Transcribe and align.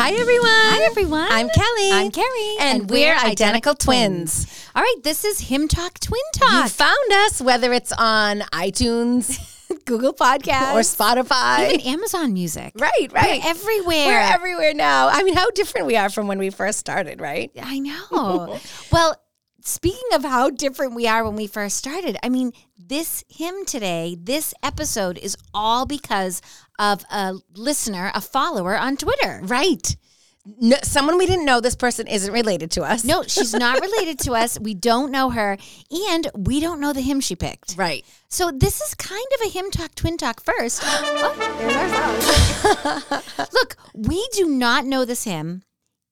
Hi, 0.00 0.12
everyone. 0.12 0.48
Hi, 0.48 0.82
everyone. 0.84 1.26
I'm 1.28 1.48
Kelly. 1.48 1.90
I'm 1.90 2.12
Carrie. 2.12 2.54
And, 2.60 2.88
we're 2.88 3.16
identical 3.16 3.74
twins. 3.74 4.46
All 4.76 4.80
right, 4.80 4.94
this 5.02 5.24
is 5.24 5.40
Hymn 5.40 5.66
Talk 5.66 5.98
Twin 5.98 6.20
Talk. 6.34 6.52
You 6.52 6.68
found 6.68 7.12
us, 7.26 7.40
whether 7.40 7.72
it's 7.72 7.92
on 7.98 8.42
iTunes, 8.52 9.40
Google 9.86 10.14
Podcast 10.14 10.74
or 10.74 10.82
Spotify. 10.82 11.72
Even 11.72 11.80
Amazon 11.80 12.32
Music. 12.32 12.74
right, 12.76 13.08
right. 13.10 13.42
We're 13.42 13.50
everywhere. 13.50 14.06
We're 14.06 14.34
everywhere 14.34 14.72
now. 14.72 15.08
I 15.08 15.24
mean, 15.24 15.34
how 15.34 15.50
different 15.50 15.88
we 15.88 15.96
are 15.96 16.10
from 16.10 16.28
when 16.28 16.38
we 16.38 16.50
first 16.50 16.78
started, 16.78 17.20
right? 17.20 17.50
I 17.60 17.80
know. 17.80 18.60
well, 18.92 19.20
speaking 19.62 20.08
of 20.12 20.22
how 20.22 20.50
different 20.50 20.94
we 20.94 21.08
are 21.08 21.24
when 21.24 21.34
we 21.34 21.48
first 21.48 21.76
started, 21.76 22.16
I 22.22 22.28
mean, 22.28 22.52
this 22.78 23.24
hymn 23.28 23.64
today, 23.64 24.16
this 24.20 24.54
episode 24.62 25.18
is 25.18 25.36
all 25.52 25.86
because 25.86 26.40
of 26.78 27.04
a 27.10 27.34
listener, 27.54 28.10
a 28.14 28.20
follower 28.20 28.76
on 28.76 28.96
Twitter. 28.96 29.40
Right. 29.42 29.96
No, 30.60 30.76
someone 30.82 31.18
we 31.18 31.26
didn't 31.26 31.44
know, 31.44 31.60
this 31.60 31.76
person 31.76 32.06
isn't 32.06 32.32
related 32.32 32.70
to 32.72 32.82
us. 32.82 33.04
No, 33.04 33.22
she's 33.22 33.52
not 33.52 33.80
related 33.82 34.18
to 34.20 34.32
us. 34.32 34.58
We 34.58 34.72
don't 34.74 35.10
know 35.12 35.28
her, 35.30 35.58
and 36.08 36.30
we 36.34 36.60
don't 36.60 36.80
know 36.80 36.94
the 36.94 37.02
hymn 37.02 37.20
she 37.20 37.36
picked. 37.36 37.76
Right. 37.76 38.04
So 38.28 38.50
this 38.50 38.80
is 38.80 38.94
kind 38.94 39.26
of 39.34 39.46
a 39.46 39.50
hymn 39.50 39.70
talk, 39.70 39.94
twin 39.94 40.16
talk 40.16 40.42
first. 40.42 40.80
Oh. 40.84 41.32
Look, 43.52 43.76
we 43.94 44.26
do 44.32 44.48
not 44.48 44.86
know 44.86 45.04
this 45.04 45.24
hymn. 45.24 45.64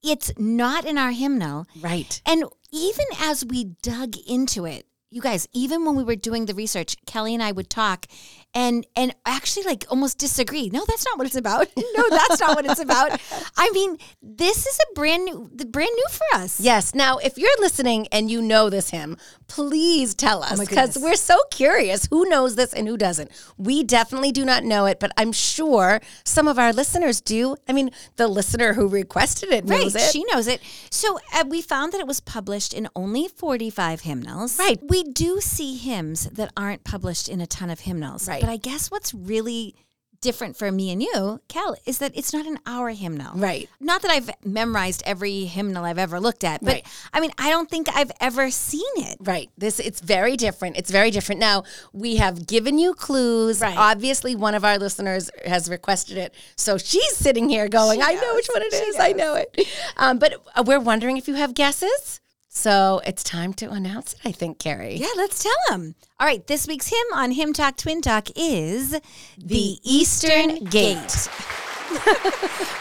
It's 0.02 0.30
not 0.36 0.84
in 0.84 0.98
our 0.98 1.12
hymnal. 1.12 1.66
Right. 1.80 2.20
And 2.26 2.44
even 2.72 3.06
as 3.20 3.44
we 3.44 3.64
dug 3.82 4.16
into 4.26 4.66
it, 4.66 4.86
you 5.16 5.22
guys, 5.22 5.48
even 5.54 5.84
when 5.86 5.96
we 5.96 6.04
were 6.04 6.14
doing 6.14 6.44
the 6.44 6.54
research, 6.54 6.94
Kelly 7.06 7.32
and 7.32 7.42
I 7.42 7.50
would 7.50 7.70
talk 7.70 8.06
and 8.54 8.86
and 8.94 9.14
actually 9.24 9.64
like 9.64 9.84
almost 9.90 10.18
disagree. 10.18 10.68
No, 10.70 10.84
that's 10.86 11.04
not 11.06 11.18
what 11.18 11.26
it's 11.26 11.36
about. 11.36 11.68
No, 11.96 12.10
that's 12.10 12.40
not 12.40 12.54
what 12.54 12.66
it's 12.66 12.80
about. 12.80 13.18
I 13.56 13.70
mean, 13.70 13.96
this 14.20 14.66
is 14.66 14.78
a 14.78 14.94
brand 14.94 15.24
new 15.24 15.50
brand 15.70 15.90
new 15.94 16.06
for 16.10 16.38
us. 16.38 16.60
Yes. 16.60 16.94
Now, 16.94 17.16
if 17.16 17.38
you're 17.38 17.58
listening 17.58 18.06
and 18.12 18.30
you 18.30 18.42
know 18.42 18.68
this 18.68 18.90
hymn, 18.90 19.16
please 19.48 20.14
tell 20.14 20.42
us 20.42 20.58
because 20.58 20.94
goodness. 20.94 21.02
we're 21.02 21.14
so 21.16 21.36
curious 21.50 22.06
who 22.10 22.28
knows 22.28 22.56
this 22.56 22.72
and 22.72 22.86
who 22.88 22.96
doesn't. 22.96 23.30
We 23.56 23.82
definitely 23.84 24.32
do 24.32 24.44
not 24.44 24.64
know 24.64 24.86
it, 24.86 24.98
but 25.00 25.12
I'm 25.16 25.32
sure 25.32 26.00
some 26.24 26.48
of 26.48 26.58
our 26.58 26.72
listeners 26.72 27.20
do. 27.20 27.56
I 27.68 27.72
mean, 27.72 27.90
the 28.16 28.28
listener 28.28 28.74
who 28.74 28.88
requested 28.88 29.50
it 29.50 29.64
Right, 29.66 29.82
knows 29.82 29.94
it. 29.94 30.10
she 30.12 30.24
knows 30.32 30.46
it. 30.46 30.60
So 30.90 31.18
uh, 31.34 31.44
we 31.48 31.62
found 31.62 31.92
that 31.92 32.00
it 32.00 32.06
was 32.06 32.20
published 32.20 32.74
in 32.74 32.88
only 32.96 33.28
45 33.28 34.00
hymnals. 34.00 34.58
Right. 34.58 34.78
We 34.82 35.04
do 35.04 35.40
see 35.40 35.76
hymns 35.76 36.28
that 36.30 36.52
aren't 36.56 36.84
published 36.84 37.28
in 37.28 37.40
a 37.40 37.46
ton 37.46 37.70
of 37.70 37.80
hymnals. 37.80 38.28
Right. 38.28 38.40
But 38.40 38.50
I 38.50 38.56
guess 38.56 38.90
what's 38.90 39.14
really 39.14 39.74
different 40.26 40.56
for 40.56 40.70
me 40.72 40.90
and 40.90 41.00
you, 41.02 41.40
Cal, 41.48 41.76
is 41.86 41.98
that 41.98 42.12
it's 42.14 42.32
not 42.32 42.46
an 42.46 42.58
our 42.66 42.90
hymnal. 42.90 43.36
Right. 43.38 43.68
Not 43.80 44.02
that 44.02 44.10
I've 44.10 44.30
memorized 44.44 45.02
every 45.06 45.44
hymnal 45.44 45.84
I've 45.84 45.98
ever 45.98 46.18
looked 46.20 46.42
at, 46.44 46.60
but 46.62 46.74
Right. 46.74 46.86
I 47.14 47.20
mean, 47.20 47.30
I 47.38 47.48
don't 47.50 47.70
think 47.70 47.88
I've 47.94 48.10
ever 48.20 48.50
seen 48.50 48.82
it. 48.96 49.16
Right. 49.20 49.48
This 49.56 49.78
it's 49.78 50.00
very 50.00 50.36
different. 50.36 50.76
It's 50.76 50.90
very 50.90 51.10
different. 51.10 51.40
Now, 51.40 51.62
we 51.92 52.16
have 52.16 52.46
given 52.46 52.78
you 52.78 52.92
clues. 52.94 53.60
Right. 53.60 53.76
Obviously, 53.78 54.34
one 54.34 54.54
of 54.54 54.64
our 54.64 54.78
listeners 54.78 55.30
has 55.46 55.70
requested 55.70 56.16
it. 56.18 56.34
So 56.56 56.76
she's 56.76 57.16
sitting 57.16 57.48
here 57.48 57.68
going, 57.68 58.02
I 58.02 58.14
know 58.14 58.34
which 58.34 58.48
one 58.52 58.62
it 58.62 58.74
is. 58.74 58.96
I 58.98 59.12
know 59.12 59.34
it. 59.36 59.48
Um, 59.96 60.18
but 60.18 60.34
uh, 60.56 60.64
we're 60.66 60.80
wondering 60.80 61.16
if 61.16 61.28
you 61.28 61.34
have 61.34 61.54
guesses. 61.54 62.20
So 62.56 63.02
it's 63.04 63.22
time 63.22 63.52
to 63.54 63.70
announce 63.70 64.14
it, 64.14 64.20
I 64.24 64.32
think, 64.32 64.58
Carrie. 64.58 64.96
Yeah, 64.96 65.08
let's 65.18 65.42
tell 65.42 65.52
them. 65.68 65.94
All 66.18 66.26
right, 66.26 66.44
this 66.46 66.66
week's 66.66 66.88
hymn 66.88 67.06
on 67.12 67.32
Hymn 67.32 67.52
Talk 67.52 67.76
Twin 67.76 68.00
Talk 68.00 68.28
is 68.34 68.98
The, 69.36 69.78
Eastern 69.84 70.64
Gate. 70.64 71.28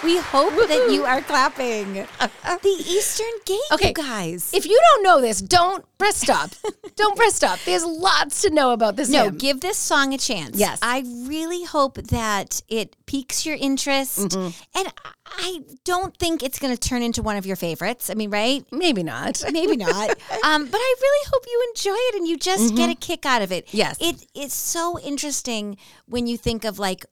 We 0.03 0.17
hope 0.19 0.53
that 0.67 0.89
you 0.91 1.03
are 1.05 1.21
clapping. 1.31 1.93
the 1.93 2.75
Eastern 2.87 3.27
Gate, 3.45 3.59
Okay. 3.73 3.87
you 3.89 3.93
guys. 3.93 4.51
If 4.53 4.65
you 4.65 4.79
don't 4.91 5.03
know 5.03 5.21
this, 5.21 5.41
don't 5.41 5.85
press 5.97 6.17
stop. 6.17 6.51
don't 6.95 7.15
press 7.15 7.35
stop. 7.35 7.59
There's 7.65 7.85
lots 7.85 8.41
to 8.43 8.49
know 8.49 8.71
about 8.71 8.95
this 8.95 9.09
no, 9.09 9.25
hymn. 9.25 9.37
give 9.37 9.61
this 9.61 9.77
song 9.77 10.13
a 10.13 10.17
chance. 10.17 10.57
Yes. 10.57 10.79
I 10.81 11.03
really 11.27 11.63
hope 11.63 11.95
that 11.95 12.61
it 12.67 12.95
piques 13.05 13.45
your 13.45 13.55
interest. 13.55 14.19
Mm-hmm. 14.19 14.77
And 14.79 14.87
I- 15.25 15.61
don't 15.83 16.15
think 16.17 16.43
it's 16.43 16.59
going 16.59 16.75
to 16.75 16.79
turn 16.89 17.01
into 17.01 17.21
one 17.21 17.35
of 17.35 17.45
your 17.45 17.55
favorites. 17.55 18.09
I 18.09 18.13
mean, 18.13 18.29
right? 18.29 18.65
Maybe 18.71 19.03
not. 19.03 19.43
Maybe 19.51 19.75
not. 19.75 20.09
um, 20.43 20.65
but 20.67 20.77
I 20.77 20.95
really 21.01 21.29
hope 21.31 21.43
you 21.47 21.73
enjoy 21.73 21.95
it 21.97 22.15
and 22.15 22.27
you 22.27 22.37
just 22.37 22.75
get 22.75 22.89
a 22.89 22.95
kick 22.95 23.25
out 23.25 23.41
of 23.41 23.51
it. 23.51 23.67
Mm-hmm. 23.67 23.77
Yes. 23.77 23.97
It 23.99 24.25
it's 24.33 24.53
so 24.55 24.99
interesting 24.99 25.77
when 26.07 26.25
you 26.27 26.37
think 26.37 26.63
of 26.65 26.79
like 26.79 27.05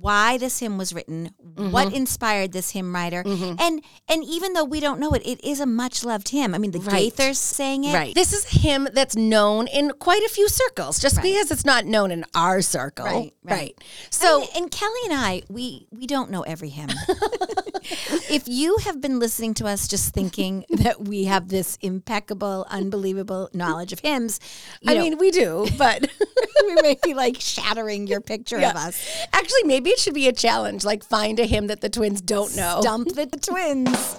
why 0.00 0.36
this 0.38 0.58
hymn 0.58 0.76
was 0.78 0.92
written, 0.92 1.30
what 1.38 1.86
Mm-hmm. 1.88 1.94
inspired 1.96 2.52
this 2.52 2.70
hymn 2.70 2.94
writer. 2.94 3.22
And 3.24 3.82
and 4.08 4.24
even 4.24 4.52
though 4.52 4.64
we 4.64 4.80
don't 4.80 4.98
know 5.00 5.12
it, 5.12 5.22
it 5.26 5.42
is 5.44 5.60
a 5.60 5.66
much 5.66 6.04
loved 6.04 6.28
hymn. 6.30 6.54
I 6.54 6.58
mean 6.58 6.72
the 6.72 6.80
Right. 6.80 7.12
Gaithers 7.12 7.36
sang 7.36 7.84
it. 7.84 7.94
Right. 7.94 8.14
This 8.14 8.32
is 8.32 8.44
a 8.44 8.58
hymn 8.58 8.88
that's 8.92 9.16
known 9.16 9.66
in 9.68 9.90
quite 9.98 10.22
a 10.22 10.28
few 10.28 10.48
circles, 10.48 10.98
just 10.98 11.22
because 11.22 11.50
it's 11.50 11.64
not 11.64 11.84
known 11.86 12.10
in 12.10 12.24
our 12.34 12.60
circle. 12.62 13.06
Right, 13.06 13.32
right. 13.42 13.74
So, 14.10 14.42
and, 14.42 14.50
and 14.64 14.70
Kelly 14.70 15.00
and 15.06 15.14
I, 15.14 15.42
we 15.48 15.86
we 15.90 16.06
don't 16.06 16.30
know 16.30 16.42
every 16.42 16.68
hymn. 16.70 16.90
if 18.30 18.44
you 18.46 18.76
have 18.84 19.00
been 19.00 19.18
listening 19.18 19.54
to 19.54 19.66
us 19.66 19.88
just 19.88 20.14
thinking 20.14 20.64
that 20.70 21.04
we 21.04 21.24
have 21.24 21.48
this 21.48 21.76
impeccable, 21.80 22.66
unbelievable 22.70 23.50
knowledge 23.52 23.92
of 23.92 24.00
hymns, 24.00 24.40
I 24.86 24.94
know, 24.94 25.02
mean, 25.02 25.18
we 25.18 25.30
do, 25.30 25.66
but 25.76 26.08
we 26.66 26.74
may 26.76 26.96
be 27.02 27.14
like 27.14 27.40
shattering 27.40 28.06
your 28.06 28.20
picture 28.20 28.58
of 28.58 28.76
us. 28.76 29.26
actually, 29.32 29.64
maybe 29.64 29.90
it 29.90 29.98
should 29.98 30.14
be 30.14 30.28
a 30.28 30.32
challenge 30.32 30.84
like 30.84 31.04
find 31.04 31.38
a 31.40 31.44
hymn 31.46 31.66
that 31.68 31.80
the 31.80 31.88
twins 31.88 32.20
don't 32.20 32.56
know. 32.56 32.80
Dump 32.82 33.08
the 33.14 33.26
twins. 33.26 34.16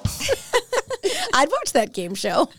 I'd 1.33 1.49
watch 1.49 1.73
that 1.73 1.93
game 1.93 2.15
show. 2.15 2.37
All 2.37 2.49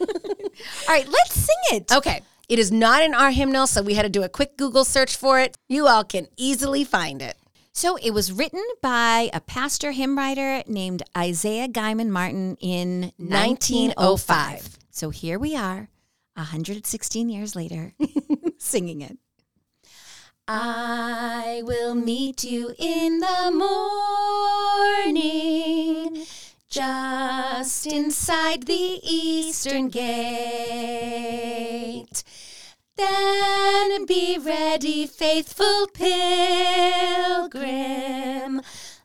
right, 0.88 1.08
let's 1.08 1.34
sing 1.34 1.78
it. 1.78 1.92
okay. 1.92 2.22
It 2.48 2.60
is 2.60 2.70
not 2.70 3.02
in 3.02 3.12
our 3.12 3.32
hymnal, 3.32 3.66
so 3.66 3.82
we 3.82 3.94
had 3.94 4.02
to 4.02 4.08
do 4.08 4.22
a 4.22 4.28
quick 4.28 4.56
Google 4.56 4.84
search 4.84 5.16
for 5.16 5.40
it. 5.40 5.56
You 5.68 5.88
all 5.88 6.04
can 6.04 6.28
easily 6.36 6.84
find 6.84 7.20
it. 7.20 7.36
So 7.76 7.96
it 7.96 8.12
was 8.12 8.32
written 8.32 8.64
by 8.80 9.28
a 9.34 9.40
pastor 9.42 9.90
hymn 9.92 10.16
writer 10.16 10.62
named 10.66 11.02
Isaiah 11.14 11.68
Guyman 11.68 12.08
Martin 12.08 12.56
in 12.58 13.12
1905. 13.18 14.78
So 14.90 15.10
here 15.10 15.38
we 15.38 15.54
are, 15.54 15.90
116 16.36 17.28
years 17.28 17.54
later, 17.54 17.92
singing 18.58 19.02
it. 19.02 19.18
I 20.48 21.60
will 21.66 21.94
meet 21.94 22.44
you 22.44 22.72
in 22.78 23.20
the 23.20 23.50
morning, 25.04 26.24
just 26.70 27.86
inside 27.86 28.62
the 28.62 29.00
eastern 29.02 29.88
gate. 29.90 30.06
Then 32.96 34.06
be 34.06 34.38
ready, 34.38 35.06
faithful 35.06 35.86
pilgrim, 35.92 36.22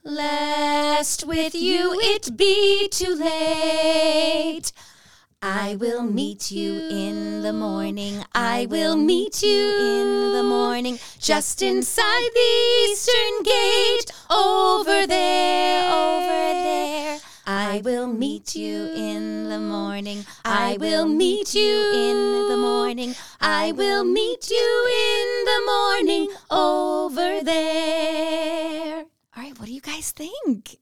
lest 0.03 1.28
with 1.28 1.54
you 1.54 2.00
it 2.00 2.38
be 2.38 2.88
too 2.88 3.13
late. 3.16 4.71
I 5.42 5.75
will 5.75 6.04
meet 6.04 6.51
you 6.51 6.88
in 6.89 7.42
the 7.42 7.51
morning. 7.51 8.24
I 8.33 8.66
will 8.68 8.95
meet 8.95 9.44
you 9.44 9.71
in 9.71 10.31
the 10.31 10.44
morning, 10.44 10.98
just 11.19 11.62
inside 11.62 12.30
the 12.33 12.88
eastern 12.92 13.44
gate, 13.44 14.12
over 14.30 15.06
there, 15.06 15.92
over 15.92 16.54
there. 16.63 17.19
I 17.46 17.82
will 17.84 18.08
meet 18.08 18.56
you 18.56 18.88
in 18.94 19.50
the 19.50 19.60
morning. 19.60 20.26
I 20.46 20.78
will 20.80 21.08
meet 21.08 21.56
you 21.56 21.92
in 21.94 22.48
the 22.50 22.58
morning. 22.58 23.16
I 23.40 23.72
will 23.72 24.04
meet 24.04 24.50
you 24.50 24.88
in 25.14 25.46
the 25.46 25.62
morning, 25.66 26.30
over 26.50 27.44
there. 27.44 29.06
All 29.36 29.44
right, 29.44 29.58
what 29.60 29.66
do 29.66 29.74
you 29.74 29.82
guys 29.82 30.12
think? 30.12 30.78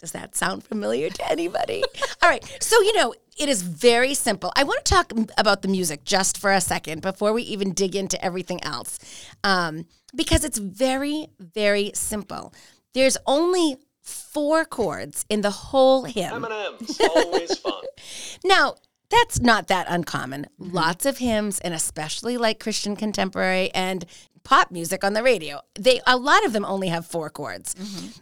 Does 0.00 0.12
that 0.12 0.36
sound 0.36 0.62
familiar 0.62 1.08
to 1.10 1.30
anybody? 1.30 1.82
All 2.22 2.28
right. 2.28 2.44
So, 2.60 2.80
you 2.82 2.94
know, 2.94 3.14
it 3.38 3.48
is 3.48 3.62
very 3.62 4.14
simple. 4.14 4.52
I 4.54 4.64
want 4.64 4.84
to 4.84 4.92
talk 4.92 5.12
about 5.38 5.62
the 5.62 5.68
music 5.68 6.04
just 6.04 6.38
for 6.38 6.52
a 6.52 6.60
second 6.60 7.02
before 7.02 7.32
we 7.32 7.42
even 7.42 7.72
dig 7.72 7.96
into 7.96 8.22
everything 8.24 8.62
else, 8.62 8.98
um, 9.42 9.86
because 10.14 10.44
it's 10.44 10.58
very, 10.58 11.28
very 11.38 11.90
simple. 11.94 12.52
There's 12.94 13.16
only 13.26 13.76
four 14.06 14.64
chords 14.64 15.24
in 15.28 15.40
the 15.42 15.50
whole 15.50 16.04
hymn. 16.04 16.44
M&M's, 16.44 17.00
always 17.00 17.58
fun. 17.58 17.82
Now, 18.44 18.76
that's 19.10 19.40
not 19.40 19.66
that 19.68 19.86
uncommon. 19.88 20.46
Lots 20.58 21.06
of 21.06 21.18
hymns, 21.18 21.58
and 21.60 21.74
especially 21.74 22.36
like 22.36 22.60
Christian 22.60 22.94
contemporary 22.96 23.70
and 23.74 24.04
pop 24.44 24.70
music 24.70 25.02
on 25.02 25.12
the 25.14 25.22
radio, 25.22 25.60
they 25.78 26.00
a 26.06 26.16
lot 26.16 26.44
of 26.44 26.52
them 26.52 26.64
only 26.64 26.88
have 26.88 27.04
four 27.06 27.30
chords. 27.30 27.74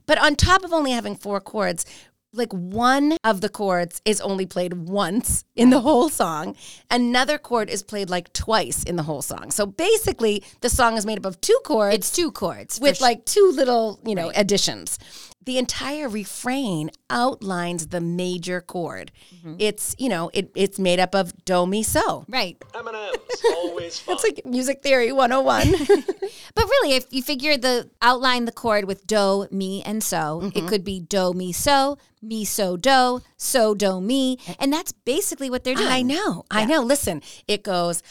But 0.07 0.19
on 0.19 0.37
top 0.37 0.65
of 0.65 0.73
only 0.73 0.93
having 0.93 1.17
four 1.17 1.41
chords, 1.41 1.85
like 2.33 2.53
one 2.53 3.17
of 3.23 3.41
the 3.43 3.49
chords 3.49 4.01
is 4.05 4.21
only 4.21 4.45
played 4.47 4.73
once 4.75 5.45
in 5.55 5.71
the 5.71 5.81
whole 5.81 6.09
song. 6.09 6.57
Another 6.91 7.39
chord 7.39 7.69
is 7.71 7.83
played 7.83 8.11
like 8.11 8.33
twice 8.33 8.83
in 8.83 8.97
the 8.97 9.05
whole 9.05 9.23
song. 9.23 9.51
So 9.51 9.67
basically, 9.67 10.43
the 10.61 10.69
song 10.71 10.97
is 10.97 11.07
made 11.07 11.19
up 11.19 11.27
of 11.27 11.41
two 11.41 11.59
chords 11.65 11.95
It's 11.95 12.11
two 12.11 12.31
chords. 12.33 12.81
with 12.81 13.01
like 13.01 13.25
two 13.25 13.53
little, 13.55 14.01
you 14.05 14.15
know, 14.15 14.33
additions. 14.35 14.99
The 15.45 15.59
entire 15.59 16.09
refrain 16.09 16.91
outlines 17.11 17.89
the 17.89 18.01
major 18.01 18.61
chord. 18.63 19.13
Mm-hmm. 19.37 19.57
It's, 19.59 19.95
you 19.99 20.09
know, 20.09 20.31
it, 20.33 20.51
it's 20.55 20.79
made 20.79 20.99
up 20.99 21.15
of 21.15 21.33
do 21.45 21.67
mi 21.67 21.83
so. 21.83 22.25
right. 22.29 22.57
M&M's, 22.75 23.43
always 23.57 23.99
fun. 24.01 24.15
It's 24.15 24.25
like 24.25 24.47
music 24.47 24.83
theory 24.83 25.13
101. 25.13 25.69
But 26.55 26.65
really, 26.65 26.95
if 26.95 27.07
you 27.11 27.23
figure 27.23 27.57
the 27.57 27.91
outline 28.01 28.45
the 28.45 28.53
chord 28.53 28.85
with 28.87 29.07
do, 29.07 29.47
mi, 29.51 29.83
and 29.85 30.03
so, 30.03 30.41
Mm-hmm. 30.43 30.59
it 30.59 30.69
could 30.69 30.85
be 30.85 31.01
do, 31.01 31.33
mi, 31.35 31.53
so, 31.53 31.99
mi, 32.23 32.45
so, 32.45 32.77
do, 32.77 33.21
so, 33.37 33.75
do, 33.75 34.01
mi, 34.01 34.39
and 34.59 34.73
that's 34.73 34.93
basically 34.93 35.51
what 35.51 35.65
they're 35.65 35.75
doing. 35.75 35.89
I 35.89 36.03
know. 36.03 36.45
I 36.51 36.65
know. 36.65 36.81
Listen, 36.81 37.23
it 37.49 37.63
goes, 37.65 38.03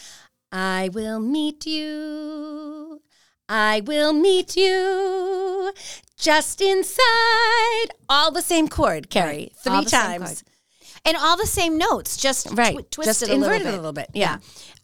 I 0.52 0.90
will 0.92 1.18
meet 1.20 1.66
you. 1.66 3.00
I 3.48 3.82
will 3.84 4.12
meet 4.12 4.56
you 4.56 5.72
just 6.16 6.60
inside. 6.60 7.86
All 8.08 8.30
the 8.30 8.42
same 8.42 8.68
chord, 8.68 9.10
Carrie. 9.10 9.52
Three 9.56 9.84
the 9.84 9.88
same 9.90 10.20
times. 10.20 10.44
and 11.04 11.16
all 11.16 11.36
the 11.36 11.46
same 11.46 11.76
notes, 11.76 12.16
just 12.16 12.46
right 12.52 12.72
twi- 12.72 12.82
twisted 12.90 13.28
just 13.28 13.30
a 13.30 13.34
little 13.36 13.58
bit. 13.58 13.66
a 13.66 13.76
little 13.76 13.92
bit 13.92 14.08
yeah, 14.14 14.38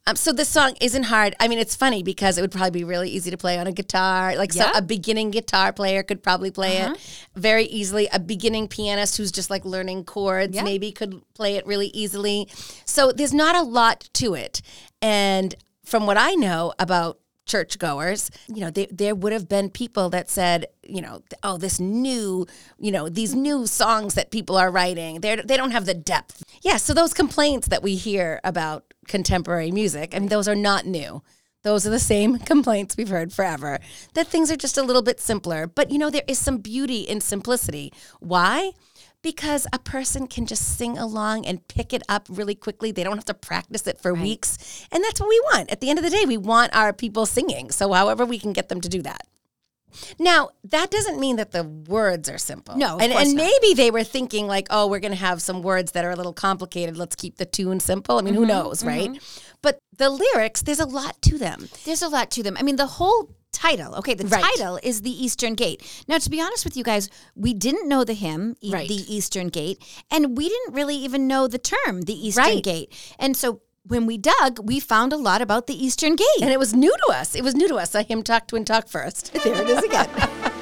Um, 0.06 0.16
so 0.16 0.32
this 0.32 0.48
song 0.50 0.74
isn't 0.80 1.04
hard 1.04 1.34
i 1.40 1.48
mean 1.48 1.58
it's 1.58 1.74
funny 1.74 2.02
because 2.02 2.36
it 2.36 2.42
would 2.42 2.50
probably 2.52 2.70
be 2.80 2.84
really 2.84 3.08
easy 3.08 3.30
to 3.30 3.36
play 3.38 3.58
on 3.58 3.66
a 3.66 3.72
guitar 3.72 4.36
like 4.36 4.52
so 4.52 4.70
a 4.74 4.82
beginning 4.82 5.30
guitar 5.30 5.72
player 5.72 6.02
could 6.02 6.22
probably 6.22 6.50
play 6.50 6.80
Uh-huh. 6.82 6.92
it 6.94 7.00
very 7.36 7.64
easily 7.64 8.06
a 8.12 8.18
beginning 8.18 8.68
pianist 8.68 9.16
who's 9.16 9.32
just 9.32 9.48
like 9.50 9.64
learning 9.64 10.04
chords 10.04 10.54
Yeah. 10.56 10.64
maybe 10.64 10.90
could 10.92 11.22
play 11.34 11.56
it 11.56 11.66
really 11.66 11.88
easily 11.88 12.48
so 12.84 13.12
there's 13.12 13.32
not 13.34 13.56
a 13.56 13.62
lot 13.62 14.08
to 14.14 14.34
it 14.34 14.60
and 15.00 15.54
from 15.84 16.04
what 16.06 16.18
i 16.18 16.34
know 16.34 16.72
about 16.78 17.18
churchgoers, 17.50 18.31
you 18.49 18.61
know, 18.61 18.70
there, 18.70 18.87
there 18.91 19.14
would 19.14 19.32
have 19.32 19.49
been 19.49 19.70
people 19.70 20.08
that 20.11 20.31
said, 20.31 20.67
you 20.82 21.02
know, 21.02 21.23
oh, 21.43 21.58
this 21.58 21.81
new, 21.81 22.47
you 22.79 22.93
know, 22.93 23.08
these 23.08 23.35
new 23.35 23.67
songs 23.67 24.14
that 24.14 24.31
people 24.31 24.56
are 24.56 24.70
writing, 24.70 25.20
they 25.20 25.37
they 25.37 25.56
don't 25.56 25.73
have 25.73 25.87
the 25.87 25.94
depth. 25.94 26.44
Yeah, 26.62 26.76
so 26.76 26.94
those 26.94 27.12
complaints 27.12 27.69
that 27.69 27.82
we 27.82 27.97
hear 27.97 28.41
about 28.44 28.85
contemporary 29.08 29.73
music, 29.73 30.14
I 30.14 30.20
mean, 30.20 30.29
those 30.29 30.49
are 30.49 30.55
not 30.55 30.87
new. 30.87 31.23
Those 31.62 31.87
are 31.87 31.91
the 31.91 31.99
same 31.99 32.38
complaints 32.52 32.97
we've 32.97 33.08
heard 33.08 33.32
forever. 33.32 33.81
That 34.14 34.29
things 34.29 34.50
are 34.50 34.56
just 34.56 34.79
a 34.79 34.82
little 34.82 35.02
bit 35.02 35.20
simpler. 35.20 35.67
But 35.67 35.91
you 35.91 35.99
know, 35.99 36.11
there 36.11 36.23
is 36.29 36.38
some 36.38 36.58
beauty 36.58 37.00
in 37.00 37.20
simplicity. 37.20 37.93
Why? 38.20 38.73
Because 39.22 39.67
a 39.72 39.78
person 39.78 40.26
can 40.26 40.46
just 40.46 40.78
sing 40.78 40.96
along 40.96 41.44
and 41.46 41.67
pick 41.69 41.93
it 41.93 42.02
up 42.08 42.26
really 42.31 42.55
quickly. 42.55 42.90
They 42.90 43.05
don't 43.05 43.17
have 43.17 43.25
to 43.26 43.34
practice 43.34 43.87
it 43.87 44.00
for 44.00 44.14
weeks. 44.14 44.87
And 44.90 45.05
that's 45.05 45.20
what 45.20 45.28
we 45.28 45.40
want. 45.52 45.70
At 45.70 45.81
the 45.81 45.90
end 45.90 45.99
of 45.99 46.05
the 46.05 46.11
day, 46.11 46.25
we 46.26 46.38
want 46.38 46.75
our 46.75 46.93
people 46.93 47.26
singing. 47.26 47.70
So, 47.70 47.93
however, 47.93 48.25
we 48.25 48.38
can 48.38 48.55
get 48.55 48.70
them 48.70 48.81
to 48.81 48.88
do 48.88 49.02
that. 49.02 49.26
Now, 50.19 50.50
that 50.64 50.90
doesn't 50.90 51.19
mean 51.19 51.37
that 51.37 51.52
the 51.52 51.64
words 51.64 52.28
are 52.28 52.38
simple. 52.38 52.76
No, 52.76 52.98
and, 52.98 53.12
and 53.12 53.34
not. 53.34 53.44
maybe 53.44 53.75
they 53.75 53.90
were 53.90 54.04
thinking, 54.04 54.46
like, 54.46 54.66
oh, 54.70 54.87
we're 54.87 55.00
going 55.00 55.12
to 55.12 55.19
have 55.19 55.40
some 55.42 55.62
words 55.62 55.92
that 55.92 56.04
are 56.04 56.10
a 56.10 56.16
little 56.16 56.32
complicated. 56.32 56.96
Let's 56.96 57.16
keep 57.16 57.37
the 57.37 57.46
tune 57.46 57.81
simple. 57.81 58.19
I 58.19 58.22
mean, 58.22 58.34
Mm-hmm, 58.34 58.42
who 58.42 58.46
knows, 58.48 58.84
right? 58.84 59.10
But 59.62 59.78
the 59.96 60.08
lyrics, 60.10 60.62
there's 60.62 60.81
a 60.81 60.87
lot 60.87 61.20
to 61.22 61.38
them. 61.38 61.69
There's 61.84 62.02
a 62.02 62.08
lot 62.08 62.31
to 62.32 62.42
them. 62.42 62.56
I 62.58 62.62
mean, 62.62 62.76
the 62.76 62.87
whole 62.87 63.31
title, 63.52 63.94
okay, 63.96 64.14
the 64.14 64.26
Right. 64.26 64.42
title 64.42 64.78
is 64.82 65.02
The 65.02 65.10
Eastern 65.25 65.54
Gate. 65.54 65.82
Now, 66.08 66.19
to 66.19 66.31
be 66.31 66.40
honest 66.40 66.64
with 66.64 66.76
you 66.76 66.84
guys, 66.84 67.10
we 67.34 67.52
didn't 67.52 67.88
know 67.88 68.04
the 68.04 68.14
hymn, 68.14 68.56
E- 68.60 68.72
Right. 68.72 68.88
The 68.88 68.94
Eastern 69.14 69.48
Gate, 69.48 69.82
and 70.10 70.37
we 70.37 70.48
didn't 70.48 70.75
really 70.75 70.96
even 70.96 71.26
know 71.26 71.48
the 71.48 71.58
term, 71.58 72.02
The 72.02 72.14
Eastern 72.28 72.44
Right. 72.44 72.62
Gate. 72.62 72.92
And 73.19 73.37
so 73.37 73.60
when 73.84 74.06
we 74.06 74.18
dug, 74.18 74.58
we 74.66 74.80
found 74.80 75.12
a 75.12 75.16
lot 75.16 75.42
about 75.42 75.66
the 75.66 75.84
Eastern 75.84 76.16
Gate. 76.16 76.26
And 76.42 76.50
it 76.50 76.58
was 76.58 76.74
new 76.74 76.94
to 77.06 77.12
us. 77.12 77.34
It 77.34 77.42
was 77.42 77.54
new 77.54 77.68
to 77.68 77.76
us. 77.76 77.94
A 77.94 78.02
hymn 78.02 78.22
talk, 78.22 78.48
twin 78.48 78.64
talk 78.64 78.88
first. 78.88 79.32
There 79.44 79.62
it 79.62 79.68
is 79.68 79.82
again. 79.82 80.08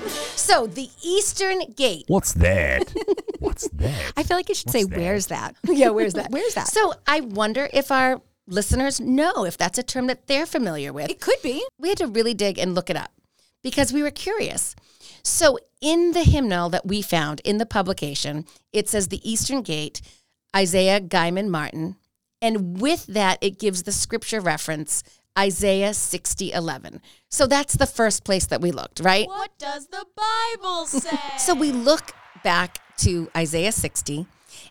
so, 0.36 0.66
the 0.66 0.88
Eastern 1.02 1.72
Gate. 1.72 2.04
What's 2.06 2.32
that? 2.34 2.92
What's 3.40 3.68
that? 3.68 4.12
I 4.16 4.22
feel 4.22 4.36
like 4.36 4.48
you 4.48 4.54
should 4.54 4.70
say, 4.70 4.84
that? 4.84 4.96
Where's 4.96 5.26
that? 5.26 5.56
Yeah, 5.64 5.90
where's 5.90 6.14
that? 6.14 6.30
Where's 6.30 6.54
that? 6.54 6.68
So, 6.68 6.94
I 7.06 7.20
wonder 7.20 7.68
if 7.72 7.90
our 7.90 8.22
listeners 8.46 9.00
know 9.00 9.44
if 9.44 9.58
that's 9.58 9.78
a 9.78 9.82
term 9.82 10.06
that 10.06 10.26
they're 10.26 10.46
familiar 10.46 10.92
with. 10.92 11.10
It 11.10 11.20
could 11.20 11.42
be. 11.42 11.66
we 11.78 11.88
had 11.88 11.98
to 11.98 12.06
really 12.06 12.34
dig 12.34 12.58
and 12.58 12.74
look 12.74 12.88
it 12.88 12.96
up 12.96 13.10
because 13.62 13.92
we 13.92 14.02
were 14.02 14.10
curious. 14.10 14.74
So, 15.22 15.58
in 15.80 16.12
the 16.12 16.22
hymnal 16.22 16.70
that 16.70 16.86
we 16.86 17.02
found 17.02 17.40
in 17.44 17.58
the 17.58 17.66
publication, 17.66 18.46
it 18.72 18.88
says 18.88 19.08
the 19.08 19.28
Eastern 19.28 19.62
Gate, 19.62 20.00
Isaiah 20.56 21.00
Guyman 21.00 21.48
Martin. 21.48 21.96
And 22.40 22.80
with 22.80 23.06
that, 23.06 23.38
it 23.40 23.58
gives 23.58 23.82
the 23.82 23.92
scripture 23.92 24.40
reference, 24.40 25.02
Isaiah 25.38 25.94
60 25.94 26.52
11. 26.52 27.00
So, 27.28 27.46
that's 27.46 27.74
the 27.74 27.86
first 27.86 28.24
place 28.24 28.46
that 28.46 28.60
we 28.60 28.70
looked, 28.70 29.00
right? 29.00 29.26
What 29.26 29.56
does 29.58 29.88
the 29.88 30.04
Bible 30.16 30.86
say? 30.86 31.18
So 31.38 31.54
we 31.54 31.72
look 31.72 32.12
back 32.42 32.80
to 32.98 33.30
Isaiah 33.36 33.72
60, 33.72 34.26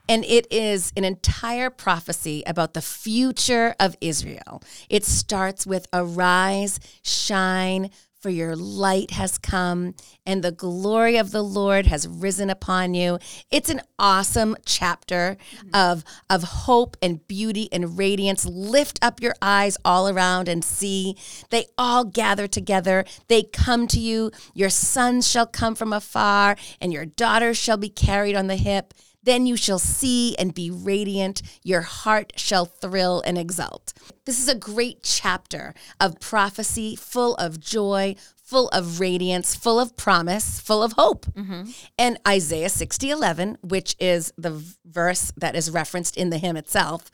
and 0.09 0.25
it 0.25 0.47
is 0.51 0.91
an 0.97 1.03
entire 1.03 1.69
prophecy 1.69 2.43
about 2.45 2.73
the 2.73 2.81
future 2.81 3.75
of 3.79 3.95
Israel. 4.01 4.61
It 4.89 5.05
starts 5.05 5.65
with 5.65 5.87
Arise, 5.93 6.79
shine, 7.03 7.89
for 8.19 8.29
your 8.29 8.55
light 8.55 9.11
has 9.11 9.37
come, 9.37 9.93
and 10.25 10.43
the 10.43 10.51
glory 10.51 11.17
of 11.17 11.31
the 11.31 11.43
Lord 11.43 11.85
has 11.87 12.07
risen 12.07 12.49
upon 12.49 12.93
you. 12.93 13.19
It's 13.51 13.69
an 13.69 13.81
awesome 13.99 14.55
chapter 14.65 15.37
mm-hmm. 15.55 15.69
of, 15.73 16.03
of 16.29 16.43
hope 16.43 16.97
and 17.01 17.25
beauty 17.27 17.69
and 17.71 17.97
radiance. 17.97 18.45
Lift 18.45 18.99
up 19.01 19.21
your 19.21 19.35
eyes 19.41 19.77
all 19.85 20.09
around 20.09 20.49
and 20.49 20.63
see. 20.63 21.15
They 21.49 21.67
all 21.77 22.03
gather 22.05 22.47
together. 22.47 23.05
They 23.27 23.43
come 23.43 23.87
to 23.89 23.99
you. 23.99 24.31
Your 24.53 24.69
sons 24.69 25.27
shall 25.29 25.47
come 25.47 25.75
from 25.75 25.93
afar, 25.93 26.57
and 26.81 26.91
your 26.91 27.05
daughters 27.05 27.57
shall 27.57 27.77
be 27.77 27.89
carried 27.89 28.35
on 28.35 28.47
the 28.47 28.55
hip. 28.55 28.93
Then 29.27 29.45
you 29.45 29.57
shall 29.57 29.77
see 29.77 30.37
and 30.37 30.53
be 30.53 30.71
radiant. 30.71 31.41
Your 31.61 31.81
heart 31.81 32.31
shall 32.37 32.63
thrill 32.63 33.21
and 33.25 33.37
exult. 33.37 33.91
This 34.23 34.39
is 34.39 34.47
a 34.47 34.55
great 34.55 35.03
chapter 35.03 35.73
of 35.99 36.21
prophecy, 36.21 36.95
full 36.95 37.35
of 37.35 37.59
joy, 37.59 38.15
full 38.41 38.69
of 38.69 39.01
radiance, 39.01 39.53
full 39.53 39.81
of 39.81 39.97
promise, 39.97 40.61
full 40.61 40.81
of 40.81 40.93
hope. 40.93 41.25
Mm-hmm. 41.25 41.71
And 41.99 42.17
Isaiah 42.25 42.69
60 42.69 43.09
11, 43.09 43.57
which 43.59 43.97
is 43.99 44.31
the 44.37 44.63
verse 44.85 45.33
that 45.35 45.57
is 45.57 45.71
referenced 45.71 46.15
in 46.15 46.29
the 46.29 46.37
hymn 46.37 46.55
itself, 46.55 47.11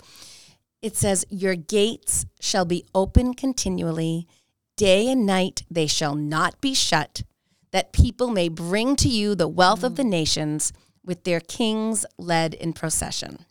it 0.84 0.96
says, 0.96 1.26
Your 1.32 1.56
gates 1.56 2.28
shall 2.40 2.66
be 2.66 2.86
open 2.94 3.34
continually, 3.34 4.28
day 4.78 5.10
and 5.10 5.26
night 5.26 5.64
they 5.68 5.88
shall 5.88 6.14
not 6.14 6.62
be 6.62 6.76
shut, 6.76 7.24
that 7.72 7.92
people 7.92 8.30
may 8.30 8.50
bring 8.50 8.96
to 8.98 9.10
you 9.10 9.34
the 9.34 9.48
wealth 9.48 9.84
of 9.84 9.96
the 9.96 10.04
mm. 10.04 10.10
nations 10.10 10.72
with 11.06 11.24
their 11.24 11.40
kings 11.40 12.06
led 12.18 12.54
in 12.54 12.74
procession. 12.74 13.46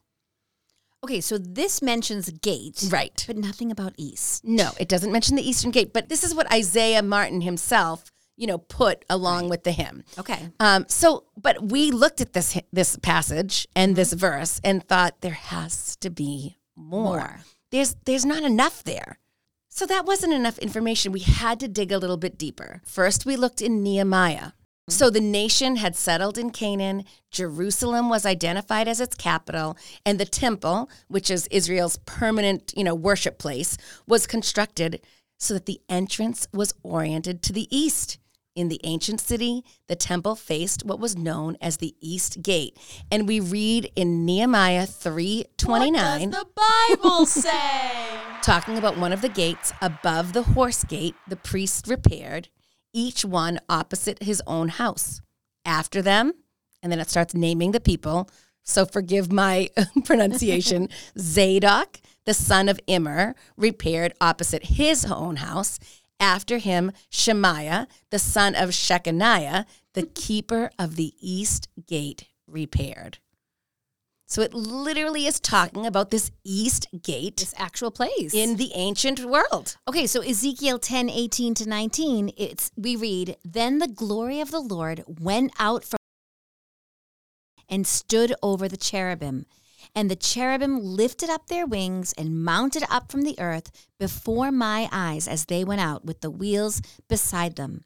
Okay, 1.05 1.21
so 1.21 1.37
this 1.37 1.83
mentions 1.83 2.31
gate, 2.31 2.85
Right. 2.89 3.25
but 3.27 3.37
nothing 3.37 3.73
about 3.73 3.93
east. 3.97 4.45
No, 4.45 4.71
it 4.79 4.89
doesn't 4.89 5.11
mention 5.11 5.35
the 5.37 5.49
Eastern 5.49 5.73
Gate, 5.73 5.93
but 5.93 6.09
this 6.09 6.23
is 6.23 6.33
what 6.35 6.51
Isaiah 6.53 7.03
Martin 7.03 7.41
himself, 7.41 8.13
you 8.37 8.47
know, 8.47 8.59
put 8.59 9.05
along 9.11 9.49
with 9.49 9.65
the 9.65 9.73
hymn. 9.73 10.05
Okay. 10.17 10.51
Um, 10.61 10.85
so, 10.89 11.25
but 11.37 11.71
we 11.73 11.91
looked 11.91 12.21
at 12.21 12.35
this 12.35 12.57
this 12.73 12.97
passage 13.03 13.67
and 13.75 13.97
this 13.97 14.13
verse 14.13 14.61
and 14.63 14.87
thought 14.87 15.23
there 15.23 15.33
has 15.33 15.97
to 15.97 16.09
be 16.09 16.57
more. 16.77 17.03
More. 17.19 17.41
There's 17.73 17.97
there's 18.05 18.25
not 18.25 18.45
enough 18.45 18.85
there. 18.85 19.19
So 19.71 19.87
that 19.87 20.05
wasn't 20.07 20.35
enough 20.35 20.59
information. 20.59 21.13
We 21.13 21.21
had 21.21 21.59
to 21.61 21.67
dig 21.69 21.91
a 21.91 21.99
little 21.99 22.19
bit 22.19 22.39
deeper. 22.39 22.81
First, 22.85 23.27
we 23.27 23.37
looked 23.37 23.61
in 23.63 23.83
Nehemiah. 23.83 24.53
So 24.93 25.09
the 25.11 25.21
nation 25.21 25.77
had 25.77 25.97
settled 25.97 26.37
in 26.37 26.51
Canaan. 26.51 27.05
Jerusalem 27.31 28.09
was 28.09 28.27
identified 28.27 28.89
as 28.89 29.01
its 29.01 29.17
capital, 29.17 29.77
and 30.05 30.21
the 30.21 30.25
temple, 30.27 30.91
which 31.09 31.31
is 31.31 31.47
Israel's 31.51 31.97
permanent, 32.05 32.75
you 32.77 32.85
know, 32.85 32.95
worship 32.95 33.39
place, 33.39 33.79
was 34.07 34.27
constructed 34.27 35.01
so 35.39 35.55
that 35.55 35.67
the 35.67 35.81
entrance 35.89 36.47
was 36.53 36.75
oriented 36.83 37.43
to 37.43 37.53
the 37.53 37.69
east. 37.77 38.19
In 38.55 38.69
the 38.69 38.81
ancient 38.85 39.19
city, 39.19 39.65
the 39.89 39.97
temple 39.97 40.37
faced 40.37 40.85
what 40.85 41.01
was 41.01 41.17
known 41.17 41.57
as 41.63 41.79
the 41.79 41.95
East 42.03 42.43
Gate. 42.43 42.77
And 43.11 43.27
we 43.27 43.41
read 43.41 43.91
in 43.97 44.27
Nehemiah 44.27 44.87
3:29 44.87 46.31
What 46.31 46.31
the 46.31 46.97
Bible 47.01 47.25
say? 47.25 47.49
talking 48.43 48.77
about 48.77 48.99
one 48.99 49.13
of 49.13 49.23
the 49.23 49.29
gates 49.29 49.73
above 49.81 50.33
the 50.33 50.43
horse 50.43 50.85
gate 50.85 51.15
the 51.27 51.37
priest 51.37 51.87
repaired, 51.87 52.49
each 52.93 53.25
one 53.25 53.61
opposite 53.69 54.23
his 54.23 54.43
own 54.47 54.69
house. 54.69 55.21
After 55.65 56.03
them, 56.03 56.33
and 56.83 56.91
then 56.91 56.99
it 56.99 57.11
starts 57.11 57.35
naming 57.35 57.71
the 57.71 57.81
people. 57.81 58.29
So 58.65 58.85
forgive 58.85 59.33
my 59.33 59.71
pronunciation. 60.05 60.89
Zadok, 61.19 62.01
the 62.25 62.35
son 62.35 62.69
of 62.69 62.81
Immer, 62.87 63.35
repaired 63.57 64.15
opposite 64.21 64.65
his 64.65 65.05
own 65.05 65.37
house. 65.37 65.79
After 66.19 66.59
him, 66.59 66.93
Shemaiah, 67.11 67.89
the 68.11 68.19
son 68.19 68.55
of 68.55 68.71
Shechaniah, 68.71 69.65
the 69.95 70.05
keeper 70.05 70.71
of 70.79 70.97
the 70.97 71.15
east 71.21 71.69
gate, 71.87 72.29
repaired. 72.47 73.19
So 74.33 74.41
it 74.41 74.55
literally 74.55 75.27
is 75.27 75.39
talking 75.39 75.85
about 75.85 76.09
this 76.09 76.31
east 76.43 76.87
gate 77.03 77.37
This 77.37 77.53
actual 77.59 77.91
place. 77.91 78.33
in 78.33 78.57
the 78.57 78.71
ancient 78.75 79.21
world. 79.27 79.77
Okay, 79.87 80.07
so 80.07 80.23
Ezekiel 80.23 80.79
10, 80.79 81.11
18 81.11 81.53
to 81.53 81.69
19, 81.69 82.33
it's 82.39 82.71
we 82.75 82.97
read, 82.97 83.37
Then 83.45 83.79
the 83.79 83.89
glory 83.89 84.41
of 84.41 84.51
the 84.51 84.59
Lord 84.61 85.05
went 85.07 85.53
out 85.59 85.85
from 85.85 85.99
and 87.69 87.87
stood 87.87 88.33
over 88.43 88.69
the 88.71 88.79
cherubim. 88.79 89.45
And 89.95 90.11
the 90.11 90.17
cherubim 90.17 90.83
lifted 90.83 91.29
up 91.29 91.49
their 91.49 91.67
wings 91.67 92.15
and 92.17 92.43
mounted 92.43 92.85
up 92.89 93.13
from 93.13 93.25
the 93.25 93.39
earth 93.39 93.71
before 94.01 94.51
my 94.51 94.89
eyes 94.91 95.29
as 95.29 95.45
they 95.45 95.63
went 95.63 95.83
out 95.83 96.07
with 96.07 96.23
the 96.23 96.31
wheels 96.31 96.81
beside 97.07 97.57
them. 97.57 97.85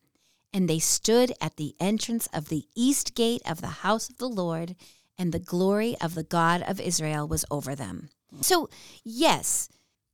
And 0.53 0.69
they 0.71 0.79
stood 0.79 1.33
at 1.41 1.57
the 1.57 1.75
entrance 1.81 2.29
of 2.33 2.51
the 2.51 2.67
east 2.77 3.17
gate 3.17 3.43
of 3.45 3.61
the 3.61 3.83
house 3.83 4.09
of 4.09 4.19
the 4.19 4.29
Lord, 4.29 4.77
and 5.19 5.33
the 5.33 5.39
glory 5.39 5.97
of 6.01 6.15
the 6.15 6.23
God 6.25 6.63
of 6.63 6.81
Israel 6.81 7.27
was 7.27 7.45
over 7.51 7.75
them. 7.75 8.09
So, 8.41 8.69
yes, 9.05 9.69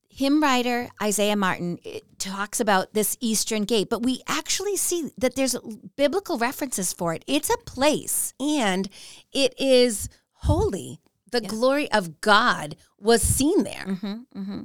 hymn 0.09 0.43
writer 0.43 0.89
Isaiah 1.03 1.37
Martin 1.37 1.79
talks 2.19 2.61
about 2.61 2.93
this 2.95 3.17
eastern 3.21 3.65
gate, 3.65 3.89
but 3.91 4.03
we 4.03 4.23
actually 4.29 4.77
see 4.77 5.11
that 5.19 5.35
there's 5.35 5.57
biblical 5.97 6.39
references 6.39 6.93
for 6.93 7.15
it. 7.15 7.25
It's 7.27 7.51
a 7.51 7.57
place. 7.59 8.33
And 8.39 8.89
it 9.33 9.55
is 9.59 10.09
holy. 10.33 11.01
The 11.31 11.41
glory 11.41 11.91
of 11.91 12.21
God 12.21 12.77
was 12.99 13.23
seen 13.23 13.65
there. 13.65 13.87
Mm-hmm, 13.87 14.65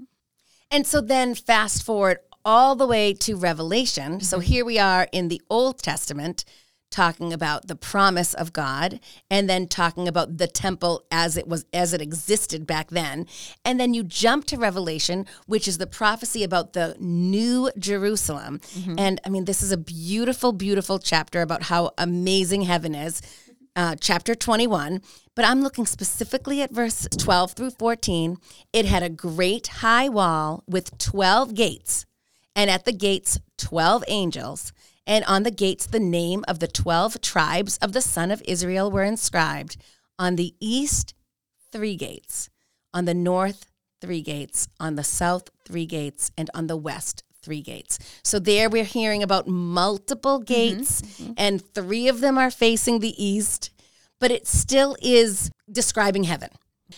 And 0.69 0.85
so 0.85 0.99
then 1.01 1.33
fast 1.33 1.81
forward 1.83 2.19
all 2.43 2.75
the 2.75 2.85
way 2.87 3.13
to 3.13 3.35
Revelation. 3.37 4.19
So 4.19 4.37
Mm-hmm. 4.37 4.45
here 4.51 4.65
we 4.65 4.77
are 4.79 5.07
in 5.11 5.29
the 5.29 5.41
Old 5.49 5.81
Testament 5.81 6.43
talking 6.89 7.33
about 7.33 7.67
the 7.67 7.75
promise 7.75 8.33
of 8.33 8.53
God 8.53 8.99
and 9.29 9.49
then 9.49 9.67
talking 9.67 10.07
about 10.07 10.37
the 10.37 10.47
temple 10.47 11.05
as 11.11 11.37
it 11.37 11.47
was 11.47 11.65
as 11.73 11.93
it 11.93 12.01
existed 12.01 12.65
back 12.65 12.89
then. 12.89 13.27
And 13.65 13.79
then 13.79 13.93
you 13.93 14.03
jump 14.03 14.45
to 14.45 14.57
Revelation, 14.57 15.25
which 15.45 15.67
is 15.67 15.77
the 15.77 15.87
prophecy 15.87 16.43
about 16.43 16.73
the 16.73 16.95
new 16.99 17.71
Jerusalem. 17.77 18.59
Mm-hmm. 18.59 18.95
And 18.97 19.21
I 19.25 19.29
mean 19.29 19.45
this 19.45 19.61
is 19.61 19.71
a 19.71 19.77
beautiful 19.77 20.51
beautiful 20.51 20.99
chapter 20.99 21.41
about 21.41 21.63
how 21.63 21.91
amazing 21.97 22.63
heaven 22.63 22.95
is. 22.95 23.21
Uh, 23.75 23.95
chapter 23.99 24.33
21, 24.33 25.03
but 25.35 25.45
I'm 25.45 25.61
looking 25.61 25.85
specifically 25.85 26.63
at 26.63 26.71
verse 26.71 27.07
12 27.15 27.51
through 27.51 27.69
14. 27.69 28.37
It 28.73 28.85
had 28.85 29.03
a 29.03 29.09
great 29.09 29.67
high 29.67 30.09
wall 30.09 30.63
with 30.65 30.97
12 30.97 31.53
gates, 31.53 32.07
and 32.55 32.71
at 32.71 32.85
the 32.85 32.91
gates, 32.91 33.39
12 33.59 34.03
angels, 34.07 34.73
and 35.07 35.23
on 35.25 35.43
the 35.43 35.51
gates, 35.51 35.87
the 35.87 35.99
name 35.99 36.43
of 36.47 36.59
the 36.59 36.67
12 36.67 37.21
tribes 37.21 37.77
of 37.77 37.93
the 37.93 38.01
son 38.01 38.29
of 38.29 38.43
Israel 38.45 38.91
were 38.91 39.03
inscribed. 39.03 39.77
On 40.19 40.35
the 40.35 40.53
east, 40.59 41.13
three 41.71 41.95
gates, 41.95 42.49
on 42.93 43.05
the 43.05 43.13
north, 43.13 43.71
three 44.01 44.21
gates, 44.21 44.67
on 44.79 44.95
the 44.95 45.03
south, 45.03 45.49
three 45.65 45.85
gates, 45.85 46.31
and 46.37 46.49
on 46.53 46.67
the 46.67 46.77
west, 46.77 47.23
three 47.41 47.61
gates. 47.61 47.97
So 48.23 48.39
there 48.39 48.69
we're 48.69 48.83
hearing 48.83 49.23
about 49.23 49.47
multiple 49.47 50.39
mm-hmm. 50.39 50.53
gates, 50.53 51.01
mm-hmm. 51.01 51.33
and 51.37 51.73
three 51.73 52.07
of 52.07 52.19
them 52.19 52.37
are 52.37 52.51
facing 52.51 52.99
the 52.99 53.23
east, 53.23 53.71
but 54.19 54.31
it 54.31 54.47
still 54.47 54.97
is 55.01 55.49
describing 55.71 56.25
heaven. 56.25 56.49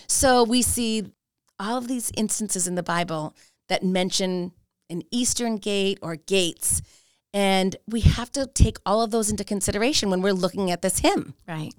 So 0.07 0.43
we 0.43 0.61
see 0.61 1.11
all 1.59 1.77
of 1.77 1.87
these 1.87 2.11
instances 2.15 2.67
in 2.67 2.75
the 2.75 2.83
Bible 2.83 3.35
that 3.67 3.83
mention 3.83 4.53
an 4.89 5.03
eastern 5.11 5.57
gate 5.57 5.99
or 6.01 6.15
gates. 6.15 6.81
And 7.33 7.75
we 7.88 8.01
have 8.01 8.31
to 8.33 8.48
take 8.48 8.77
all 8.86 9.01
of 9.01 9.12
those 9.12 9.29
into 9.29 9.43
consideration 9.43 10.09
when 10.09 10.21
we're 10.21 10.33
looking 10.33 10.71
at 10.71 10.81
this 10.81 11.00
hymn. 11.00 11.36
Right. 11.48 11.74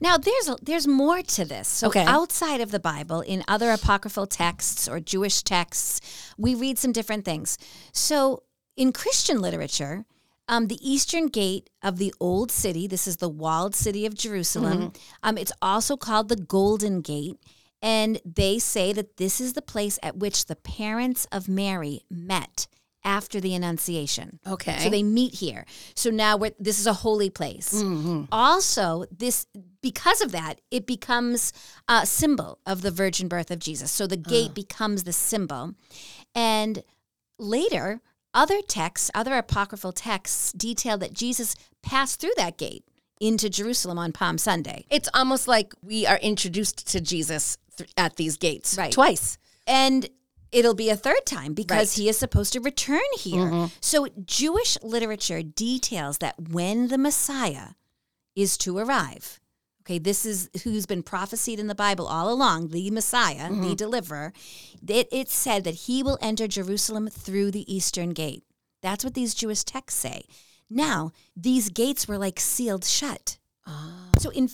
Now 0.00 0.16
there's 0.16 0.50
there's 0.62 0.86
more 0.86 1.22
to 1.22 1.44
this. 1.44 1.68
So 1.68 1.88
Okay. 1.88 2.04
outside 2.04 2.60
of 2.60 2.70
the 2.70 2.80
Bible, 2.80 3.20
in 3.20 3.44
other 3.48 3.70
apocryphal 3.70 4.26
texts 4.26 4.88
or 4.88 5.00
Jewish 5.00 5.42
texts, 5.42 6.00
we 6.38 6.54
read 6.54 6.78
some 6.78 6.92
different 6.92 7.24
things. 7.24 7.58
So 7.92 8.44
in 8.76 8.92
Christian 8.92 9.40
literature, 9.42 10.06
um, 10.48 10.68
the 10.68 10.78
eastern 10.80 11.26
gate 11.26 11.68
of 11.82 11.98
the 11.98 12.14
old 12.18 12.50
city, 12.50 12.86
this 12.86 13.06
is 13.06 13.18
the 13.18 13.28
walled 13.28 13.74
city 13.74 14.06
of 14.06 14.14
Jerusalem. 14.14 14.92
Um, 15.22 15.36
it's 15.36 15.52
also 15.60 15.96
called 15.96 16.28
the 16.28 16.36
Golden 16.36 17.02
Gate. 17.02 17.36
And 17.82 18.20
they 18.24 18.58
say 18.58 18.92
that 18.92 19.16
this 19.16 19.40
is 19.40 19.52
the 19.54 19.62
place 19.62 19.98
at 20.02 20.16
which 20.16 20.46
the 20.46 20.56
parents 20.56 21.26
of 21.30 21.48
Mary 21.48 22.02
met 22.10 22.66
after 23.04 23.40
the 23.40 23.54
Annunciation. 23.54 24.38
Okay. 24.46 24.78
So 24.78 24.90
they 24.90 25.02
meet 25.02 25.34
here. 25.34 25.64
So 25.94 26.10
now 26.10 26.36
we're, 26.36 26.52
this 26.58 26.78
is 26.78 26.86
a 26.86 26.92
holy 26.92 27.30
place. 27.30 27.72
Mm-hmm. 27.72 28.24
Also, 28.30 29.04
this 29.10 29.46
because 29.82 30.20
of 30.20 30.32
that, 30.32 30.60
it 30.70 30.86
becomes 30.86 31.52
a 31.88 32.04
symbol 32.04 32.58
of 32.66 32.82
the 32.82 32.90
virgin 32.90 33.28
birth 33.28 33.50
of 33.50 33.58
Jesus. 33.58 33.90
So 33.90 34.06
the 34.06 34.16
gate 34.16 34.54
becomes 34.54 35.04
the 35.04 35.12
symbol. 35.12 35.74
And 36.34 36.82
later, 37.38 38.00
other 38.34 38.60
texts, 38.62 39.10
other 39.14 39.34
apocryphal 39.36 39.92
texts 39.92 40.52
detail 40.52 40.98
that 40.98 41.12
Jesus 41.14 41.56
passed 41.82 42.20
through 42.20 42.34
that 42.36 42.58
gate 42.58 42.84
into 43.20 43.50
Jerusalem 43.50 43.98
on 43.98 44.12
Palm 44.12 44.38
Sunday. 44.38 44.84
It's 44.90 45.08
almost 45.14 45.48
like 45.48 45.74
we 45.82 46.06
are 46.06 46.18
introduced 46.18 46.86
to 46.92 47.00
Jesus 47.00 47.58
th- 47.76 47.90
at 47.96 48.16
these 48.16 48.36
gates 48.36 48.76
Right. 48.78 48.92
twice. 48.92 49.36
And 49.66 50.08
it'll 50.52 50.74
be 50.74 50.90
a 50.90 50.96
third 50.96 51.24
time 51.26 51.54
because 51.54 51.76
Right. 51.78 51.86
Mm-hmm. 51.88 52.02
he 52.02 52.08
is 52.08 52.18
supposed 52.18 52.52
to 52.54 52.60
return 52.60 53.00
here. 53.18 53.68
So 53.80 54.08
Jewish 54.24 54.76
literature 54.82 55.42
details 55.42 56.18
that 56.18 56.34
when 56.50 56.88
the 56.88 56.98
Messiah 56.98 57.70
is 58.34 58.56
to 58.58 58.78
arrive, 58.78 59.40
okay, 59.82 59.98
this 59.98 60.24
is 60.26 60.48
who's 60.64 60.86
been 60.86 61.02
prophesied 61.02 61.58
in 61.58 61.66
the 61.66 61.74
Bible 61.74 62.06
all 62.06 62.32
along, 62.32 62.68
the 62.68 62.90
Messiah, 62.90 63.48
Mm-hmm. 63.50 63.62
the 63.68 63.74
deliverer, 63.74 64.32
it, 64.86 65.08
it's 65.12 65.34
said 65.34 65.64
that 65.64 65.74
he 65.86 66.02
will 66.02 66.18
enter 66.20 66.46
Jerusalem 66.48 67.08
through 67.08 67.50
the 67.50 67.72
eastern 67.72 68.10
gate. 68.10 68.44
That's 68.82 69.04
what 69.04 69.14
these 69.14 69.34
Jewish 69.34 69.62
texts 69.64 70.00
say. 70.00 70.22
Now, 70.68 71.12
these 71.36 71.68
gates 71.70 72.06
were 72.08 72.18
like 72.18 72.38
sealed 72.40 72.84
shut. 72.84 73.36
So 74.18 74.30
in 74.30 74.48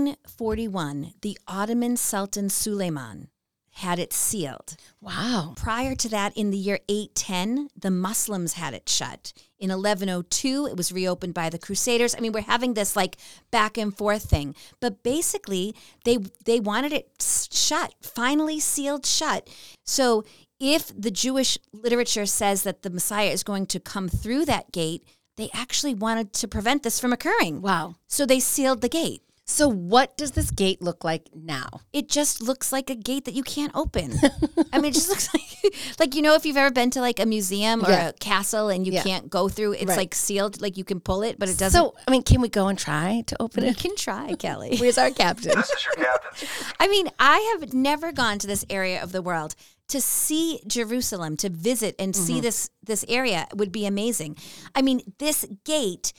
1541, 0.00 1.14
the 1.22 1.38
Ottoman 1.46 1.96
Sultan 1.96 2.48
Suleiman 2.48 3.28
had 3.76 3.98
it 3.98 4.12
sealed. 4.12 4.76
Wow. 5.00 5.54
Prior 5.56 5.94
to 5.94 6.08
that, 6.10 6.36
in 6.36 6.50
the 6.50 6.58
year 6.58 6.80
810, 6.88 7.68
the 7.76 7.90
Muslims 7.90 8.54
had 8.54 8.74
it 8.74 8.88
shut. 8.88 9.32
In 9.58 9.70
1102, 9.70 10.66
it 10.66 10.76
was 10.76 10.92
reopened 10.92 11.34
by 11.34 11.48
the 11.48 11.58
Crusaders. 11.58 12.14
I 12.14 12.20
mean, 12.20 12.32
we're 12.32 12.42
having 12.42 12.74
this 12.74 12.96
like 12.96 13.16
back 13.50 13.78
and 13.78 13.96
forth 13.96 14.24
thing, 14.24 14.54
but 14.80 15.02
basically, 15.02 15.74
they 16.04 16.18
they 16.44 16.60
wanted 16.60 16.92
it 16.92 17.08
shut, 17.50 17.94
finally 18.02 18.60
sealed 18.60 19.06
shut. 19.06 19.48
So, 19.84 20.24
if 20.60 20.92
the 20.96 21.10
Jewish 21.10 21.58
literature 21.72 22.26
says 22.26 22.62
that 22.64 22.82
the 22.82 22.90
Messiah 22.90 23.30
is 23.30 23.42
going 23.42 23.66
to 23.66 23.80
come 23.80 24.08
through 24.08 24.44
that 24.44 24.70
gate, 24.70 25.04
they 25.36 25.50
actually 25.54 25.94
wanted 25.94 26.32
to 26.34 26.48
prevent 26.48 26.82
this 26.82 27.00
from 27.00 27.12
occurring. 27.12 27.62
Wow. 27.62 27.96
So 28.06 28.26
they 28.26 28.38
sealed 28.38 28.80
the 28.80 28.88
gate. 28.88 29.22
So, 29.44 29.68
what 29.68 30.16
does 30.16 30.32
this 30.32 30.50
gate 30.52 30.80
look 30.80 31.02
like 31.02 31.28
now? 31.34 31.80
It 31.92 32.08
just 32.08 32.40
looks 32.40 32.70
like 32.70 32.88
a 32.90 32.94
gate 32.94 33.24
that 33.24 33.34
you 33.34 33.42
can't 33.42 33.72
open. 33.74 34.12
I 34.72 34.78
mean, 34.78 34.90
it 34.90 34.94
just 34.94 35.08
looks 35.08 35.28
like, 35.34 35.74
like 35.98 36.14
you 36.14 36.22
know, 36.22 36.34
if 36.34 36.46
you've 36.46 36.56
ever 36.56 36.70
been 36.70 36.90
to 36.90 37.00
like 37.00 37.18
a 37.18 37.26
museum 37.26 37.84
or 37.84 37.90
Yeah. 37.90 38.08
a 38.08 38.12
castle 38.12 38.68
and 38.68 38.86
you 38.86 38.92
Yeah. 38.92 39.02
can't 39.02 39.28
go 39.28 39.48
through, 39.48 39.72
it's 39.72 39.86
Right. 39.86 39.96
like 39.98 40.14
sealed, 40.14 40.60
like 40.60 40.76
you 40.76 40.84
can 40.84 41.00
pull 41.00 41.22
it, 41.22 41.38
but 41.40 41.48
it 41.48 41.58
doesn't. 41.58 41.78
So, 41.78 41.94
I 42.06 42.10
mean, 42.12 42.22
can 42.22 42.40
we 42.40 42.48
go 42.48 42.68
and 42.68 42.78
try 42.78 43.24
to 43.26 43.42
open 43.42 43.64
it? 43.64 43.66
you 43.66 43.72
it? 43.72 43.78
can 43.78 43.96
try, 43.96 44.34
Kelly. 44.38 44.76
Where's 44.78 44.96
our 44.98 45.10
captain? 45.10 45.56
This 45.56 45.70
is 45.70 45.84
your 45.86 46.04
captain. 46.06 46.48
I 46.78 46.86
mean, 46.86 47.08
I 47.18 47.56
have 47.58 47.74
never 47.74 48.12
gone 48.12 48.38
to 48.38 48.46
this 48.46 48.64
area 48.70 49.02
of 49.02 49.12
the 49.12 49.22
world. 49.22 49.54
To 49.88 50.00
see 50.00 50.60
Jerusalem, 50.66 51.36
to 51.38 51.50
visit 51.50 51.96
and 51.98 52.16
see 52.16 52.34
mm-hmm. 52.34 52.42
this 52.42 52.70
this 52.82 53.04
area 53.08 53.46
would 53.54 53.70
be 53.72 53.84
amazing. 53.84 54.38
I 54.74 54.80
mean, 54.80 55.02
this 55.18 55.44
gate 55.64 56.14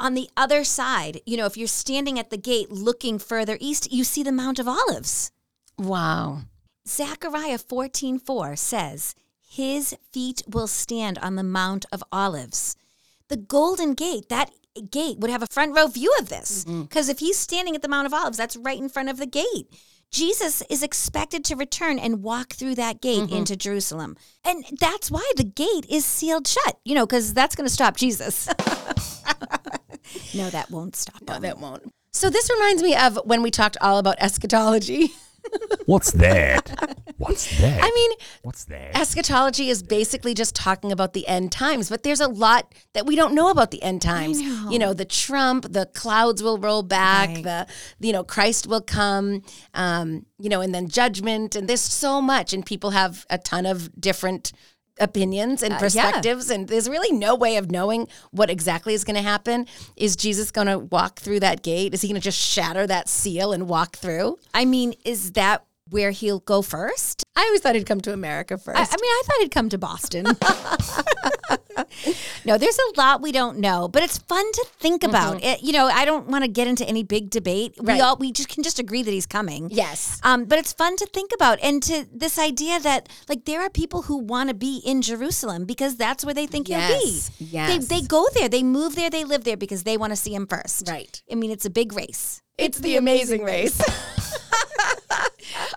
on 0.00 0.14
the 0.14 0.28
other 0.36 0.64
side, 0.64 1.20
you 1.26 1.36
know, 1.36 1.46
if 1.46 1.56
you're 1.56 1.68
standing 1.68 2.18
at 2.18 2.30
the 2.30 2.36
gate 2.36 2.72
looking 2.72 3.18
further 3.18 3.56
east, 3.60 3.92
you 3.92 4.02
see 4.02 4.22
the 4.22 4.32
Mount 4.32 4.58
of 4.58 4.66
Olives. 4.66 5.30
wow. 5.78 6.40
Zechariah 6.88 7.58
14:4 7.58 8.56
says, 8.56 9.14
"His 9.38 9.94
feet 10.12 10.42
will 10.48 10.66
stand 10.66 11.18
on 11.18 11.36
the 11.36 11.44
Mount 11.44 11.84
of 11.92 12.02
Olives." 12.10 12.74
The 13.28 13.36
Golden 13.36 13.94
Gate, 13.94 14.28
that 14.28 14.50
gate 14.90 15.18
would 15.18 15.30
have 15.30 15.42
a 15.42 15.46
front 15.46 15.76
row 15.76 15.86
view 15.86 16.12
of 16.18 16.28
this 16.28 16.64
mm-hmm. 16.64 16.82
because 16.82 17.08
if 17.08 17.18
he's 17.18 17.38
standing 17.38 17.76
at 17.76 17.82
the 17.82 17.88
Mount 17.88 18.06
of 18.06 18.14
Olives, 18.14 18.38
that's 18.38 18.56
right 18.56 18.78
in 18.78 18.88
front 18.88 19.08
of 19.08 19.18
the 19.18 19.26
gate. 19.26 19.68
Jesus 20.10 20.62
is 20.68 20.82
expected 20.82 21.44
to 21.44 21.54
return 21.54 21.98
and 21.98 22.22
walk 22.22 22.54
through 22.54 22.74
that 22.76 23.00
gate 23.00 23.24
mm-hmm. 23.24 23.36
into 23.36 23.56
Jerusalem. 23.56 24.16
And 24.44 24.64
that's 24.80 25.10
why 25.10 25.30
the 25.36 25.44
gate 25.44 25.86
is 25.88 26.04
sealed 26.04 26.48
shut, 26.48 26.80
you 26.84 26.96
know, 26.96 27.06
because 27.06 27.32
that's 27.32 27.54
going 27.54 27.66
to 27.66 27.72
stop 27.72 27.96
Jesus. 27.96 28.48
no, 30.34 30.50
that 30.50 30.70
won't 30.70 30.96
stop 30.96 31.22
No, 31.26 31.34
him. 31.34 31.42
that 31.42 31.58
won't. 31.58 31.92
So 32.12 32.28
this 32.30 32.50
reminds 32.50 32.82
me 32.82 32.96
of 32.96 33.18
when 33.24 33.42
we 33.42 33.50
talked 33.50 33.76
all 33.80 33.98
about 33.98 34.16
eschatology. 34.18 35.12
What's 35.86 36.12
that? 36.12 36.70
What's 37.16 37.58
that? 37.60 37.80
I 37.82 37.90
mean, 37.94 38.10
What's 38.42 38.64
that? 38.64 38.94
eschatology 38.96 39.70
is 39.70 39.82
basically 39.82 40.34
just 40.34 40.54
talking 40.54 40.92
about 40.92 41.14
the 41.14 41.26
end 41.26 41.50
times, 41.50 41.88
but 41.88 42.02
there's 42.02 42.20
a 42.20 42.28
lot 42.28 42.74
that 42.92 43.06
we 43.06 43.16
don't 43.16 43.34
know 43.34 43.48
about 43.48 43.70
the 43.70 43.82
end 43.82 44.02
times. 44.02 44.40
You 44.40 44.78
know, 44.78 44.92
the 44.92 45.06
Trump, 45.06 45.66
the 45.72 45.86
clouds 45.94 46.42
will 46.42 46.58
roll 46.58 46.82
back, 46.82 47.30
Right. 47.30 47.42
the 47.44 47.66
you 48.00 48.12
know 48.12 48.22
Christ 48.22 48.66
will 48.66 48.82
come, 48.82 49.42
um, 49.72 50.26
you 50.38 50.50
know, 50.50 50.60
and 50.60 50.74
then 50.74 50.88
judgment, 50.88 51.56
and 51.56 51.68
there's 51.68 51.80
so 51.80 52.20
much, 52.20 52.52
and 52.52 52.64
people 52.64 52.90
have 52.90 53.24
a 53.30 53.38
ton 53.38 53.64
of 53.66 53.98
different 53.98 54.52
opinions 55.00 55.62
and 55.62 55.74
uh, 55.74 55.78
perspectives 55.78 56.50
and 56.50 56.68
there's 56.68 56.88
really 56.88 57.16
no 57.16 57.34
way 57.34 57.56
of 57.56 57.70
knowing 57.70 58.06
what 58.30 58.50
exactly 58.50 58.94
is 58.94 59.04
going 59.04 59.16
to 59.16 59.22
happen. 59.22 59.66
Is 59.96 60.16
jesus 60.16 60.50
going 60.50 60.66
to 60.66 60.78
walk 60.78 61.18
through 61.18 61.40
that 61.40 61.62
gate? 61.62 61.94
Is 61.94 62.02
he 62.02 62.08
going 62.08 62.20
to 62.20 62.24
just 62.24 62.38
shatter 62.38 62.86
that 62.86 63.08
seal 63.08 63.52
and 63.52 63.68
walk 63.68 63.96
through? 63.96 64.38
I 64.54 64.64
mean, 64.64 64.94
is 65.04 65.32
that 65.32 65.64
where 65.90 66.10
he'll 66.10 66.40
go 66.40 66.62
first? 66.62 67.24
i 67.36 67.42
always 67.44 67.60
thought 67.60 67.74
he'd 67.74 67.86
come 67.86 68.00
to 68.00 68.12
america 68.12 68.58
first 68.58 68.78
I, 68.78 68.82
I 68.82 68.96
mean, 69.00 69.10
I 69.18 69.22
thought 69.26 69.36
he'd 69.40 69.50
come 69.50 69.68
to 69.70 69.78
Boston. 69.78 70.26
no, 72.44 72.58
there's 72.58 72.78
a 72.78 73.00
lot 73.00 73.22
we 73.22 73.32
don't 73.32 73.58
know, 73.58 73.88
but 73.88 74.02
it's 74.02 74.18
fun 74.18 74.50
to 74.52 74.66
think 74.78 75.02
about. 75.04 75.42
It, 75.42 75.62
you 75.62 75.72
know, 75.72 75.86
I 75.86 76.04
don't 76.04 76.26
want 76.28 76.44
to 76.44 76.50
get 76.50 76.68
into 76.68 76.86
any 76.86 77.02
big 77.02 77.30
debate. 77.30 77.74
Right. 77.80 77.94
We 77.96 78.00
all 78.00 78.16
we 78.16 78.32
just 78.32 78.48
can 78.48 78.62
just 78.62 78.78
agree 78.78 79.02
that 79.02 79.10
he's 79.10 79.26
coming. 79.26 79.68
yes 79.70 80.20
Um, 80.22 80.44
but 80.44 80.58
it's 80.58 80.72
fun 80.72 80.96
to 80.96 81.06
think 81.06 81.30
about, 81.34 81.58
and 81.62 81.82
to 81.84 82.06
this 82.12 82.38
idea 82.38 82.78
that 82.80 83.08
like 83.28 83.44
there 83.44 83.62
are 83.62 83.70
people 83.70 84.02
who 84.02 84.18
want 84.18 84.48
to 84.50 84.54
be 84.54 84.82
in 84.84 85.02
Jerusalem 85.02 85.64
because 85.64 85.96
that's 85.96 86.24
where 86.24 86.34
they 86.34 86.46
think 86.46 86.68
Yes, 86.68 87.30
he'll 87.38 87.46
be. 87.48 87.52
yes. 87.56 87.86
They 87.88 88.00
they 88.00 88.06
go 88.06 88.26
there, 88.34 88.48
they 88.48 88.62
move 88.62 88.94
there, 88.96 89.10
they 89.10 89.24
live 89.24 89.44
there 89.44 89.56
because 89.56 89.84
they 89.84 89.96
want 89.96 90.12
to 90.12 90.16
see 90.16 90.34
him 90.34 90.46
first. 90.46 90.88
Right. 90.88 91.22
I 91.30 91.34
mean, 91.36 91.50
it's 91.50 91.64
a 91.64 91.70
big 91.70 91.92
race. 91.92 92.42
it's 92.58 92.78
the 92.78 92.96
amazing 92.96 93.42
race 93.42 93.80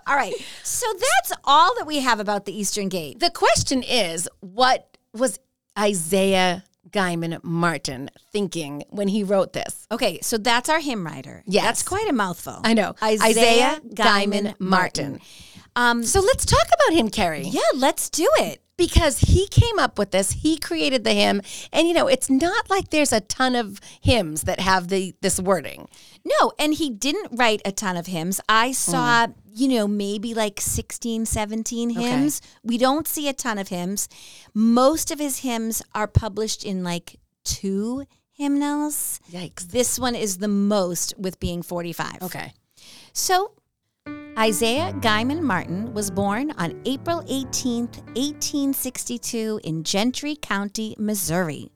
All 0.06 0.16
right. 0.16 0.34
So 0.62 0.86
that's 0.92 1.32
all 1.44 1.74
that 1.76 1.86
we 1.86 2.00
have 2.00 2.20
about 2.20 2.44
the 2.44 2.56
Eastern 2.58 2.88
Gate. 2.88 3.20
The 3.20 3.30
question 3.30 3.82
is, 3.82 4.28
what 4.40 4.96
was 5.12 5.38
Isaiah 5.78 6.64
Guyman 6.90 7.42
Martin 7.42 8.10
thinking 8.32 8.84
when 8.90 9.08
he 9.08 9.24
wrote 9.24 9.52
this? 9.52 9.86
Okay, 9.90 10.20
so 10.20 10.38
that's 10.38 10.68
our 10.68 10.80
hymn 10.80 11.04
writer. 11.06 11.42
Yes. 11.46 11.64
That's 11.64 11.82
quite 11.82 12.08
a 12.08 12.12
mouthful. 12.12 12.60
I 12.64 12.74
know. 12.74 12.94
Isaiah, 13.02 13.80
Guyman 13.94 14.54
Martin. 14.60 15.20
Um, 15.76 16.04
So 16.04 16.20
let's 16.20 16.44
talk 16.46 16.66
about 16.72 16.96
him, 16.96 17.10
Carrie. 17.10 17.42
yeah, 17.48 17.60
let's 17.74 18.08
do 18.10 18.28
it. 18.38 18.60
Because 18.76 19.18
he 19.18 19.46
came 19.48 19.78
up 19.78 19.98
with 19.98 20.10
this, 20.10 20.32
he 20.32 20.58
created 20.58 21.04
the 21.04 21.12
hymn, 21.12 21.42
and 21.72 21.86
you 21.86 21.94
know, 21.94 22.08
it's 22.08 22.28
not 22.28 22.68
like 22.68 22.90
there's 22.90 23.12
a 23.12 23.20
ton 23.20 23.54
of 23.54 23.80
hymns 24.00 24.42
that 24.42 24.58
have 24.60 24.88
the 24.88 25.14
this 25.20 25.38
wording. 25.38 25.88
No, 26.24 26.52
and 26.58 26.74
he 26.74 26.90
didn't 26.90 27.38
write 27.38 27.62
a 27.64 27.72
ton 27.72 27.96
of 27.96 28.06
hymns. 28.06 28.40
I 28.48 28.72
saw, 28.72 29.26
mm. 29.26 29.34
you 29.54 29.68
know, 29.68 29.86
maybe 29.86 30.34
like 30.34 30.60
16, 30.60 31.26
17 31.26 31.90
hymns. 31.90 32.40
We 32.64 32.78
don't 32.78 33.06
see 33.06 33.28
a 33.28 33.32
ton 33.32 33.58
of 33.58 33.68
hymns. 33.68 34.08
Most 34.54 35.10
of 35.10 35.18
his 35.18 35.38
hymns 35.38 35.82
are 35.94 36.08
published 36.08 36.64
in 36.64 36.82
like 36.82 37.20
two 37.44 38.04
hymnals. 38.32 39.20
Yikes. 39.30 39.68
This 39.68 39.98
one 39.98 40.14
is 40.14 40.38
the 40.38 40.48
most 40.48 41.14
with 41.16 41.38
being 41.40 41.62
45. 41.62 42.22
Okay. 42.22 42.52
So, 43.12 43.52
Isaiah 44.36 44.92
Guyman 44.94 45.42
Martin 45.42 45.94
was 45.94 46.10
born 46.10 46.50
on 46.58 46.82
April 46.86 47.22
18th, 47.22 47.98
1862, 48.16 49.60
in 49.62 49.84
Gentry 49.84 50.34
County, 50.34 50.96
Missouri. 50.98 51.70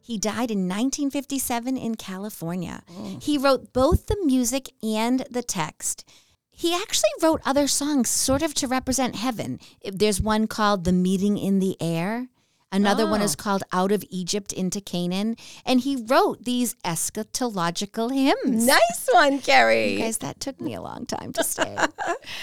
He 0.00 0.18
died 0.18 0.50
in 0.50 0.66
1957 0.66 1.76
in 1.76 1.94
California. 1.94 2.82
Oh. 2.90 3.18
He 3.22 3.38
wrote 3.38 3.72
both 3.72 4.06
the 4.06 4.18
music 4.24 4.70
and 4.82 5.24
the 5.30 5.44
text. 5.44 6.04
He 6.50 6.74
actually 6.74 7.10
wrote 7.22 7.40
other 7.44 7.68
songs 7.68 8.10
sort 8.10 8.42
of 8.42 8.52
to 8.54 8.66
represent 8.66 9.14
heaven. 9.14 9.60
There's 9.84 10.20
one 10.20 10.48
called 10.48 10.82
The 10.82 10.92
Meeting 10.92 11.38
in 11.38 11.60
the 11.60 11.76
Air. 11.80 12.26
Another 12.72 13.06
one 13.06 13.20
is 13.20 13.36
oh. 13.38 13.42
called 13.42 13.62
Out 13.70 13.92
of 13.92 14.02
Egypt 14.08 14.52
into 14.52 14.80
Canaan. 14.80 15.36
And 15.64 15.80
he 15.80 15.96
wrote 15.96 16.44
these 16.44 16.74
eschatological 16.84 18.12
hymns. 18.12 18.66
Nice 18.66 19.08
one, 19.12 19.40
Carrie. 19.40 19.96
Guys, 19.96 20.18
that 20.18 20.40
took 20.40 20.60
me 20.60 20.74
a 20.74 20.80
long 20.80 21.06
time 21.06 21.32
to 21.34 21.44
say. 21.44 21.76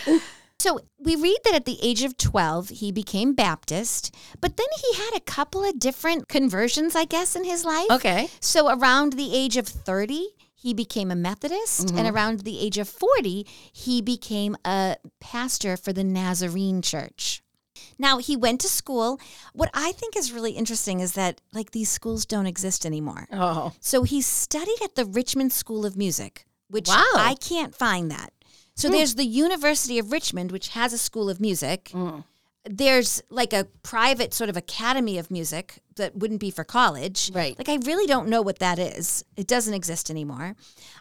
so 0.60 0.80
we 1.00 1.16
read 1.16 1.40
that 1.44 1.56
at 1.56 1.66
the 1.66 1.80
age 1.82 2.04
of 2.04 2.16
12, 2.18 2.70
he 2.70 2.92
became 2.92 3.34
Baptist, 3.34 4.16
but 4.40 4.56
then 4.56 4.68
he 4.82 4.98
had 4.98 5.16
a 5.16 5.22
couple 5.22 5.64
of 5.64 5.80
different 5.80 6.28
conversions, 6.28 6.96
I 6.96 7.06
guess, 7.06 7.36
in 7.36 7.44
his 7.44 7.66
life. 7.66 7.90
Okay. 7.90 8.30
So 8.40 8.70
around 8.70 9.14
the 9.14 9.36
age 9.36 9.58
of 9.58 9.68
30, 9.68 10.28
he 10.62 10.74
became 10.74 11.10
a 11.10 11.16
Methodist, 11.16 11.90
and 11.92 12.00
mm-hmm. 12.00 12.14
around 12.14 12.42
the 12.42 12.60
age 12.60 12.78
of 12.78 12.90
40, 12.90 13.48
he 13.72 14.02
became 14.02 14.58
a 14.66 14.98
pastor 15.22 15.78
for 15.78 15.94
the 15.94 16.04
Nazarene 16.04 16.82
Church. 16.82 17.42
Now, 18.00 18.18
he 18.18 18.36
went 18.38 18.62
to 18.62 18.68
school. 18.70 19.20
What 19.54 19.70
I 19.74 19.92
think 19.92 20.16
is 20.16 20.32
really 20.32 20.54
interesting 20.54 21.02
is 21.02 21.12
that, 21.14 21.42
like, 21.54 21.72
these 21.72 21.90
schools 21.90 22.26
don't 22.26 22.48
exist 22.48 22.86
anymore. 22.86 23.28
Oh. 23.32 23.74
So 23.82 24.04
he 24.04 24.22
studied 24.22 24.82
at 24.84 24.96
the 24.96 25.06
Richmond 25.06 25.52
School 25.52 25.86
of 25.86 25.98
Music, 25.98 26.46
which 26.70 26.88
Wow. 26.88 27.04
I 27.16 27.36
can't 27.40 27.76
find 27.76 28.10
that. 28.10 28.32
So 28.76 28.88
there's 28.90 29.16
the 29.16 29.26
University 29.26 30.00
of 30.00 30.14
Richmond, 30.14 30.54
which 30.54 30.70
has 30.70 30.94
a 30.94 30.98
school 30.98 31.30
of 31.30 31.42
music. 31.42 31.92
There's 32.66 33.22
like 33.30 33.52
a 33.54 33.66
private 33.84 34.34
sort 34.34 34.50
of 34.50 34.56
academy 34.56 35.18
of 35.18 35.32
music 35.32 35.80
that 35.96 36.16
wouldn't 36.16 36.40
be 36.40 36.52
for 36.52 36.64
college. 36.64 37.32
Right. 37.34 37.58
Like 37.58 37.68
I 37.70 37.78
really 37.86 38.06
don't 38.06 38.28
know 38.30 38.42
what 38.42 38.60
that 38.60 38.78
is. 38.80 39.24
It 39.36 39.48
doesn't 39.48 39.74
exist 39.74 40.10
anymore. 40.10 40.56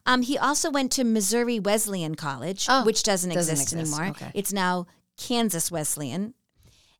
Um, 0.06 0.22
he 0.22 0.38
also 0.38 0.70
went 0.70 0.90
to 0.92 1.04
Missouri 1.04 1.60
Wesleyan 1.60 2.14
College, 2.14 2.66
Oh, 2.68 2.84
which 2.84 3.02
doesn't, 3.02 3.30
doesn't 3.32 3.52
exist, 3.52 3.72
exist. 3.74 3.94
anymore. 3.96 4.10
Okay. 4.16 4.30
It's 4.34 4.52
now 4.52 4.86
Kansas 5.16 5.70
Wesleyan. 5.70 6.34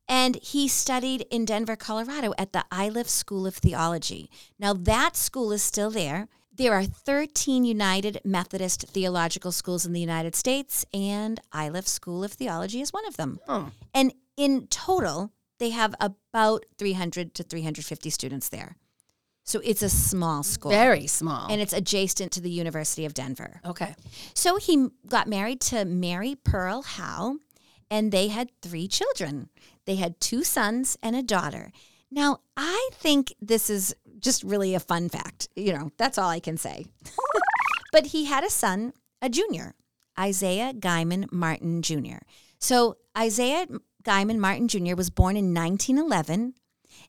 And 0.09 0.37
he 0.41 0.67
studied 0.67 1.27
in 1.29 1.45
Denver, 1.45 1.75
Colorado 1.75 2.33
at 2.37 2.51
the 2.51 2.65
Iliff 2.73 3.07
School 3.07 3.45
of 3.45 3.55
Theology. 3.55 4.29
Now, 4.57 4.73
that 4.73 5.15
school 5.15 5.51
is 5.51 5.61
still 5.61 5.91
there. 5.91 6.27
There 6.51 6.73
are 6.73 6.83
13 6.83 7.63
United 7.63 8.19
Methodist 8.25 8.87
theological 8.89 9.51
schools 9.51 9.85
in 9.85 9.93
the 9.93 9.99
United 10.01 10.35
States, 10.35 10.83
and 10.93 11.39
Iliff 11.55 11.87
School 11.87 12.23
of 12.23 12.33
Theology 12.33 12.81
is 12.81 12.91
one 12.91 13.05
of 13.07 13.15
them. 13.17 13.39
Oh. 13.47 13.71
And 13.93 14.13
in 14.35 14.67
total, 14.67 15.31
they 15.59 15.69
have 15.69 15.93
about 16.01 16.65
300 16.77 17.35
to 17.35 17.43
350 17.43 18.09
students 18.09 18.49
there. 18.49 18.75
So 19.43 19.61
it's 19.63 19.81
a 19.81 19.89
small 19.89 20.43
school. 20.43 20.71
Very 20.71 21.07
small. 21.07 21.47
And 21.51 21.61
it's 21.61 21.73
adjacent 21.73 22.31
to 22.33 22.41
the 22.41 22.51
University 22.51 23.05
of 23.05 23.13
Denver. 23.13 23.61
okay. 23.65 23.95
So 24.33 24.57
he 24.57 24.89
got 25.07 25.27
married 25.27 25.61
to 25.61 25.85
Mary 25.85 26.35
Pearl 26.35 26.81
Howe, 26.81 27.37
and 27.89 28.11
they 28.11 28.27
had 28.27 28.49
three 28.61 28.87
children. 28.87 29.49
They 29.89 29.95
had 29.95 30.19
two 30.19 30.43
sons 30.43 30.99
and 31.01 31.15
a 31.15 31.23
daughter. 31.23 31.71
Now, 32.11 32.41
I 32.55 32.89
think 32.93 33.33
this 33.41 33.71
is 33.71 33.95
just 34.19 34.43
really 34.43 34.75
a 34.75 34.79
fun 34.79 35.09
fact. 35.09 35.47
You 35.55 35.73
know, 35.73 35.91
that's 35.97 36.19
all 36.19 36.29
I 36.29 36.39
can 36.39 36.57
say. 36.57 36.85
but 37.91 38.05
he 38.05 38.25
had 38.25 38.43
a 38.43 38.51
son, 38.51 38.93
a 39.19 39.29
junior, 39.29 39.73
Isaiah 40.19 40.73
Guyman 40.73 41.31
Martin 41.31 41.81
Jr. 41.81 42.19
So 42.59 42.97
Isaiah 43.17 43.65
Guyman 44.03 44.37
Martin 44.37 44.67
Jr. 44.67 44.95
was 44.95 45.09
born 45.09 45.35
in 45.35 45.55
1911 45.55 46.53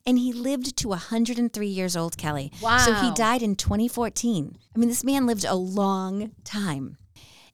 and 0.07 0.17
he 0.17 0.33
lived 0.33 0.75
to 0.77 0.87
103 0.87 1.67
years 1.67 1.95
old, 1.95 2.17
Kelly. 2.17 2.51
Wow. 2.63 2.79
So 2.79 2.95
he 2.95 3.11
died 3.11 3.43
in 3.43 3.55
2014. 3.55 4.57
I 4.75 4.79
mean, 4.79 4.89
this 4.89 5.03
man 5.03 5.27
lived 5.27 5.45
a 5.45 5.53
long 5.53 6.31
time. 6.43 6.97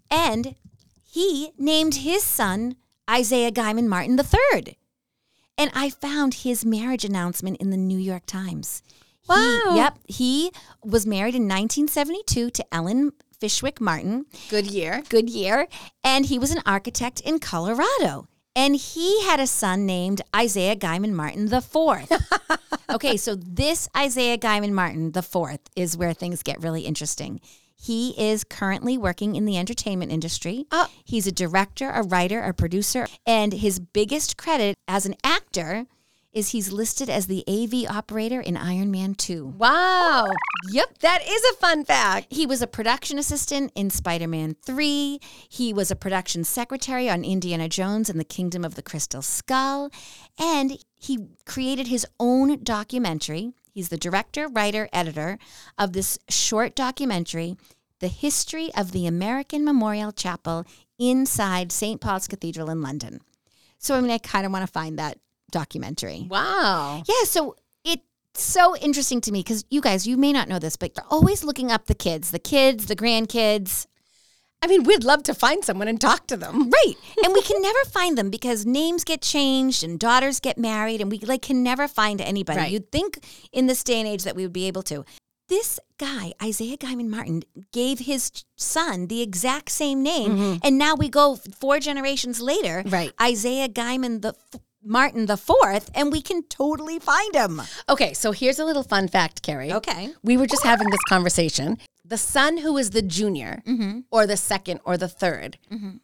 And 0.10 0.56
he 1.04 1.52
named 1.58 1.96
his 1.96 2.24
son 2.24 2.78
Isaiah 3.10 3.52
Guyman 3.52 3.88
Martin 3.88 4.18
III. 4.18 4.78
And 5.58 5.72
I 5.74 5.90
found 5.90 6.34
his 6.36 6.64
marriage 6.66 7.04
announcement 7.06 7.58
in 7.58 7.70
the 7.72 7.78
New 7.78 7.98
York 7.98 8.26
Times. 8.26 8.82
He- 9.24 9.34
Wow. 9.34 9.74
yep. 9.76 9.98
He 10.08 10.52
was 10.84 11.06
married 11.06 11.36
in 11.36 11.48
1972 11.48 12.50
to 12.52 12.66
Ellen 12.74 13.12
Fishwick 13.40 13.82
Martin. 13.82 14.26
Good 14.50 14.68
year. 14.68 15.04
Good 15.10 15.30
year. 15.30 15.68
And 16.04 16.26
he 16.28 16.40
was 16.40 16.52
an 16.52 16.62
architect 16.66 17.20
in 17.22 17.40
Colorado. 17.40 18.28
And 18.56 18.76
he 18.76 19.24
had 19.24 19.40
a 19.40 19.46
son 19.46 19.86
named 19.86 20.22
Isaiah 20.36 20.76
Guyman 20.76 21.12
Martin 21.12 21.52
IV. 21.54 22.10
okay, 22.90 23.16
so 23.18 23.36
this 23.36 23.88
Isaiah 23.96 24.38
Guyman 24.38 24.72
Martin 24.72 25.12
IV 25.16 25.60
is 25.76 25.96
where 25.98 26.14
things 26.14 26.42
get 26.42 26.62
really 26.64 26.82
interesting. 26.82 27.40
He 27.80 28.14
is 28.18 28.44
currently 28.44 28.98
working 28.98 29.36
in 29.36 29.46
the 29.46 29.58
entertainment 29.58 30.12
industry. 30.12 30.66
Oh. 30.72 30.90
He's 31.06 31.28
a 31.28 31.32
director, 31.32 31.90
a 31.90 32.04
writer, 32.04 32.42
a 32.42 32.54
producer, 32.54 33.08
and 33.26 33.54
his 33.54 33.80
biggest 33.80 34.36
credit 34.36 34.78
as 34.88 35.06
an 35.06 35.16
actor 35.24 35.86
is 36.34 36.50
he's 36.50 36.72
listed 36.72 37.10
as 37.10 37.26
the 37.26 37.44
AV 37.48 37.90
operator 37.90 38.40
in 38.40 38.56
Iron 38.56 38.92
Man 38.92 39.16
2. 39.16 39.56
Wow. 39.58 40.28
Yep. 40.72 41.00
That 41.00 41.28
is 41.28 41.44
a 41.52 41.56
fun 41.56 41.84
fact. 41.84 42.28
He 42.30 42.46
was 42.46 42.62
a 42.62 42.68
production 42.68 43.18
assistant 43.18 43.72
in 43.74 43.90
Spider 43.90 44.28
Man 44.28 44.56
3. 44.64 45.20
He 45.50 45.74
was 45.74 45.90
a 45.90 45.96
production 45.96 46.44
secretary 46.44 47.10
on 47.10 47.24
Indiana 47.24 47.68
Jones 47.68 48.10
and 48.10 48.20
the 48.20 48.26
Kingdom 48.26 48.64
of 48.64 48.76
the 48.76 48.84
Crystal 48.84 49.24
Skull. 49.24 49.90
And 50.38 50.78
he 50.96 51.28
created 51.46 51.88
his 51.88 52.06
own 52.20 52.64
documentary. 52.64 53.54
He's 53.78 53.90
the 53.90 53.98
director, 53.98 54.48
writer, 54.48 54.90
editor 54.92 55.38
of 55.78 55.94
this 55.94 56.18
short 56.30 56.76
documentary 56.76 57.58
The 58.00 58.08
History 58.08 58.72
of 58.74 58.92
the 58.92 59.06
American 59.06 59.64
Memorial 59.64 60.12
Chapel 60.12 60.66
inside 60.98 61.72
St. 61.72 62.02
Paul's 62.02 62.28
Cathedral 62.28 62.72
in 62.72 62.82
London. 62.82 63.22
So, 63.78 63.94
I 63.94 64.02
mean, 64.02 64.10
I 64.10 64.18
kind 64.18 64.48
of 64.48 64.52
want 64.52 64.66
to 64.66 64.72
find 64.72 64.98
that 64.98 65.20
documentary. 65.52 66.26
Wow. 66.28 67.04
Yeah, 67.08 67.26
so 67.26 67.56
it's 67.84 68.02
so 68.34 68.76
interesting 68.78 69.22
to 69.22 69.32
me 69.32 69.42
because 69.42 69.64
you 69.70 69.80
guys, 69.80 70.08
you 70.08 70.18
may 70.18 70.34
not 70.34 70.50
know 70.50 70.58
this, 70.58 70.76
but 70.76 70.94
you're 70.98 71.06
always 71.12 71.44
looking 71.44 71.72
up 71.72 71.86
the 71.86 71.94
kids, 71.94 72.32
the 72.32 72.40
kids, 72.40 72.88
the 72.88 72.96
grandkids. 72.96 73.86
I 74.62 74.68
mean, 74.68 74.84
we'd 74.84 75.04
love 75.04 75.24
to 75.24 75.34
find 75.34 75.64
someone 75.64 75.88
and 75.88 76.02
talk 76.02 76.28
to 76.28 76.38
them. 76.38 76.70
Right. 76.70 76.96
and 77.24 77.34
we 77.34 77.42
can 77.42 77.62
never 77.70 77.80
find 77.86 78.18
them 78.18 78.30
because 78.30 78.66
names 78.66 79.04
get 79.04 79.22
changed 79.22 79.84
and 79.84 80.00
daughters 80.00 80.40
get 80.40 80.58
married 80.58 81.00
and 81.02 81.12
we 81.12 81.20
like 81.20 81.44
can 81.44 81.64
never 81.64 81.88
find 81.88 82.20
anybody. 82.22 82.60
Right. 82.60 82.72
You'd 82.72 82.92
think 82.92 83.20
in 83.52 83.68
this 83.68 83.84
day 83.84 84.00
and 84.00 84.08
age 84.08 84.24
that 84.24 84.36
we 84.36 84.44
would 84.44 84.54
be 84.54 84.68
able 84.68 84.84
to. 84.84 85.06
This 85.50 85.80
guy, 85.98 86.34
Isaiah 86.44 86.76
Guyman 86.76 87.08
Martin, 87.08 87.44
gave 87.72 88.00
his 88.00 88.32
son 88.58 89.08
the 89.08 89.22
exact 89.22 89.70
same 89.72 90.04
name. 90.04 90.32
Mm-hmm. 90.32 90.58
And 90.64 90.78
now 90.78 90.96
we 90.96 91.08
go 91.08 91.38
four 91.38 91.80
generations 91.80 92.42
later, 92.42 92.84
Right. 92.88 93.14
Isaiah 93.22 93.70
Guyman 93.70 94.22
the 94.24 94.34
f- 94.54 94.62
Martin 94.84 95.26
the 95.26 95.38
fourth, 95.38 95.90
and 95.96 96.12
we 96.12 96.22
can 96.22 96.44
totally 96.44 97.00
find 97.00 97.34
him. 97.34 97.62
Okay, 97.88 98.14
so 98.14 98.32
here's 98.34 98.60
a 98.60 98.66
little 98.66 98.84
fun 98.84 99.08
fact, 99.08 99.42
Carrie. 99.42 99.72
Okay. 99.72 100.10
We 100.24 100.36
were 100.36 100.48
just 100.48 100.64
having 100.64 100.90
this 100.90 101.00
conversation. 101.08 101.78
The 102.08 102.18
son 102.18 102.58
who 102.60 102.78
is 102.78 102.92
the 102.92 103.02
junior 103.02 103.62
mm-hmm. 103.68 104.00
or 104.12 104.26
the 104.26 104.38
second 104.38 104.80
or 104.86 104.96
the 104.98 105.08
3rd 105.08 105.56
mm-hmm. 105.72 105.98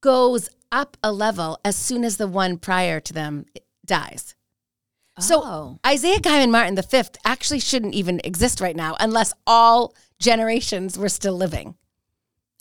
goes 0.00 0.48
up 0.70 0.96
a 1.02 1.12
level 1.12 1.58
as 1.64 1.76
soon 1.76 2.04
as 2.04 2.16
the 2.16 2.26
one 2.28 2.56
prior 2.58 3.00
to 3.00 3.12
them 3.12 3.46
dies. 3.84 4.34
So 5.18 5.42
Oh. 5.44 5.78
Isaiah 5.86 6.20
Guyman 6.20 6.50
Martin 6.50 6.74
the 6.76 6.82
fifth 6.82 7.16
actually 7.24 7.60
shouldn't 7.60 7.94
even 7.94 8.20
exist 8.24 8.60
right 8.60 8.76
now 8.76 8.96
unless 9.00 9.34
all 9.46 9.94
generations 10.18 10.96
were 10.98 11.08
still 11.08 11.34
living. 11.36 11.74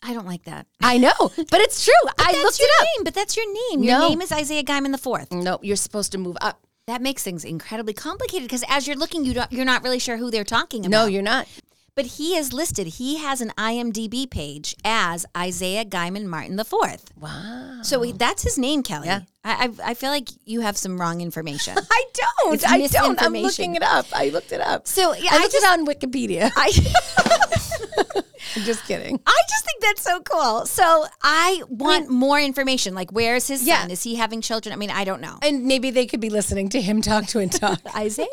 I 0.04 0.14
don't 0.14 0.26
like 0.26 0.46
that. 0.46 0.66
I 0.82 0.98
know, 0.98 1.14
but 1.20 1.62
it's 1.62 1.86
true. 1.86 1.94
I 2.18 2.32
that's 2.32 2.44
looked 2.44 2.60
your 2.60 2.68
it 2.70 2.82
up. 2.82 2.88
name, 2.98 3.04
but 3.04 3.14
that's 3.14 3.38
your 3.38 3.46
name. 3.70 3.84
Your 3.84 4.00
No. 4.00 4.10
name 4.10 4.22
is 4.22 4.32
Isaiah 4.32 4.64
Guyman 4.64 4.92
the 4.92 4.98
fourth. 4.98 5.32
No, 5.32 5.60
you're 5.62 5.76
supposed 5.76 6.12
to 6.14 6.18
move 6.18 6.38
up. 6.42 6.60
That 6.88 7.04
makes 7.04 7.24
things 7.24 7.46
incredibly 7.46 7.94
complicated 7.94 8.48
because 8.50 8.64
as 8.68 8.88
you're 8.88 8.98
looking, 8.98 9.24
you 9.26 9.36
don't, 9.36 9.52
you're 9.52 9.64
not 9.64 9.84
really 9.84 10.00
sure 10.00 10.18
who 10.18 10.32
they're 10.32 10.44
talking 10.44 10.86
about. 10.88 10.90
No, 11.04 11.06
you're 11.06 11.22
not. 11.22 11.48
But 11.94 12.06
he 12.06 12.38
is 12.38 12.54
listed. 12.54 12.88
He 12.88 13.18
has 13.18 13.42
an 13.42 13.50
IMDb 13.58 14.30
page 14.30 14.76
as 14.86 15.26
Isaiah 15.36 15.84
Guyman 15.84 16.26
Martin 16.26 16.58
IV. 16.58 16.72
Wow. 17.20 17.80
So 17.84 18.02
he- 18.02 18.14
that's 18.14 18.44
his 18.44 18.58
name, 18.58 18.82
Kelly. 18.82 19.08
Yeah. 19.08 19.22
I, 19.44 19.66
I 19.84 19.90
I 19.92 19.94
feel 19.96 20.10
like 20.12 20.30
you 20.46 20.62
have 20.62 20.78
some 20.78 21.00
wrong 21.02 21.20
information. 21.20 21.76
I 21.92 22.04
don't. 22.14 22.54
It's 22.54 22.64
I 22.66 22.78
don't. 22.78 23.22
I'm 23.22 23.34
misinformation. 23.34 23.44
looking 23.44 23.76
it 23.76 23.84
up. 23.84 24.06
I 24.14 24.30
looked 24.30 24.52
it 24.54 24.62
up. 24.62 24.88
So 24.88 25.14
yeah, 25.16 25.32
I 25.32 25.36
I 25.36 25.40
looked 25.42 25.52
just 25.54 25.66
it 25.66 25.70
on 25.72 25.86
Wikipedia. 25.86 26.52
I. 26.56 28.22
I'm 28.56 28.64
just 28.64 28.84
kidding. 28.86 29.20
I 29.26 29.42
just 29.50 29.66
think 29.66 29.82
that's 29.82 30.02
so 30.02 30.20
cool. 30.22 30.66
So 30.66 31.06
I 31.24 31.64
want 31.70 32.10
more 32.10 32.40
information. 32.40 32.94
Like, 32.94 33.12
where's 33.12 33.48
his 33.48 33.66
Yeah. 33.66 33.82
son? 33.82 33.92
Is 33.92 34.04
he 34.04 34.16
having 34.16 34.42
children? 34.42 34.74
I 34.74 34.76
mean, 34.76 34.92
I 34.92 35.04
don't 35.06 35.22
know. 35.22 35.38
And 35.42 35.66
maybe 35.66 35.90
they 35.90 36.06
could 36.06 36.20
be 36.20 36.30
listening 36.30 36.68
to 36.70 36.82
him 36.82 37.02
talk 37.02 37.28
to 37.28 37.40
and 37.40 37.52
talk. 37.52 37.80
Isaiah. 37.96 38.28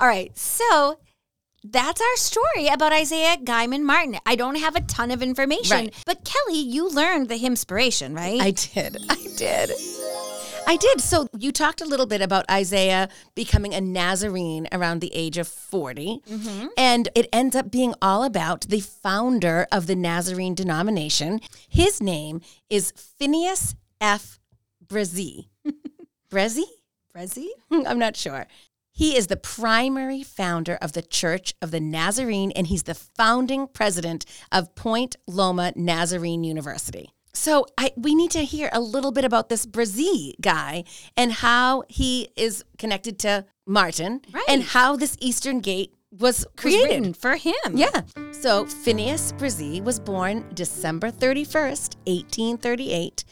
All 0.00 0.06
right. 0.06 0.36
So 0.38 0.98
that's 1.64 2.00
our 2.00 2.16
story 2.16 2.66
about 2.68 2.92
Isaiah 2.92 3.36
Guyman 3.36 3.82
Martin. 3.82 4.18
I 4.26 4.34
don't 4.36 4.56
have 4.56 4.76
a 4.76 4.80
ton 4.80 5.10
of 5.10 5.22
information, 5.22 5.76
Right. 5.76 5.94
but 6.06 6.24
Kelly, 6.24 6.58
you 6.60 6.88
learned 6.90 7.28
the 7.28 7.38
inspiration, 7.44 8.14
right? 8.14 8.40
I 8.40 8.50
did. 8.50 8.96
I 9.08 9.16
did. 9.36 9.70
I 10.66 10.76
did. 10.76 11.00
So 11.00 11.26
you 11.36 11.50
talked 11.52 11.80
a 11.80 11.84
little 11.84 12.06
bit 12.06 12.20
about 12.22 12.48
Isaiah 12.50 13.08
becoming 13.34 13.74
a 13.74 13.80
Nazarene 13.80 14.68
around 14.72 15.00
the 15.00 15.12
age 15.14 15.36
of 15.36 15.48
40. 15.48 16.20
Mm-hmm. 16.30 16.66
And 16.76 17.08
it 17.16 17.28
ends 17.32 17.56
up 17.56 17.70
being 17.70 17.94
all 18.00 18.22
about 18.22 18.62
the 18.68 18.80
founder 18.80 19.66
of 19.72 19.86
the 19.88 19.96
Nazarene 19.96 20.54
denomination. 20.54 21.40
His 21.68 22.00
name 22.00 22.40
is 22.70 22.92
Phineas 22.92 23.74
F. 24.00 24.38
Bresee. 24.86 25.48
Bresee? 26.30 26.62
Resi? 27.16 27.48
I'm 27.86 27.98
not 27.98 28.16
sure. 28.16 28.46
He 28.94 29.16
is 29.16 29.28
the 29.28 29.36
primary 29.38 30.22
founder 30.22 30.76
of 30.82 30.92
the 30.92 31.02
Church 31.02 31.54
of 31.62 31.70
the 31.70 31.80
Nazarene, 31.80 32.52
and 32.52 32.66
he's 32.66 32.82
the 32.82 32.94
founding 32.94 33.66
president 33.66 34.24
of 34.52 34.74
Point 34.74 35.16
Loma 35.26 35.72
Nazarene 35.74 36.44
University. 36.44 37.10
So 37.34 37.64
I, 37.78 37.92
we 37.96 38.14
need 38.14 38.30
to 38.32 38.44
hear 38.44 38.68
a 38.72 38.80
little 38.80 39.10
bit 39.10 39.24
about 39.24 39.48
this 39.48 39.64
Bresee 39.64 40.34
guy 40.42 40.84
and 41.16 41.32
how 41.32 41.84
he 41.88 42.28
is 42.36 42.62
connected 42.76 43.18
to 43.20 43.46
Martin 43.66 44.20
Right. 44.30 44.44
and 44.48 44.62
how 44.62 44.96
this 44.96 45.16
Eastern 45.20 45.60
Gate 45.60 45.94
was 46.10 46.20
Was 46.40 46.46
created. 46.58 46.84
written 46.90 47.14
for 47.14 47.36
him. 47.36 47.54
Yeah. 47.72 48.02
So 48.32 48.66
Phineas 48.66 49.32
Bresee 49.32 49.82
was 49.82 49.98
born 49.98 50.44
December 50.52 51.10
31st, 51.10 51.96
1838, 52.04 53.24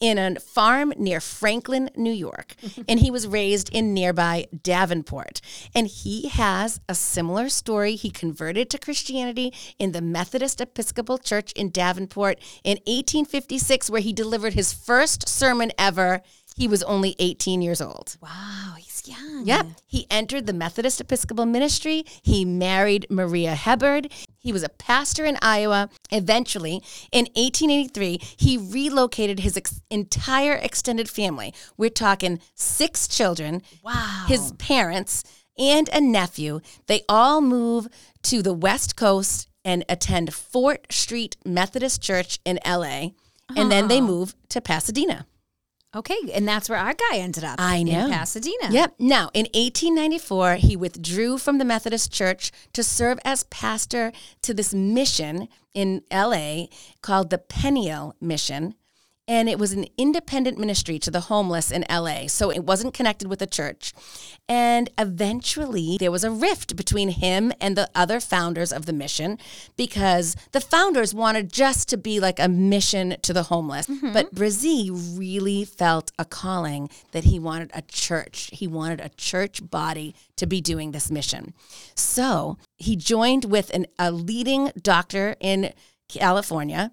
in 0.00 0.18
a 0.18 0.38
farm 0.40 0.92
near 0.96 1.20
Franklin, 1.20 1.90
New 1.96 2.12
York. 2.12 2.54
and 2.88 3.00
he 3.00 3.10
was 3.10 3.26
raised 3.26 3.68
in 3.70 3.94
nearby 3.94 4.46
Davenport. 4.62 5.40
And 5.74 5.86
he 5.86 6.28
has 6.28 6.80
a 6.88 6.94
similar 6.94 7.48
story. 7.48 7.94
He 7.94 8.10
converted 8.10 8.70
to 8.70 8.78
Christianity 8.78 9.52
in 9.78 9.92
the 9.92 10.02
Methodist 10.02 10.60
Episcopal 10.60 11.18
Church 11.18 11.52
in 11.52 11.70
Davenport 11.70 12.38
in 12.64 12.78
1856, 12.86 13.90
where 13.90 14.00
he 14.00 14.12
delivered 14.12 14.54
his 14.54 14.72
first 14.72 15.28
sermon 15.28 15.72
ever. 15.78 16.22
He 16.58 16.66
was 16.66 16.82
only 16.82 17.14
18 17.20 17.62
years 17.62 17.80
old. 17.80 18.16
Wow, 18.20 18.74
he's 18.76 19.06
young. 19.06 19.46
Yep. 19.46 19.66
He 19.86 20.08
entered 20.10 20.46
the 20.46 20.52
Methodist 20.52 21.00
Episcopal 21.00 21.46
ministry. 21.46 22.04
He 22.22 22.44
married 22.44 23.06
Maria 23.08 23.54
Hebard. 23.54 24.10
He 24.38 24.52
was 24.52 24.64
a 24.64 24.68
pastor 24.68 25.24
in 25.24 25.38
Iowa. 25.40 25.88
Eventually, 26.10 26.82
in 27.12 27.26
1883, 27.36 28.20
he 28.36 28.58
relocated 28.58 29.38
his 29.38 29.56
ex- 29.56 29.80
entire 29.88 30.54
extended 30.54 31.08
family. 31.08 31.54
We're 31.76 31.90
talking 31.90 32.40
six 32.56 33.06
children. 33.06 33.62
Wow. 33.84 34.24
His 34.26 34.50
parents 34.58 35.22
and 35.56 35.88
a 35.92 36.00
nephew. 36.00 36.58
They 36.88 37.02
all 37.08 37.40
move 37.40 37.86
to 38.24 38.42
the 38.42 38.52
West 38.52 38.96
Coast 38.96 39.48
and 39.64 39.84
attend 39.88 40.34
Fort 40.34 40.92
Street 40.92 41.36
Methodist 41.44 42.02
Church 42.02 42.40
in 42.44 42.58
LA. 42.66 43.10
And 43.56 43.70
then 43.70 43.86
they 43.86 43.98
uh-huh. 43.98 44.06
move 44.06 44.34
to 44.48 44.60
Pasadena. 44.60 45.26
Okay, 45.96 46.18
and 46.34 46.46
that's 46.46 46.68
where 46.68 46.78
our 46.78 46.92
guy 46.92 47.16
ended 47.16 47.44
up. 47.44 47.56
I 47.58 47.82
know. 47.82 48.04
In 48.06 48.10
Pasadena. 48.10 48.70
Yep. 48.70 48.96
Now, 48.98 49.30
in 49.32 49.46
1894, 49.54 50.56
he 50.56 50.76
withdrew 50.76 51.38
from 51.38 51.56
the 51.56 51.64
Methodist 51.64 52.12
Church 52.12 52.52
to 52.74 52.82
serve 52.82 53.18
as 53.24 53.44
pastor 53.44 54.12
to 54.42 54.52
this 54.52 54.74
mission 54.74 55.48
in 55.72 56.02
LA 56.12 56.66
called 57.00 57.30
the 57.30 57.38
Peniel 57.38 58.14
Mission. 58.20 58.74
And 59.28 59.48
it 59.48 59.58
was 59.58 59.72
an 59.72 59.84
independent 59.98 60.58
ministry 60.58 60.98
to 61.00 61.10
the 61.10 61.20
homeless 61.20 61.70
in 61.70 61.84
LA. 61.90 62.26
So 62.26 62.50
it 62.50 62.64
wasn't 62.64 62.94
connected 62.94 63.28
with 63.28 63.38
the 63.38 63.46
church. 63.46 63.92
And 64.48 64.88
eventually 64.96 65.98
there 66.00 66.10
was 66.10 66.24
a 66.24 66.30
rift 66.30 66.74
between 66.74 67.10
him 67.10 67.52
and 67.60 67.76
the 67.76 67.90
other 67.94 68.18
founders 68.18 68.72
of 68.72 68.86
the 68.86 68.92
mission 68.94 69.38
because 69.76 70.34
the 70.52 70.60
founders 70.60 71.14
wanted 71.14 71.52
just 71.52 71.88
to 71.90 71.98
be 71.98 72.18
like 72.18 72.40
a 72.40 72.48
mission 72.48 73.16
to 73.20 73.34
the 73.34 73.44
homeless. 73.44 73.86
Mm-hmm. 73.86 74.14
But 74.14 74.34
Bresee 74.34 74.90
really 75.18 75.66
felt 75.66 76.10
a 76.18 76.24
calling 76.24 76.88
that 77.12 77.24
he 77.24 77.38
wanted 77.38 77.70
a 77.74 77.82
church. 77.82 78.48
He 78.52 78.66
wanted 78.66 79.00
a 79.00 79.10
church 79.10 79.60
body 79.70 80.14
to 80.36 80.46
be 80.46 80.62
doing 80.62 80.92
this 80.92 81.10
mission. 81.10 81.52
So 81.94 82.56
he 82.76 82.96
joined 82.96 83.44
with 83.44 83.70
an, 83.74 83.86
a 83.98 84.10
leading 84.10 84.72
doctor 84.80 85.36
in 85.40 85.74
California. 86.08 86.92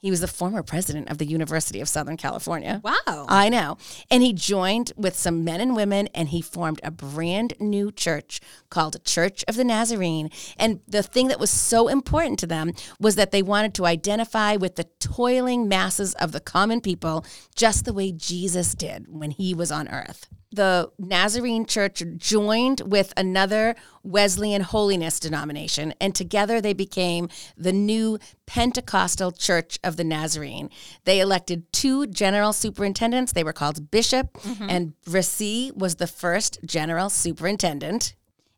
He 0.00 0.10
was 0.10 0.20
the 0.20 0.28
former 0.28 0.62
president 0.62 1.10
of 1.10 1.18
the 1.18 1.26
University 1.26 1.80
of 1.80 1.88
Southern 1.88 2.16
California. 2.16 2.80
Wow. 2.84 3.26
I 3.28 3.48
know. 3.48 3.78
And 4.10 4.22
he 4.22 4.32
joined 4.32 4.92
with 4.96 5.16
some 5.16 5.42
men 5.42 5.60
and 5.60 5.74
women 5.74 6.08
and 6.14 6.28
he 6.28 6.40
formed 6.40 6.80
a 6.84 6.92
brand 6.92 7.54
new 7.58 7.90
church 7.90 8.40
called 8.70 9.04
Church 9.04 9.44
of 9.48 9.56
the 9.56 9.64
Nazarene. 9.64 10.30
And 10.56 10.80
the 10.86 11.02
thing 11.02 11.26
that 11.28 11.40
was 11.40 11.50
so 11.50 11.88
important 11.88 12.38
to 12.38 12.46
them 12.46 12.74
was 13.00 13.16
that 13.16 13.32
they 13.32 13.42
wanted 13.42 13.74
to 13.74 13.86
identify 13.86 14.54
with 14.54 14.76
the 14.76 14.86
toiling 15.00 15.66
masses 15.66 16.14
of 16.14 16.30
the 16.30 16.40
common 16.40 16.80
people 16.80 17.26
just 17.56 17.84
the 17.84 17.92
way 17.92 18.12
Jesus 18.12 18.76
did 18.76 19.06
when 19.08 19.32
he 19.32 19.52
was 19.52 19.72
on 19.72 19.88
earth. 19.88 20.28
The 20.50 20.90
Nazarene 20.98 21.66
Church 21.66 22.02
joined 22.16 22.80
with 22.86 23.12
another 23.16 23.76
Wesleyan 24.02 24.62
holiness 24.62 25.20
denomination, 25.20 25.92
and 26.00 26.14
together 26.14 26.60
they 26.60 26.72
became 26.72 27.28
the 27.56 27.72
new 27.72 28.18
Pentecostal 28.46 29.32
Church 29.32 29.78
of 29.84 29.96
the 29.96 30.04
Nazarene. 30.04 30.70
They 31.04 31.20
elected 31.20 31.70
two 31.72 32.06
general 32.06 32.54
superintendents. 32.54 33.32
They 33.32 33.44
were 33.44 33.52
called 33.52 33.90
bishop, 33.90 34.32
mm-hmm. 34.38 34.66
and 34.70 34.94
Bresee 35.04 35.70
was 35.76 35.96
the 35.96 36.06
first 36.06 36.60
general 36.64 37.10
superintendent. 37.10 38.14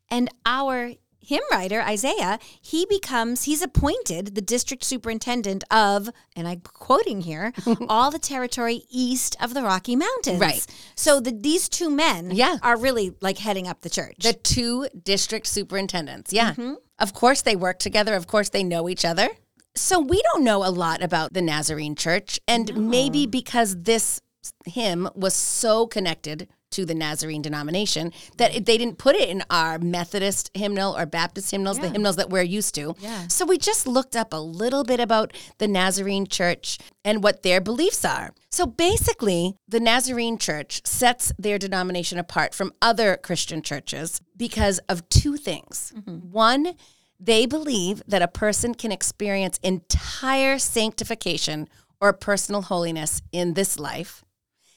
And 0.09 0.29
our 0.47 0.93
hymn 1.21 1.43
writer, 1.51 1.81
Isaiah, 1.83 2.39
he 2.61 2.87
becomes, 2.87 3.45
he's 3.45 3.63
appointed 3.63 4.35
the 4.35 4.41
district 4.41 4.85
superintendent 4.85 5.65
of, 5.71 6.09
and 6.35 6.49
I'm 6.49 6.61
quoting 6.61 7.21
here, 7.23 7.53
all 7.89 8.11
the 8.11 8.19
territory 8.19 8.83
east 8.91 9.37
of 9.41 9.55
the 9.55 9.63
Rocky 9.63 9.97
Mountains. 9.97 10.41
Right. 10.41 10.67
So 10.97 11.21
the, 11.21 11.31
these 11.33 11.69
two 11.69 11.91
men 11.91 12.31
Yeah. 12.33 12.59
are 12.63 12.77
really 12.77 13.13
like 13.21 13.39
heading 13.39 13.69
up 13.69 13.83
the 13.83 13.91
church. 13.91 14.17
The 14.23 14.33
two 14.33 14.89
district 15.05 15.47
superintendents. 15.47 16.33
Yeah. 16.33 16.53
Mm-hmm. 16.53 16.75
Of 16.99 17.15
course, 17.15 17.43
they 17.43 17.57
work 17.57 17.79
together. 17.79 18.15
Of 18.15 18.27
course, 18.27 18.49
they 18.51 18.65
know 18.65 18.89
each 18.89 19.05
other. 19.05 19.29
So 19.75 20.01
we 20.01 20.21
don't 20.33 20.43
know 20.45 20.65
a 20.67 20.71
lot 20.71 21.03
about 21.03 21.33
the 21.33 21.41
Nazarene 21.43 21.95
church. 21.95 22.41
And 22.49 22.91
maybe 22.91 23.27
because 23.27 23.83
this 23.83 24.21
hymn 24.67 25.09
was 25.15 25.35
so 25.35 25.87
connected 25.87 26.49
to 26.71 26.85
the 26.85 26.95
Nazarene 26.95 27.43
denomination 27.43 28.13
that 28.37 28.55
it- 28.55 28.67
they 28.67 28.79
didn't 28.79 28.99
put 28.99 29.17
it 29.17 29.29
in 29.29 29.43
our 29.51 29.79
Methodist 29.79 30.51
hymnal 30.55 30.97
or 30.97 31.07
Baptist 31.07 31.51
hymnals, 31.51 31.79
the 31.79 31.89
hymnals 31.89 32.17
that 32.17 32.31
we're 32.31 32.43
used 32.43 32.75
to. 32.77 32.95
Yeah. 33.01 33.27
So 33.29 33.45
we 33.45 33.59
just 33.59 33.87
looked 33.87 34.15
up 34.17 34.33
a 34.33 34.41
little 34.41 34.85
bit 34.85 35.01
about 35.01 35.33
the 35.59 35.69
Nazarene 35.69 36.27
church 36.27 36.79
and 37.05 37.23
what 37.23 37.43
their 37.43 37.61
beliefs 37.61 38.05
are. 38.05 38.33
So 38.51 38.67
basically, 38.67 39.57
the 39.69 39.81
Nazarene 39.81 40.39
church 40.39 40.83
sets 40.85 41.33
their 41.39 41.59
denomination 41.59 42.19
apart 42.19 42.55
from 42.55 42.73
other 42.81 43.17
Christian 43.17 43.63
churches 43.63 44.21
because 44.37 44.79
of 44.89 45.09
two 45.09 45.37
things. 45.37 45.93
Mm-hmm. 45.97 46.31
One, 46.31 46.75
they 47.19 47.47
believe 47.47 48.03
that 48.07 48.23
a 48.23 48.29
person 48.29 48.75
can 48.75 48.93
experience 48.93 49.59
entire 49.63 50.59
sanctification 50.59 51.69
or 52.01 52.13
personal 52.13 52.63
holiness 52.63 53.23
in 53.31 53.55
this 53.55 53.79
life. 53.79 54.25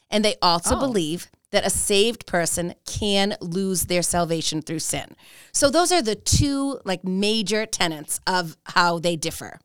And 0.09 0.23
they 0.23 0.35
also 0.41 0.75
oh. 0.75 0.79
believe 0.79 1.27
that 1.53 1.65
a 1.65 1.69
saved 1.69 2.25
person 2.25 2.73
can 2.85 3.35
lose 3.39 3.85
their 3.85 4.01
salvation 4.01 4.61
through 4.61 4.79
sin. 4.79 5.15
So 5.53 5.69
those 5.69 5.91
are 5.91 6.01
the 6.01 6.15
two 6.15 6.79
like 6.83 7.05
major 7.05 7.65
tenets 7.65 8.19
of 8.27 8.57
how 8.65 8.99
they 8.99 9.15
differ. 9.15 9.59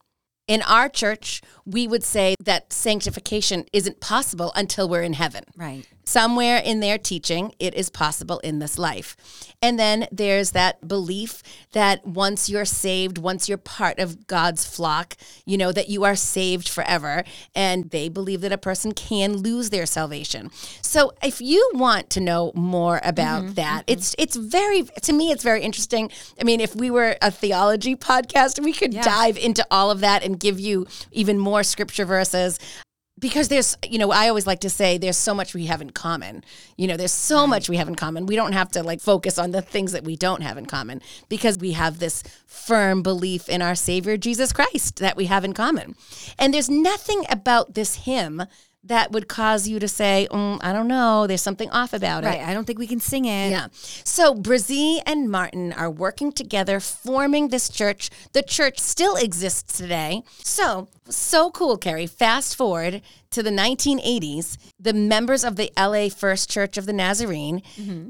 In 0.47 0.63
our 0.63 0.89
church, 0.89 1.43
we 1.67 1.89
would 1.89 2.05
say 2.05 2.35
that 2.41 2.73
sanctification 2.73 3.65
isn't 3.73 4.01
possible 4.01 4.53
until 4.55 4.89
we're 4.89 5.03
in 5.03 5.15
heaven. 5.15 5.45
Right. 5.57 5.87
Somewhere 6.09 6.57
in 6.57 6.81
their 6.81 6.97
teaching, 6.97 7.53
it 7.59 7.75
is 7.75 7.91
possible 7.91 8.39
in 8.39 8.61
this 8.61 8.79
life. 8.79 9.15
And 9.61 9.79
then 9.79 10.09
there's 10.11 10.53
that 10.53 10.89
belief 10.89 11.43
that 11.73 12.07
once 12.07 12.49
you're 12.49 12.65
saved, 12.65 13.19
once 13.19 13.47
you're 13.47 13.59
part 13.59 13.99
of 13.99 14.27
God's 14.27 14.65
flock, 14.65 15.19
you 15.45 15.59
know, 15.59 15.71
that 15.71 15.91
you 15.91 16.05
are 16.05 16.17
saved 16.17 16.67
forever. 16.67 17.25
And 17.55 17.91
they 17.91 18.09
believe 18.09 18.41
that 18.41 18.53
a 18.53 18.57
person 18.57 18.93
can 18.93 19.37
lose 19.37 19.69
their 19.69 19.85
salvation. 19.85 20.51
So 20.81 21.13
if 21.23 21.43
you 21.43 21.71
want 21.75 22.09
to 22.11 22.21
know 22.21 22.53
more 22.55 23.03
about 23.05 23.43
mm-hmm, 23.43 23.53
that, 23.55 23.83
mm-hmm. 23.83 23.93
it's 23.93 24.15
it's 24.17 24.37
very 24.37 24.85
to 24.85 25.13
me 25.13 25.31
it's 25.31 25.45
very 25.45 25.61
interesting. 25.61 26.11
I 26.41 26.45
mean, 26.45 26.63
if 26.63 26.75
we 26.75 26.91
were 26.91 27.17
a 27.21 27.31
theology 27.31 27.97
podcast, 27.97 28.65
we 28.65 28.73
could 28.73 28.93
dive 28.93 29.37
into 29.37 29.67
all 29.71 29.91
of 29.91 30.01
that 30.01 30.25
and 30.25 30.41
give 30.41 30.59
you 30.59 30.87
even 31.13 31.39
more 31.39 31.63
scripture 31.63 32.07
verses 32.07 32.59
because 33.19 33.49
there's 33.49 33.77
you 33.89 33.99
know 33.99 34.11
i 34.11 34.29
always 34.29 34.47
like 34.47 34.61
to 34.61 34.71
say 34.71 34.99
there's 34.99 35.17
so 35.17 35.35
much 35.35 35.55
we 35.55 35.67
have 35.67 35.81
in 35.81 35.91
common. 35.91 36.45
You 36.77 36.87
know 36.87 36.97
there's 36.97 37.13
so 37.13 37.47
much 37.47 37.69
we 37.69 37.77
have 37.77 37.89
in 37.89 37.95
common. 37.95 38.27
We 38.27 38.37
don't 38.37 38.53
have 38.53 38.71
to 38.73 38.83
like 38.83 39.01
focus 39.01 39.39
on 39.39 39.51
the 39.51 39.63
things 39.63 39.93
that 39.93 40.05
we 40.05 40.17
don't 40.17 40.43
have 40.43 40.57
in 40.57 40.67
common 40.67 41.03
because 41.29 41.59
we 41.59 41.73
have 41.73 41.99
this 41.99 42.23
firm 42.47 43.03
belief 43.03 43.49
in 43.49 43.63
our 43.63 43.75
savior 43.75 44.17
jesus 44.17 44.53
christ 44.53 44.97
that 44.97 45.17
we 45.17 45.27
have 45.27 45.45
in 45.45 45.53
common. 45.53 45.95
And 46.39 46.53
there's 46.53 46.71
nothing 46.71 47.25
about 47.29 47.75
this 47.75 47.95
hymn 48.07 48.45
that 48.89 49.13
would 49.13 49.29
cause 49.29 49.69
you 49.69 49.79
to 49.79 49.89
say 49.89 50.27
mm, 50.31 50.59
i 50.63 50.73
don't 50.73 50.89
know 50.89 51.27
there's 51.27 51.43
something 51.43 51.71
off 51.71 51.93
about 51.93 52.25
it 52.25 52.27
Right. 52.29 52.41
I 52.41 52.53
don't 52.55 52.67
think 52.67 52.79
we 52.79 52.87
can 52.87 53.01
sing 53.01 53.25
it. 53.25 53.51
yeah. 53.51 53.69
So 53.73 54.35
Bresee 54.35 55.01
and 55.07 55.31
Martin 55.31 55.73
are 55.73 55.91
working 55.91 56.33
together, 56.33 56.81
forming 56.81 57.49
this 57.49 57.69
church. 57.69 58.11
The 58.33 58.43
church 58.43 58.79
still 58.79 59.17
exists 59.17 59.77
today. 59.79 60.23
So, 60.43 60.89
so 61.09 61.51
cool, 61.51 61.77
Carrie. 61.79 62.07
Fast 62.07 62.57
forward 62.57 63.01
to 63.31 63.43
the 63.43 63.51
1980s, 63.51 64.57
the 64.79 64.93
members 64.93 65.45
of 65.45 65.57
the 65.57 65.71
LA 65.79 66.09
First 66.09 66.51
Church 66.51 66.77
of 66.77 66.87
the 66.87 66.93
Nazarene, 66.93 67.63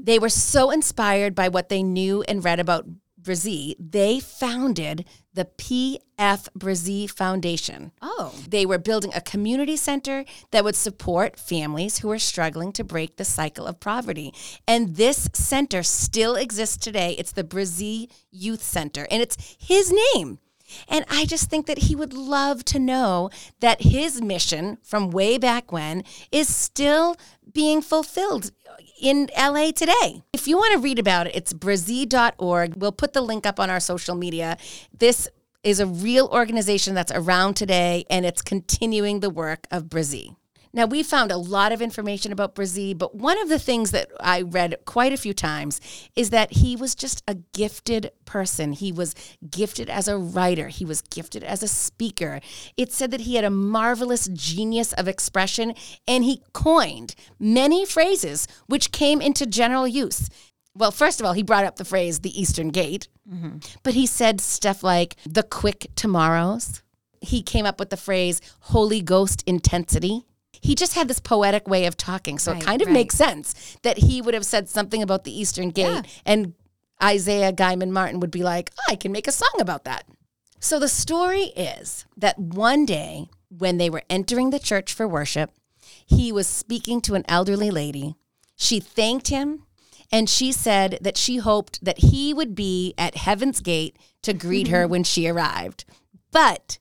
they 0.03 0.19
were 0.19 0.29
so 0.29 0.71
inspired 0.71 1.35
by 1.35 1.47
what 1.49 1.69
they 1.69 1.83
knew 1.83 2.23
and 2.23 2.43
read 2.43 2.59
about 2.59 2.85
Bresee, 3.29 3.75
they 3.79 4.19
founded 4.19 5.05
the 5.35 5.45
P.F. 5.45 6.49
Bresee 6.57 7.07
Foundation. 7.07 7.91
Oh. 8.01 8.33
They 8.49 8.65
were 8.65 8.79
building 8.79 9.11
a 9.13 9.21
community 9.21 9.77
center 9.77 10.25
that 10.49 10.63
would 10.63 10.75
support 10.75 11.37
families 11.37 11.99
who 11.99 12.09
are 12.09 12.17
struggling 12.17 12.71
to 12.71 12.83
break 12.83 13.17
the 13.17 13.23
cycle 13.25 13.67
of 13.67 13.79
poverty. 13.79 14.33
And 14.67 14.95
this 14.95 15.29
center 15.33 15.83
still 15.83 16.35
exists 16.35 16.77
today. 16.77 17.15
It's 17.19 17.31
the 17.31 17.43
Bresee 17.43 18.09
Youth 18.31 18.63
Center, 18.63 19.07
and 19.11 19.21
it's 19.21 19.57
his 19.59 19.93
name. 20.15 20.39
And 20.87 21.05
I 21.09 21.25
just 21.25 21.49
think 21.49 21.65
that 21.67 21.79
he 21.79 21.95
would 21.95 22.13
love 22.13 22.63
to 22.65 22.79
know 22.79 23.29
that 23.59 23.81
his 23.81 24.21
mission 24.21 24.77
from 24.83 25.11
way 25.11 25.37
back 25.37 25.71
when 25.71 26.03
is 26.31 26.53
still 26.53 27.15
being 27.53 27.81
fulfilled 27.81 28.51
in 29.01 29.29
LA 29.37 29.71
today. 29.71 30.23
If 30.33 30.47
you 30.47 30.57
want 30.57 30.73
to 30.73 30.79
read 30.79 30.99
about 30.99 31.27
it, 31.27 31.35
it's 31.35 31.53
bresee.org. 31.53 32.75
We'll 32.75 32.91
put 32.91 33.13
the 33.13 33.21
link 33.21 33.45
up 33.45 33.59
on 33.59 33.69
our 33.69 33.79
social 33.79 34.15
media. 34.15 34.57
This 34.97 35.27
is 35.63 35.79
a 35.79 35.85
real 35.85 36.27
organization 36.31 36.93
that's 36.93 37.11
around 37.11 37.55
today 37.55 38.05
and 38.09 38.25
it's 38.25 38.41
continuing 38.41 39.19
the 39.19 39.29
work 39.29 39.67
of 39.71 39.85
Bresee. 39.85 40.35
Now, 40.71 40.85
we 40.85 41.01
found 41.01 41.31
a 41.31 41.37
lot 41.37 41.71
of 41.71 41.81
information 41.81 42.31
about 42.31 42.53
Bresee, 42.53 42.97
but 42.97 43.15
one 43.15 43.41
of 43.41 43.49
the 43.49 43.57
things 43.57 43.91
that 43.91 44.11
I 44.19 44.41
read 44.41 44.75
quite 44.85 45.11
a 45.11 45.17
few 45.17 45.33
times 45.33 45.81
is 46.15 46.29
that 46.29 46.53
he 46.53 46.75
was 46.75 46.93
just 46.93 47.23
a 47.27 47.35
gifted 47.53 48.11
person. 48.25 48.73
He 48.73 48.91
was 48.91 49.15
gifted 49.49 49.89
as 49.89 50.07
a 50.07 50.17
writer, 50.17 50.67
he 50.67 50.85
was 50.85 51.01
gifted 51.01 51.43
as 51.43 51.63
a 51.63 51.67
speaker. 51.67 52.39
It 52.77 52.93
said 52.93 53.09
that 53.11 53.21
he 53.21 53.35
had 53.35 53.45
a 53.45 53.49
marvelous 53.49 54.27
genius 54.27 54.93
of 54.93 55.07
expression 55.07 55.73
and 56.07 56.23
he 56.23 56.43
coined 56.53 57.15
many 57.39 57.85
phrases 57.85 58.47
which 58.67 58.91
came 58.91 59.21
into 59.21 59.45
general 59.47 59.87
use. 59.87 60.29
Well, 60.75 60.91
first 60.91 61.19
of 61.19 61.25
all, 61.25 61.33
he 61.33 61.43
brought 61.43 61.65
up 61.65 61.77
the 61.77 61.85
phrase 61.85 62.19
the 62.19 62.39
Eastern 62.39 62.69
Gate, 62.69 63.07
mm-hmm. 63.29 63.57
but 63.83 63.95
he 63.95 64.05
said 64.05 64.39
stuff 64.39 64.83
like 64.83 65.15
the 65.25 65.43
quick 65.43 65.87
tomorrows. 65.95 66.83
He 67.21 67.41
came 67.41 67.65
up 67.65 67.79
with 67.79 67.89
the 67.89 67.97
phrase 67.97 68.39
Holy 68.61 69.01
Ghost 69.01 69.43
intensity. 69.45 70.25
He 70.61 70.75
just 70.75 70.93
had 70.93 71.07
this 71.07 71.19
poetic 71.19 71.67
way 71.67 71.85
of 71.85 71.97
talking. 71.97 72.39
So 72.39 72.51
Right, 72.51 72.61
it 72.61 72.65
kind 72.65 72.81
of 72.81 72.87
right. 72.87 72.93
makes 72.93 73.15
sense 73.15 73.77
that 73.83 73.99
he 73.99 74.21
would 74.21 74.33
have 74.33 74.45
said 74.45 74.69
something 74.69 75.01
about 75.01 75.23
the 75.23 75.37
Eastern 75.37 75.69
Gate 75.69 76.05
and 76.25 76.53
Isaiah 77.01 77.53
Guyman 77.53 77.91
Martin 77.91 78.19
would 78.19 78.31
be 78.31 78.43
like, 78.43 78.71
oh, 78.77 78.91
I 78.91 78.95
can 78.95 79.11
make 79.11 79.27
a 79.27 79.31
song 79.31 79.57
about 79.59 79.85
that. 79.85 80.05
So 80.59 80.79
the 80.79 80.89
story 80.89 81.53
is 81.55 82.05
that 82.17 82.37
one 82.37 82.85
day 82.85 83.29
when 83.47 83.77
they 83.77 83.89
were 83.89 84.03
entering 84.09 84.49
the 84.49 84.59
church 84.59 84.93
for 84.93 85.07
worship, 85.07 85.51
he 86.05 86.31
was 86.31 86.47
speaking 86.47 87.01
to 87.01 87.15
an 87.15 87.23
elderly 87.27 87.71
lady. 87.71 88.15
She 88.55 88.79
thanked 88.79 89.29
him 89.29 89.63
and 90.11 90.29
she 90.29 90.51
said 90.51 90.97
that 91.01 91.17
she 91.17 91.37
hoped 91.37 91.83
that 91.83 91.99
he 91.99 92.33
would 92.33 92.55
be 92.55 92.93
at 92.97 93.15
heaven's 93.15 93.61
gate 93.61 93.97
to 94.23 94.33
greet 94.33 94.65
mm-hmm. 94.67 94.75
her 94.75 94.87
when 94.87 95.03
she 95.03 95.27
arrived. 95.27 95.85
But 96.31 96.79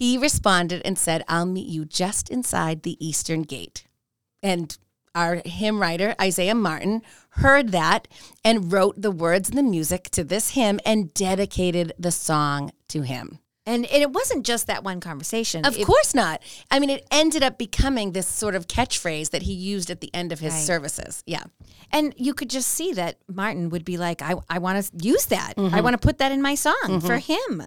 he 0.00 0.16
responded 0.18 0.80
and 0.84 0.98
said, 0.98 1.22
I'll 1.28 1.46
meet 1.46 1.68
you 1.68 1.84
just 1.84 2.30
inside 2.30 2.82
the 2.82 2.96
eastern 3.06 3.42
gate. 3.42 3.84
And 4.42 4.76
our 5.14 5.42
hymn 5.44 5.78
writer, 5.80 6.14
Isaiah 6.20 6.54
Martin, 6.54 7.02
heard 7.30 7.68
that 7.72 8.08
and 8.42 8.72
wrote 8.72 9.00
the 9.02 9.10
words 9.10 9.50
and 9.50 9.58
the 9.58 9.62
music 9.62 10.04
to 10.12 10.24
this 10.24 10.50
hymn 10.50 10.80
and 10.86 11.12
dedicated 11.12 11.92
the 11.98 12.10
song 12.10 12.72
to 12.88 13.02
him. 13.02 13.40
And 13.66 13.84
it 13.90 14.10
wasn't 14.10 14.46
just 14.46 14.66
that 14.68 14.82
one 14.84 15.00
conversation. 15.00 15.66
Of 15.66 15.76
It- 15.76 15.84
course 15.86 16.14
not. 16.14 16.40
I 16.70 16.78
mean, 16.78 16.88
it 16.88 17.06
ended 17.10 17.42
up 17.42 17.58
becoming 17.58 18.12
this 18.12 18.26
sort 18.26 18.54
of 18.54 18.66
catchphrase 18.68 19.30
that 19.30 19.42
he 19.42 19.52
used 19.52 19.90
at 19.90 20.00
the 20.00 20.12
end 20.14 20.32
of 20.32 20.40
his 20.40 20.54
Right. 20.54 20.64
services. 20.64 21.22
Yeah. 21.26 21.44
And 21.92 22.14
you 22.16 22.32
could 22.32 22.48
just 22.48 22.68
see 22.68 22.94
that 22.94 23.18
Martin 23.28 23.68
would 23.68 23.84
be 23.84 23.98
like, 23.98 24.22
I, 24.22 24.34
I 24.48 24.58
want 24.58 24.82
to 24.82 24.90
use 25.06 25.26
that. 25.26 25.54
Mm-hmm. 25.56 25.74
I 25.74 25.82
want 25.82 25.92
to 25.92 25.98
put 25.98 26.16
that 26.18 26.32
in 26.32 26.40
my 26.40 26.54
song 26.54 27.00
for 27.02 27.18
him. 27.18 27.64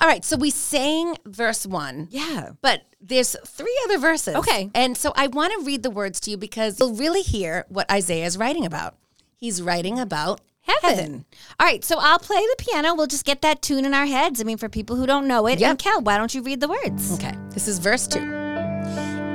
All 0.00 0.08
right. 0.08 0.24
So 0.24 0.36
we 0.36 0.50
sang 0.50 1.16
verse 1.24 1.66
one. 1.66 2.08
Yeah. 2.10 2.50
But 2.60 2.82
there's 3.00 3.36
three 3.46 3.80
other 3.84 3.98
verses. 3.98 4.34
Okay. 4.36 4.70
And 4.74 4.96
so 4.96 5.12
I 5.16 5.28
want 5.28 5.52
to 5.58 5.64
read 5.64 5.82
the 5.82 5.90
words 5.90 6.20
to 6.20 6.30
you 6.30 6.36
because 6.36 6.78
you'll 6.80 6.94
really 6.94 7.22
hear 7.22 7.64
what 7.68 7.90
Isaiah 7.90 8.26
is 8.26 8.36
writing 8.36 8.66
about. 8.66 8.96
He's 9.36 9.62
writing 9.62 9.98
about 9.98 10.40
heaven. 10.62 11.24
All 11.60 11.66
right. 11.66 11.84
So 11.84 11.98
I'll 12.00 12.18
play 12.18 12.40
the 12.40 12.56
piano. 12.58 12.94
We'll 12.94 13.06
just 13.06 13.24
get 13.24 13.42
that 13.42 13.62
tune 13.62 13.84
in 13.84 13.94
our 13.94 14.06
heads. 14.06 14.40
I 14.40 14.44
mean, 14.44 14.58
for 14.58 14.68
people 14.68 14.96
who 14.96 15.06
don't 15.06 15.28
know 15.28 15.46
it. 15.46 15.60
Yep. 15.60 15.70
And 15.70 15.78
Kel, 15.78 16.00
why 16.02 16.18
don't 16.18 16.34
you 16.34 16.42
read 16.42 16.60
the 16.60 16.68
words? 16.68 17.14
Okay. 17.14 17.34
This 17.50 17.68
is 17.68 17.78
verse 17.78 18.06
two. 18.06 18.32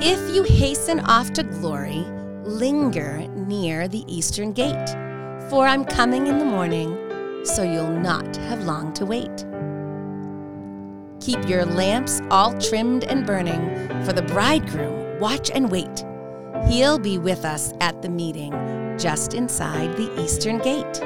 If 0.03 0.35
you 0.35 0.43
hasten 0.43 0.99
off 1.01 1.31
to 1.33 1.43
glory, 1.43 2.03
linger 2.43 3.19
near 3.35 3.87
the 3.87 4.03
eastern 4.07 4.51
gate, 4.51 4.89
for 5.49 5.67
I'm 5.67 5.85
coming 5.85 6.27
in 6.27 6.39
the 6.39 6.45
morning, 6.45 6.97
so 7.45 7.61
you'll 7.61 7.87
not 7.87 8.35
have 8.37 8.63
long 8.63 8.93
to 8.93 9.05
wait. 9.05 9.45
Keep 11.21 11.47
your 11.47 11.65
lamps 11.65 12.19
all 12.31 12.57
trimmed 12.59 13.03
and 13.03 13.27
burning, 13.27 13.87
for 14.03 14.11
the 14.11 14.23
bridegroom, 14.23 15.19
watch 15.19 15.51
and 15.51 15.69
wait. 15.69 16.03
He'll 16.67 16.97
be 16.97 17.19
with 17.19 17.45
us 17.45 17.73
at 17.79 18.01
the 18.01 18.09
meeting, 18.09 18.51
just 18.97 19.35
inside 19.35 19.95
the 19.97 20.19
eastern 20.19 20.57
gate. 20.57 20.99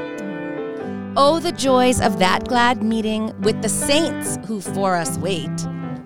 Oh, 1.17 1.39
the 1.41 1.51
joys 1.51 1.99
of 1.99 2.17
that 2.19 2.47
glad 2.47 2.81
meeting 2.81 3.33
with 3.41 3.61
the 3.61 3.67
saints 3.67 4.37
who 4.47 4.61
for 4.61 4.95
us 4.95 5.17
wait. 5.17 5.51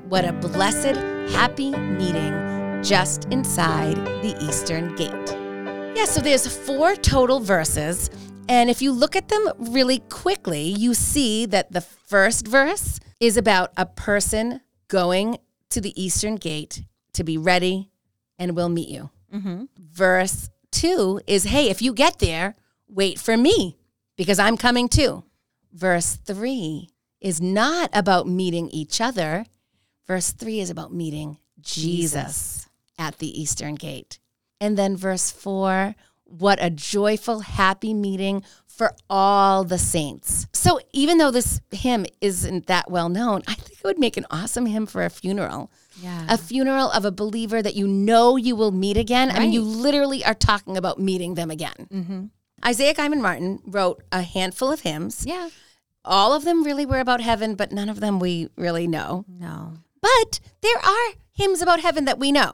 What 0.07 0.25
a 0.25 0.33
blessed, 0.33 0.97
happy 1.31 1.69
meeting 1.69 2.81
just 2.81 3.25
inside 3.25 3.95
the 4.23 4.35
eastern 4.41 4.95
gate. 4.95 5.95
Yeah, 5.95 6.05
so 6.05 6.19
there's 6.19 6.47
four 6.47 6.95
total 6.95 7.39
verses, 7.39 8.09
And 8.49 8.71
if 8.71 8.81
you 8.81 8.91
look 8.91 9.15
at 9.15 9.27
them 9.27 9.47
really 9.59 9.99
quickly, 10.09 10.63
you 10.63 10.95
see 10.95 11.45
that 11.45 11.71
the 11.71 11.81
first 11.81 12.47
verse 12.47 12.99
is 13.19 13.37
about 13.37 13.71
a 13.77 13.85
person 13.85 14.61
going 14.87 15.37
to 15.69 15.81
the 15.81 16.01
eastern 16.01 16.35
gate 16.35 16.83
to 17.13 17.23
be 17.23 17.37
ready 17.37 17.91
and 18.37 18.55
we'll 18.55 18.69
meet 18.69 18.89
you. 18.89 19.09
Mm-hmm. 19.33 19.65
Verse 19.77 20.49
two 20.71 21.21
is, 21.27 21.43
hey, 21.43 21.69
if 21.69 21.81
you 21.81 21.93
get 21.93 22.19
there, 22.19 22.55
wait 22.87 23.19
for 23.19 23.35
me 23.37 23.77
because 24.15 24.39
I'm 24.39 24.57
coming 24.57 24.87
too. 24.87 25.23
Verse 25.73 26.15
three 26.15 26.89
is 27.21 27.41
not 27.41 27.89
about 27.93 28.27
meeting 28.27 28.69
each 28.69 29.01
other. 29.01 29.45
Verse 30.07 30.31
three 30.31 30.59
is 30.59 30.69
about 30.69 30.93
meeting 30.93 31.37
Jesus, 31.59 32.67
at 32.97 33.17
the 33.17 33.41
eastern 33.41 33.75
gate. 33.75 34.19
And 34.61 34.77
then 34.77 34.95
verse 34.95 35.29
four, 35.29 35.95
what 36.29 36.59
a 36.61 36.69
joyful, 36.69 37.41
happy 37.41 37.93
meeting 37.93 38.43
for 38.67 38.95
all 39.09 39.63
the 39.65 39.77
saints. 39.77 40.47
So 40.53 40.79
even 40.93 41.17
though 41.17 41.31
this 41.31 41.59
hymn 41.71 42.05
isn't 42.21 42.67
that 42.67 42.89
well 42.89 43.09
known, 43.09 43.41
I 43.47 43.55
think 43.55 43.79
it 43.79 43.83
would 43.83 43.99
make 43.99 44.15
an 44.15 44.25
awesome 44.31 44.65
hymn 44.65 44.85
for 44.85 45.03
a 45.03 45.09
funeral. 45.09 45.69
Yeah. 46.01 46.25
A 46.29 46.37
funeral 46.37 46.89
of 46.91 47.03
a 47.03 47.11
believer 47.11 47.61
that 47.61 47.75
you 47.75 47.87
know 47.87 48.37
you 48.37 48.55
will 48.55 48.71
meet 48.71 48.95
again. 48.95 49.31
I 49.31 49.39
mean, 49.39 49.51
you 49.51 49.61
literally 49.61 50.23
are 50.23 50.33
talking 50.33 50.77
about 50.77 50.97
meeting 50.97 51.33
them 51.33 51.51
again. 51.51 51.87
Mm-hmm. 51.91 52.25
Isaiah 52.65 52.93
Guyman 52.93 53.21
Martin 53.21 53.59
wrote 53.65 54.01
a 54.11 54.21
handful 54.21 54.71
of 54.71 54.81
hymns. 54.81 55.25
yeah. 55.25 55.49
All 56.05 56.33
of 56.33 56.45
them 56.45 56.63
really 56.63 56.85
were 56.85 57.01
about 57.01 57.19
heaven, 57.19 57.55
but 57.55 57.73
none 57.73 57.89
of 57.89 57.99
them 57.99 58.19
we 58.19 58.47
really 58.55 58.87
know. 58.87 59.25
No. 59.27 59.73
But 60.01 60.39
there 60.61 60.77
are 60.77 61.13
hymns 61.33 61.61
about 61.61 61.81
heaven 61.81 62.05
that 62.05 62.17
we 62.17 62.31
know. 62.31 62.53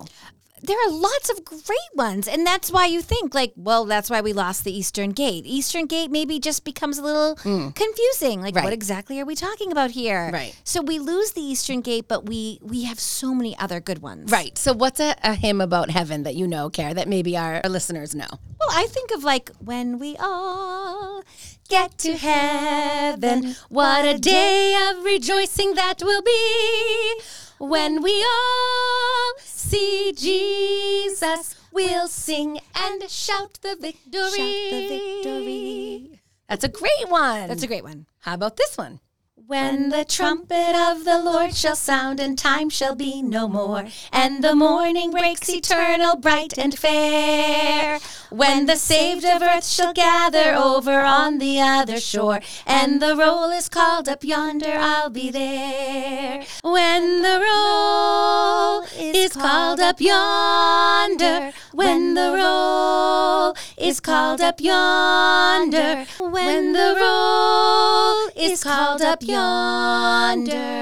There 0.65 0.78
are 0.88 0.91
lots 0.91 1.30
of 1.30 1.45
great 1.45 1.93
ones. 1.93 2.28
And 2.28 2.45
that's 2.45 2.71
why 2.71 2.86
you 2.86 3.01
think, 3.01 3.34
like, 3.34 3.54
well, 3.56 3.86
that's 3.86 4.10
why 4.10 4.21
we 4.21 4.34
lost 4.34 4.63
the 4.63 4.75
Eastern 4.75 5.12
Gate. 5.12 5.45
Eastern 5.45 5.86
Gate 5.86 6.12
maybe 6.12 6.39
just 6.39 6.63
becomes 6.63 6.97
a 6.97 7.04
little 7.04 7.36
hmm. 7.38 7.69
confusing. 7.69 8.41
Like, 8.41 8.56
Right. 8.56 8.63
what 8.63 8.73
exactly 8.73 9.19
are 9.19 9.25
we 9.25 9.36
talking 9.36 9.71
about 9.71 9.91
here? 9.91 10.30
Right. 10.32 10.56
So 10.63 10.82
we 10.82 10.99
lose 10.99 11.32
the 11.32 11.41
Eastern 11.41 11.82
Gate, 11.82 12.08
but 12.08 12.25
we 12.25 12.60
we 12.62 12.84
have 12.84 12.99
so 12.99 13.34
many 13.34 13.58
other 13.58 13.80
good 13.80 14.01
ones. 14.01 14.32
Right. 14.32 14.58
So, 14.58 14.73
what's 14.73 14.99
a, 14.99 15.15
a 15.23 15.36
hymn 15.36 15.62
about 15.62 15.89
heaven 15.89 16.23
that 16.23 16.36
you 16.36 16.47
know, 16.47 16.69
Care, 16.69 16.93
that 16.93 17.08
maybe 17.08 17.38
our 17.38 17.62
listeners 17.67 18.15
know? 18.15 18.28
Well, 18.60 18.69
I 18.71 18.88
think 18.88 19.12
of 19.12 19.23
like 19.23 19.51
when 19.60 19.99
we 19.99 20.15
all 20.17 21.23
get 21.69 21.97
to 21.99 22.13
heaven, 22.13 23.56
what 23.69 24.06
a 24.06 24.17
day 24.17 24.89
of 24.89 25.04
rejoicing 25.04 25.75
that 25.75 26.01
will 26.01 26.21
be. 26.21 27.21
When 27.57 28.01
we 28.01 28.21
all 28.21 29.33
see 29.39 30.11
Jesus, 30.15 31.55
we'll 31.71 32.07
sing 32.07 32.59
and 32.75 33.09
shout 33.09 33.59
the 33.61 33.77
victory. 33.79 34.21
Shout 34.21 34.71
the 34.71 34.87
victory. 34.89 36.21
That's 36.49 36.65
a 36.65 36.69
great 36.69 37.07
one. 37.07 37.47
That's 37.47 37.63
a 37.63 37.67
great 37.67 37.83
one. 37.83 38.07
How 38.19 38.33
about 38.33 38.57
this 38.57 38.77
one? 38.77 38.99
When 39.47 39.89
the 39.89 40.03
trumpet 40.03 40.75
of 40.75 41.03
the 41.03 41.19
Lord 41.19 41.53
shall 41.53 41.75
sound, 41.75 42.19
and 42.19 42.36
time 42.36 42.71
shall 42.71 42.95
be 42.95 43.21
no 43.21 43.47
more, 43.47 43.86
and 44.12 44.43
the 44.43 44.55
morning 44.55 45.12
breaks 45.12 45.47
eternal, 45.49 46.15
bright 46.15 46.58
and 46.58 46.75
fair. 46.75 47.99
When 48.31 48.65
the 48.65 48.75
saved 48.75 49.23
of 49.23 49.43
earth 49.43 49.67
shall 49.67 49.93
gather 49.93 50.55
over 50.55 51.01
on 51.01 51.38
the 51.38 51.62
other 51.62 51.99
shore, 51.99 52.39
and 52.65 52.99
the 52.99 53.15
roll 53.15 53.51
is 53.51 53.69
called 53.69 54.10
up 54.10 54.23
yonder, 54.23 54.73
I'll 54.79 55.12
be 55.12 55.29
there. 55.29 56.43
When 56.63 57.21
the 57.21 57.39
roll 57.47 58.81
is 58.97 59.34
called 59.34 59.79
up 59.79 60.01
yonder, 60.01 61.51
when 61.71 62.15
the 62.15 62.34
roll 62.34 63.55
is 63.77 63.99
called 63.99 64.41
up 64.41 64.61
yonder, 64.61 66.05
when 66.19 66.73
the 66.73 66.95
roll 66.99 68.29
is 68.35 68.63
called 68.63 69.01
up 69.01 69.21
yonder. 69.21 70.75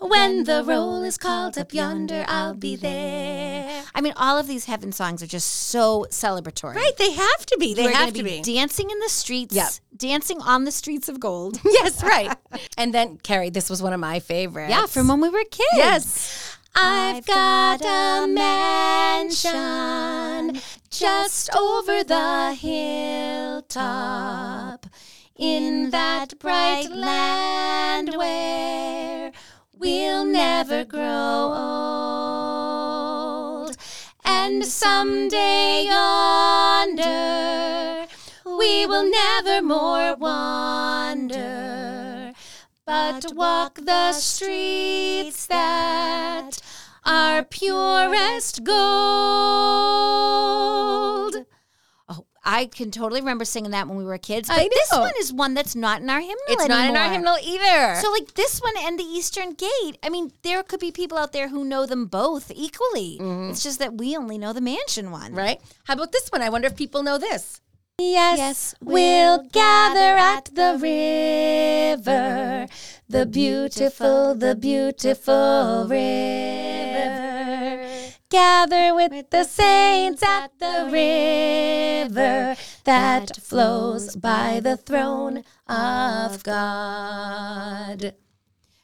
When 0.00 0.44
the 0.44 0.62
roll 0.64 1.02
is 1.02 1.18
called 1.18 1.58
up 1.58 1.74
yonder, 1.74 2.24
I'll 2.28 2.54
be 2.54 2.76
there. 2.76 3.82
I 3.94 4.00
mean, 4.00 4.12
all 4.16 4.38
of 4.38 4.46
these 4.46 4.66
heaven 4.66 4.92
songs 4.92 5.24
are 5.24 5.26
just 5.26 5.48
so 5.48 6.06
celebratory. 6.10 6.76
Right. 6.76 6.96
They 6.96 7.10
have 7.12 7.46
to 7.46 7.56
be. 7.58 7.74
They 7.74 7.86
We're 7.86 7.94
have 7.94 8.14
to 8.14 8.22
be. 8.22 8.40
dancing 8.40 8.90
in 8.90 8.98
the 9.00 9.08
streets. 9.08 9.56
Yep. 9.56 9.70
Dancing 9.96 10.40
on 10.40 10.62
the 10.64 10.70
streets 10.70 11.08
of 11.08 11.18
gold. 11.18 11.60
yes, 11.64 12.00
right. 12.04 12.32
and 12.76 12.94
then, 12.94 13.18
Carrie, 13.18 13.50
this 13.50 13.68
was 13.68 13.82
one 13.82 13.92
of 13.92 13.98
my 13.98 14.20
favorites. 14.20 14.70
Yeah, 14.70 14.86
from 14.86 15.08
when 15.08 15.20
we 15.20 15.30
were 15.30 15.42
kids. 15.50 15.66
Yes. 15.74 16.57
I've 16.80 17.26
got 17.26 17.82
a 17.84 18.28
mansion 18.28 19.42
just 20.90 21.52
over 21.52 22.04
the 22.04 22.54
hilltop 22.54 23.76
in 25.34 25.90
that 25.90 26.38
bright 26.38 26.88
land 26.88 28.14
where 28.16 29.32
we'll 29.76 30.24
never 30.24 30.84
grow 30.84 31.52
old. 33.66 33.76
And 34.24 34.64
someday 34.64 35.86
yonder 35.86 37.26
we 38.44 38.86
will 38.86 39.10
never 39.10 39.60
more 39.62 40.14
wander 40.14 41.48
but 42.88 43.34
walk 43.34 43.74
the 43.82 44.12
streets 44.12 45.46
that 45.46 46.58
are 47.08 47.42
purest 47.44 48.62
gold. 50.38 51.44
Oh, 52.08 52.24
I 52.44 52.66
can 52.66 52.90
totally 52.90 53.20
remember 53.20 53.44
singing 53.44 53.70
that 53.72 53.88
when 53.88 53.96
we 53.96 54.04
were 54.04 54.18
kids. 54.18 54.48
But 54.48 54.68
this 54.70 54.90
one 54.90 55.12
is 55.18 55.32
one 55.32 55.54
that's 55.54 55.74
not 55.74 56.00
in 56.02 56.10
our 56.10 56.20
hymnal 56.20 56.36
It's 56.48 56.68
not 56.68 56.88
in 56.90 56.96
our 56.96 57.10
hymnal 57.10 57.36
either. 57.42 57.94
So, 58.00 58.10
like 58.12 58.34
this 58.34 58.60
one 58.60 58.74
and 58.78 58.98
the 58.98 59.04
Eastern 59.04 59.54
Gate, 59.54 59.98
I 60.02 60.08
mean, 60.10 60.32
there 60.42 60.62
could 60.62 60.80
be 60.80 60.90
people 60.92 61.18
out 61.18 61.32
there 61.32 61.48
who 61.48 61.64
know 61.64 61.86
them 61.86 62.06
both 62.06 62.50
equally. 62.54 63.18
Mm-hmm. 63.20 63.50
It's 63.50 63.62
just 63.62 63.78
that 63.78 63.94
we 63.94 64.16
only 64.16 64.38
know 64.38 64.52
the 64.52 64.60
mansion 64.60 65.10
one. 65.10 65.34
right? 65.34 65.60
How 65.84 65.94
about 65.94 66.12
this 66.12 66.28
one? 66.28 66.42
I 66.42 66.50
wonder 66.50 66.66
if 66.68 66.76
people 66.76 67.02
know 67.02 67.18
this. 67.18 67.60
Yes, 68.00 68.76
we'll 68.80 69.42
gather 69.50 70.16
at 70.16 70.54
the 70.54 70.78
river, 70.80 72.68
the 73.08 73.26
beautiful, 73.26 74.36
the 74.36 74.54
beautiful 74.54 75.84
river. 75.88 76.87
Gather 78.30 78.94
with 78.94 79.30
the 79.30 79.44
saints 79.44 80.22
at 80.22 80.50
the 80.58 80.90
river 80.92 82.56
that 82.84 83.38
flows 83.38 84.16
by 84.16 84.60
the 84.60 84.76
throne 84.76 85.44
of 85.66 86.42
God. 86.42 88.14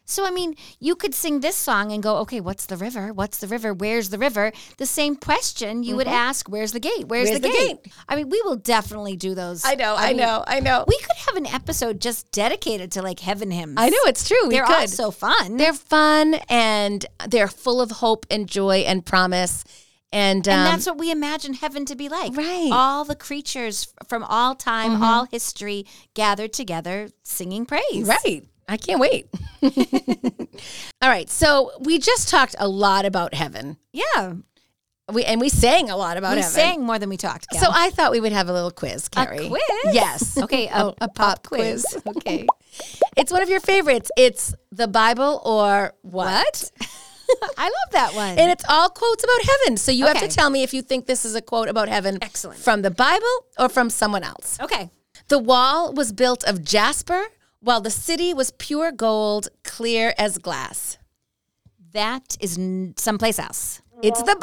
So, 0.06 0.26
I 0.26 0.30
mean, 0.30 0.54
you 0.80 0.96
could 0.96 1.14
sing 1.14 1.40
this 1.40 1.56
song 1.56 1.90
and 1.90 2.02
go, 2.02 2.18
okay, 2.18 2.40
what's 2.40 2.66
the 2.66 2.76
river? 2.76 3.12
What's 3.12 3.38
the 3.38 3.46
river? 3.46 3.72
Where's 3.72 4.10
the 4.10 4.18
river? 4.18 4.52
The 4.76 4.84
same 4.84 5.16
question 5.16 5.82
you 5.82 5.96
would 5.96 6.06
ask, 6.06 6.46
where's 6.46 6.72
the 6.72 6.80
gate? 6.80 7.08
Where's, 7.08 7.30
Where's 7.30 7.40
the, 7.40 7.48
the 7.48 7.54
gate? 7.54 7.82
gate? 7.84 7.92
I 8.06 8.16
mean, 8.16 8.28
we 8.28 8.42
will 8.42 8.56
definitely 8.56 9.16
do 9.16 9.34
those. 9.34 9.64
I 9.64 9.76
know, 9.76 9.94
I, 9.96 10.08
mean, 10.08 10.18
know, 10.18 10.44
I 10.46 10.60
know. 10.60 10.84
We 10.86 10.98
could 10.98 11.16
have 11.26 11.36
an 11.36 11.46
episode 11.46 12.00
just 12.00 12.30
dedicated 12.32 12.92
to 12.92 13.02
like 13.02 13.20
heaven 13.20 13.50
hymns. 13.50 13.76
I 13.78 13.88
know 13.88 13.98
it's 14.06 14.28
true. 14.28 14.46
We 14.46 14.56
They're 14.56 14.66
could. 14.66 14.74
all 14.74 14.88
so 14.88 15.10
fun. 15.10 15.56
They're 15.56 15.72
fun 15.72 16.34
and 16.50 17.06
they're 17.28 17.48
full 17.48 17.80
of 17.80 17.90
hope 17.90 18.26
and 18.30 18.46
joy 18.46 18.78
and 18.86 19.06
promise. 19.06 19.64
And, 20.12 20.46
um, 20.46 20.54
and 20.54 20.66
that's 20.66 20.86
what 20.86 20.98
we 20.98 21.10
imagine 21.10 21.54
heaven 21.54 21.86
to 21.86 21.96
be 21.96 22.08
like. 22.08 22.36
Right. 22.36 22.68
All 22.70 23.04
the 23.04 23.16
creatures 23.16 23.92
from 24.06 24.22
all 24.22 24.54
time, 24.54 25.02
all 25.02 25.24
history 25.24 25.86
gathered 26.12 26.52
together 26.52 27.08
singing 27.24 27.66
praise. 27.66 28.06
Right. 28.06 28.44
I 28.68 28.76
can't 28.76 29.00
wait. 29.00 29.26
All 31.02 31.08
right. 31.10 31.28
So 31.28 31.72
we 31.80 31.98
just 31.98 32.28
talked 32.28 32.54
a 32.58 32.68
lot 32.68 33.04
about 33.04 33.34
heaven. 33.34 33.76
Yeah. 33.92 34.34
We 35.12 35.22
and 35.24 35.38
we 35.40 35.50
sang 35.50 35.90
a 35.90 35.96
lot 35.98 36.16
about 36.16 36.36
we 36.36 36.40
heaven. 36.40 36.50
sang 36.54 36.82
more 36.82 36.98
than 36.98 37.10
we 37.10 37.18
talked. 37.18 37.48
Gal. 37.50 37.60
So 37.62 37.68
I 37.70 37.90
thought 37.90 38.10
we 38.10 38.20
would 38.20 38.32
have 38.32 38.48
a 38.48 38.52
little 38.54 38.70
quiz, 38.70 39.08
Carrie. 39.10 39.48
quiz? 39.48 39.60
Yes. 39.92 40.38
Okay, 40.38 40.66
a- 40.72 40.84
Oh, 40.86 40.94
a 41.00 41.08
pop 41.08 41.46
quiz. 41.46 41.84
okay. 42.06 42.46
It's 43.16 43.30
one 43.30 43.42
of 43.42 43.50
your 43.50 43.60
favorites. 43.60 44.10
It's 44.16 44.54
the 44.72 44.88
Bible 44.88 45.42
or 45.44 45.92
what? 46.00 46.70
I 47.58 47.64
love 47.64 47.92
that 47.92 48.14
one. 48.14 48.38
And 48.38 48.50
it's 48.50 48.64
all 48.68 48.88
quotes 48.88 49.22
about 49.24 49.42
heaven. 49.42 49.76
So 49.76 49.92
you 49.92 50.06
have 50.06 50.20
to 50.20 50.28
tell 50.28 50.48
me 50.48 50.62
if 50.62 50.72
you 50.72 50.80
think 50.82 51.06
this 51.06 51.24
is 51.26 51.34
a 51.34 51.42
quote 51.42 51.68
about 51.68 51.88
heaven 51.88 52.18
Excellent. 52.22 52.60
from 52.60 52.80
the 52.82 52.90
Bible 52.90 53.46
or 53.58 53.68
from 53.68 53.90
someone 53.90 54.22
else. 54.22 54.58
okay. 54.60 54.90
The 55.28 55.38
wall 55.38 55.92
was 55.94 56.12
built 56.12 56.44
of 56.44 56.62
jasper, 56.64 57.24
while 57.64 57.80
the 57.80 57.90
city 57.90 58.34
was 58.34 58.50
pure 58.52 58.92
gold, 58.92 59.48
clear 59.64 60.14
as 60.18 60.38
glass. 60.38 60.98
That 61.92 62.36
is 62.38 62.58
n- 62.58 62.94
someplace 62.98 63.38
else. 63.38 63.80
It's 64.02 64.22
the 64.22 64.36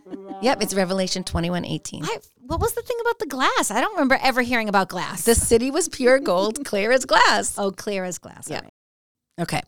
Bible. 0.00 0.38
yep, 0.42 0.62
it's 0.62 0.72
Revelation 0.72 1.24
21 1.24 1.64
18. 1.66 2.04
I, 2.04 2.18
what 2.38 2.58
was 2.60 2.72
the 2.72 2.80
thing 2.80 2.96
about 3.02 3.18
the 3.18 3.26
glass? 3.26 3.70
I 3.70 3.80
don't 3.80 3.92
remember 3.92 4.18
ever 4.22 4.40
hearing 4.40 4.68
about 4.68 4.88
glass. 4.88 5.24
The 5.24 5.34
city 5.34 5.70
was 5.70 5.88
pure 5.88 6.18
gold, 6.18 6.64
clear 6.64 6.90
as 6.90 7.04
glass. 7.04 7.58
oh, 7.58 7.70
clear 7.70 8.04
as 8.04 8.16
glass. 8.18 8.48
Yeah. 8.48 8.60
Right. 8.60 8.72
Okay. 9.40 9.60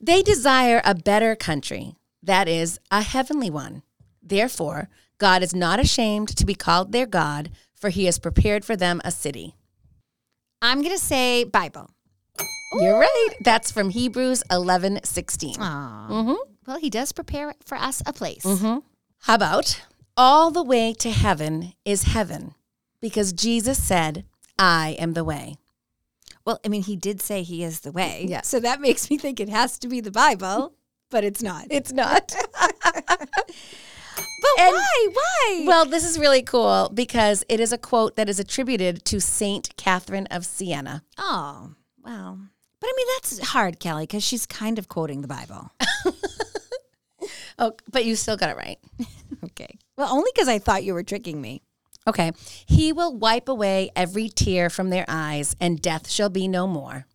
They 0.00 0.22
desire 0.22 0.82
a 0.84 0.96
better 0.96 1.36
country, 1.36 1.94
that 2.24 2.48
is, 2.48 2.80
a 2.90 3.02
heavenly 3.02 3.50
one. 3.50 3.82
Therefore, 4.20 4.88
God 5.18 5.44
is 5.44 5.54
not 5.54 5.78
ashamed 5.78 6.28
to 6.36 6.44
be 6.44 6.54
called 6.56 6.90
their 6.90 7.06
God, 7.06 7.50
for 7.74 7.90
he 7.90 8.06
has 8.06 8.18
prepared 8.18 8.64
for 8.64 8.74
them 8.74 9.00
a 9.04 9.12
city. 9.12 9.54
I'm 10.62 10.80
going 10.80 10.94
to 10.94 11.02
say 11.02 11.42
Bible. 11.44 11.90
You're 12.80 12.98
right. 12.98 13.28
That's 13.44 13.70
from 13.70 13.90
Hebrews 13.90 14.44
11 14.50 15.00
16. 15.04 15.56
Mm-hmm. 15.56 16.34
Well, 16.66 16.78
he 16.78 16.88
does 16.88 17.12
prepare 17.12 17.54
for 17.66 17.76
us 17.76 18.02
a 18.06 18.12
place. 18.12 18.44
How 18.44 19.34
about 19.34 19.82
all 20.16 20.50
the 20.50 20.62
way 20.62 20.94
to 20.94 21.10
heaven 21.10 21.74
is 21.84 22.04
heaven 22.04 22.54
because 23.00 23.32
Jesus 23.32 23.82
said, 23.82 24.24
I 24.58 24.96
am 24.98 25.14
the 25.14 25.24
way. 25.24 25.56
Well, 26.44 26.60
I 26.64 26.68
mean, 26.68 26.82
he 26.82 26.96
did 26.96 27.20
say 27.20 27.42
he 27.42 27.62
is 27.62 27.80
the 27.80 27.92
way. 27.92 28.24
Yeah. 28.28 28.42
So 28.42 28.60
that 28.60 28.80
makes 28.86 29.10
me 29.10 29.18
think 29.18 29.40
it 29.40 29.48
has 29.48 29.78
to 29.80 29.88
be 29.88 30.00
the 30.00 30.10
Bible, 30.10 30.74
but 31.10 31.24
it's 31.24 31.42
not. 31.42 31.66
It's 31.70 31.92
not. 31.92 32.34
But 34.40 34.60
And- 34.64 34.74
why? 34.74 35.08
Why? 35.12 35.64
well, 35.66 35.84
this 35.84 36.04
is 36.04 36.18
really 36.18 36.42
cool 36.42 36.90
because 36.92 37.44
it 37.48 37.60
is 37.60 37.72
a 37.72 37.78
quote 37.78 38.16
that 38.16 38.28
is 38.28 38.38
attributed 38.40 39.04
to 39.06 39.20
Saint 39.20 39.76
Catherine 39.76 40.26
of 40.30 40.44
Siena. 40.46 41.02
oh, 41.18 41.72
well. 42.04 42.38
But 42.80 42.88
I 42.88 42.94
mean, 42.96 43.06
that's 43.14 43.38
hard, 43.50 43.78
Kelly, 43.78 44.04
because 44.04 44.24
she's 44.24 44.44
kind 44.44 44.76
of 44.78 44.88
quoting 44.88 45.22
the 45.22 45.28
Bible. 45.28 45.70
Oh, 47.58 47.72
but 47.90 48.04
you 48.04 48.16
still 48.16 48.36
got 48.36 48.50
it 48.50 48.56
right. 48.56 48.78
okay. 49.44 49.78
Well, 49.96 50.12
only 50.12 50.30
because 50.34 50.48
I 50.48 50.58
thought 50.58 50.82
you 50.84 50.94
were 50.94 51.02
tricking 51.04 51.40
me. 51.40 51.62
Okay. 52.08 52.32
He 52.66 52.92
will 52.92 53.16
wipe 53.16 53.48
away 53.48 53.90
every 53.94 54.28
tear 54.28 54.68
from 54.70 54.90
their 54.90 55.04
eyes, 55.06 55.54
and 55.60 55.80
death 55.80 56.10
shall 56.10 56.30
be 56.30 56.48
no 56.48 56.66
more. 56.66 57.06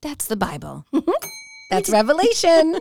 That's 0.00 0.26
the 0.26 0.36
Bible. 0.36 0.86
That's 1.70 1.90
Revelation. 1.90 2.78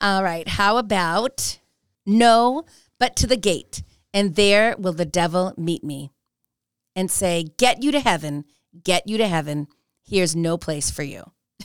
All 0.00 0.22
right. 0.22 0.48
How 0.48 0.78
about 0.78 1.58
no, 2.06 2.64
but 3.00 3.16
to 3.16 3.26
the 3.26 3.36
gate, 3.36 3.82
and 4.14 4.36
there 4.36 4.76
will 4.78 4.92
the 4.92 5.04
devil 5.04 5.52
meet 5.56 5.82
me 5.82 6.12
and 6.94 7.10
say, 7.10 7.46
Get 7.58 7.82
you 7.82 7.90
to 7.90 7.98
heaven, 8.00 8.44
get 8.84 9.08
you 9.08 9.18
to 9.18 9.26
heaven. 9.26 9.66
Here's 10.04 10.36
no 10.36 10.56
place 10.56 10.90
for 10.90 11.02
you. 11.02 11.24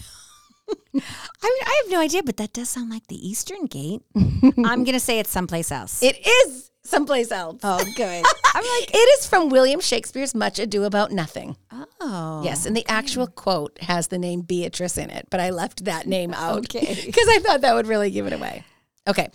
I 0.67 0.79
mean, 0.93 1.03
I 1.43 1.81
have 1.83 1.91
no 1.91 1.99
idea, 1.99 2.23
but 2.23 2.37
that 2.37 2.53
does 2.53 2.69
sound 2.69 2.89
like 2.89 3.07
the 3.07 3.27
Eastern 3.27 3.65
Gate. 3.65 4.01
I'm 4.15 4.83
going 4.83 4.93
to 4.93 4.99
say 4.99 5.19
it's 5.19 5.29
someplace 5.29 5.71
else. 5.71 6.01
It 6.01 6.25
is 6.25 6.71
someplace 6.83 7.31
else. 7.31 7.59
oh, 7.63 7.83
good. 7.95 8.25
I'm 8.53 8.63
like, 8.79 8.93
It 8.93 9.19
is 9.19 9.27
from 9.27 9.49
William 9.49 9.79
Shakespeare's 9.81 10.33
Much 10.35 10.59
Ado 10.59 10.83
About 10.83 11.11
Nothing. 11.11 11.57
oh. 11.99 12.41
Yes, 12.43 12.65
and 12.65 12.75
the 12.77 12.85
actual 12.87 13.27
quote 13.27 13.77
has 13.81 14.07
the 14.07 14.17
name 14.19 14.41
Beatrice 14.41 14.97
in 14.97 15.09
it, 15.09 15.27
but 15.29 15.39
I 15.39 15.49
left 15.49 15.85
that 15.85 16.07
name 16.07 16.33
out 16.33 16.59
Okay. 16.59 17.01
because 17.05 17.27
I 17.29 17.39
thought 17.39 17.61
that 17.61 17.73
would 17.75 17.87
really 17.87 18.11
give 18.11 18.27
it 18.27 18.33
away. 18.33 18.63
Okay, 19.07 19.29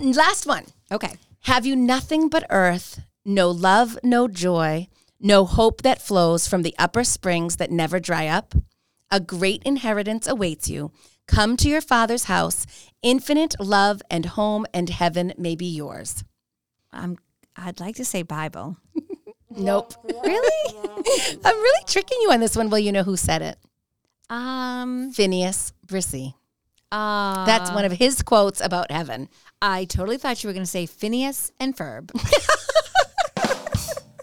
last 0.00 0.46
one. 0.46 0.64
Okay. 0.90 1.14
Have 1.42 1.66
you 1.66 1.74
nothing 1.76 2.28
but 2.28 2.44
earth, 2.50 3.00
no 3.24 3.50
love, 3.50 3.98
no 4.02 4.28
joy, 4.28 4.88
no 5.20 5.44
hope 5.44 5.82
that 5.82 6.00
flows 6.02 6.46
from 6.46 6.62
the 6.62 6.74
upper 6.78 7.04
springs 7.04 7.56
that 7.56 7.70
never 7.70 7.98
dry 7.98 8.26
up? 8.28 8.54
A 9.10 9.20
great 9.20 9.62
inheritance 9.64 10.26
awaits 10.26 10.68
you. 10.68 10.92
Come 11.26 11.56
to 11.58 11.68
your 11.68 11.80
father's 11.80 12.24
house. 12.24 12.66
Infinite 13.02 13.56
love 13.60 14.02
and 14.10 14.26
home 14.26 14.66
and 14.72 14.88
heaven 14.88 15.32
may 15.36 15.54
be 15.56 15.66
yours. 15.66 16.24
I'm, 16.92 17.18
I'd 17.56 17.80
like 17.80 17.96
to 17.96 18.04
say 18.04 18.22
Bible. 18.22 18.76
Nope. 19.54 19.92
Really? 20.24 20.78
I'm 21.44 21.56
really 21.56 21.84
tricking 21.86 22.16
you 22.22 22.32
on 22.32 22.40
this 22.40 22.56
one. 22.56 22.70
Well, 22.70 22.78
you 22.78 22.90
know 22.90 23.02
who 23.02 23.18
said 23.18 23.42
it? 23.42 23.58
um, 24.30 25.10
Phineas 25.12 25.74
Bresee. 25.86 26.32
uh, 26.90 27.44
That's 27.44 27.70
one 27.70 27.84
of 27.84 27.92
his 27.92 28.22
quotes 28.22 28.62
about 28.62 28.90
heaven. 28.90 29.28
I 29.62 29.84
totally 29.84 30.18
thought 30.18 30.42
you 30.42 30.48
were 30.48 30.54
going 30.54 30.64
to 30.64 30.70
say 30.70 30.86
Phineas 30.86 31.52
and 31.60 31.76
Ferb. 31.76 32.10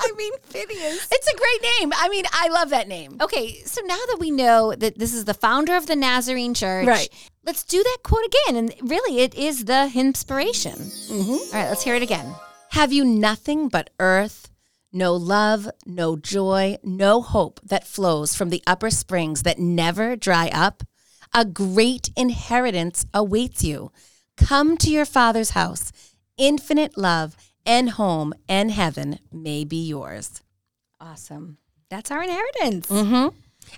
I 0.01 0.11
mean, 0.17 0.33
Phineas. 0.43 1.07
It's 1.09 1.27
a 1.27 1.37
great 1.37 1.61
name. 1.79 1.93
I 1.95 2.09
mean, 2.09 2.25
I 2.33 2.49
love 2.49 2.71
that 2.71 2.89
name. 2.89 3.15
Okay, 3.21 3.61
so 3.63 3.81
now 3.85 3.95
that 3.95 4.17
we 4.19 4.31
know 4.31 4.75
that 4.75 4.99
this 4.99 5.13
is 5.13 5.23
the 5.23 5.33
founder 5.33 5.77
of 5.77 5.87
the 5.87 5.95
Nazarene 5.95 6.53
Church, 6.53 6.85
Right. 6.85 7.09
Let's 7.45 7.63
do 7.63 7.81
that 7.81 7.97
quote 8.03 8.25
again, 8.25 8.57
and 8.57 8.91
really, 8.91 9.21
it 9.21 9.33
is 9.33 9.65
the 9.65 9.89
inspiration. 9.95 10.73
Mm-hmm. 10.73 11.31
All 11.31 11.61
right, 11.63 11.69
let's 11.69 11.83
hear 11.83 11.95
it 11.95 12.03
again. 12.03 12.35
Have 12.71 12.91
you 12.91 13.05
nothing 13.05 13.69
but 13.69 13.89
earth, 13.97 14.51
no 14.91 15.15
love, 15.15 15.69
no 15.85 16.17
joy, 16.17 16.77
no 16.83 17.21
hope 17.21 17.59
that 17.63 17.87
flows 17.87 18.35
from 18.35 18.49
the 18.49 18.61
upper 18.67 18.89
springs 18.89 19.43
that 19.43 19.57
never 19.57 20.15
dry 20.15 20.49
up? 20.53 20.83
A 21.33 21.45
great 21.45 22.09
inheritance 22.15 23.05
awaits 23.13 23.63
you. 23.63 23.91
Come 24.39 24.77
to 24.77 24.89
your 24.89 25.05
father's 25.05 25.51
house. 25.51 25.91
Infinite 26.37 26.97
love 26.97 27.35
and 27.65 27.91
home 27.91 28.33
and 28.47 28.71
heaven 28.71 29.19
may 29.31 29.63
be 29.63 29.85
yours. 29.85 30.41
Awesome. 30.99 31.57
That's 31.89 32.11
our 32.11 32.23
inheritance. 32.23 32.87
Mm-hmm. 32.87 33.35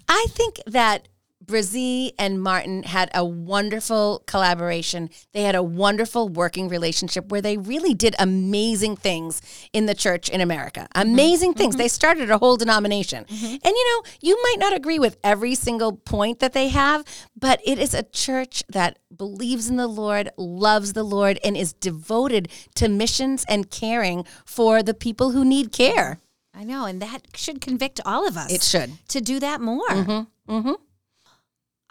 I 0.07 0.25
think 0.29 0.59
that 0.67 1.07
Bresee 1.45 2.11
and 2.19 2.41
Martin 2.41 2.83
had 2.83 3.09
a 3.13 3.25
wonderful 3.25 4.23
collaboration. 4.27 5.09
They 5.33 5.43
had 5.43 5.55
a 5.55 5.63
wonderful 5.63 6.29
working 6.29 6.69
relationship 6.69 7.31
where 7.31 7.41
they 7.41 7.57
really 7.57 7.93
did 7.93 8.15
amazing 8.19 8.95
things 8.95 9.41
in 9.73 9.85
the 9.85 9.95
church 9.95 10.29
in 10.29 10.41
America. 10.41 10.87
Mm-hmm. 10.95 11.11
Amazing 11.11 11.53
things. 11.55 11.75
Mm-hmm. 11.75 11.81
They 11.81 11.87
started 11.87 12.29
a 12.29 12.37
whole 12.37 12.57
denomination. 12.57 13.25
Mm-hmm. 13.25 13.45
And 13.45 13.65
you 13.65 13.89
know, 13.89 14.11
you 14.21 14.39
might 14.43 14.57
not 14.59 14.73
agree 14.73 14.99
with 14.99 15.17
every 15.23 15.55
single 15.55 15.93
point 15.93 16.39
that 16.39 16.53
they 16.53 16.69
have, 16.69 17.03
but 17.35 17.59
it 17.65 17.79
is 17.79 17.93
a 17.93 18.03
church 18.03 18.63
that 18.69 18.99
believes 19.15 19.69
in 19.69 19.77
the 19.77 19.87
Lord, 19.87 20.29
loves 20.37 20.93
the 20.93 21.03
Lord, 21.03 21.39
and 21.43 21.57
is 21.57 21.73
devoted 21.73 22.49
to 22.75 22.87
missions 22.87 23.45
and 23.47 23.69
caring 23.69 24.25
for 24.45 24.83
the 24.83 24.93
people 24.93 25.31
who 25.31 25.43
need 25.43 25.71
care. 25.71 26.19
I 26.53 26.63
know, 26.63 26.85
and 26.85 27.01
that 27.01 27.27
should 27.35 27.61
convict 27.61 27.99
all 28.05 28.27
of 28.27 28.37
us. 28.37 28.51
It 28.51 28.61
should. 28.61 28.91
to 29.09 29.21
do 29.21 29.39
that 29.39 29.61
more. 29.61 30.27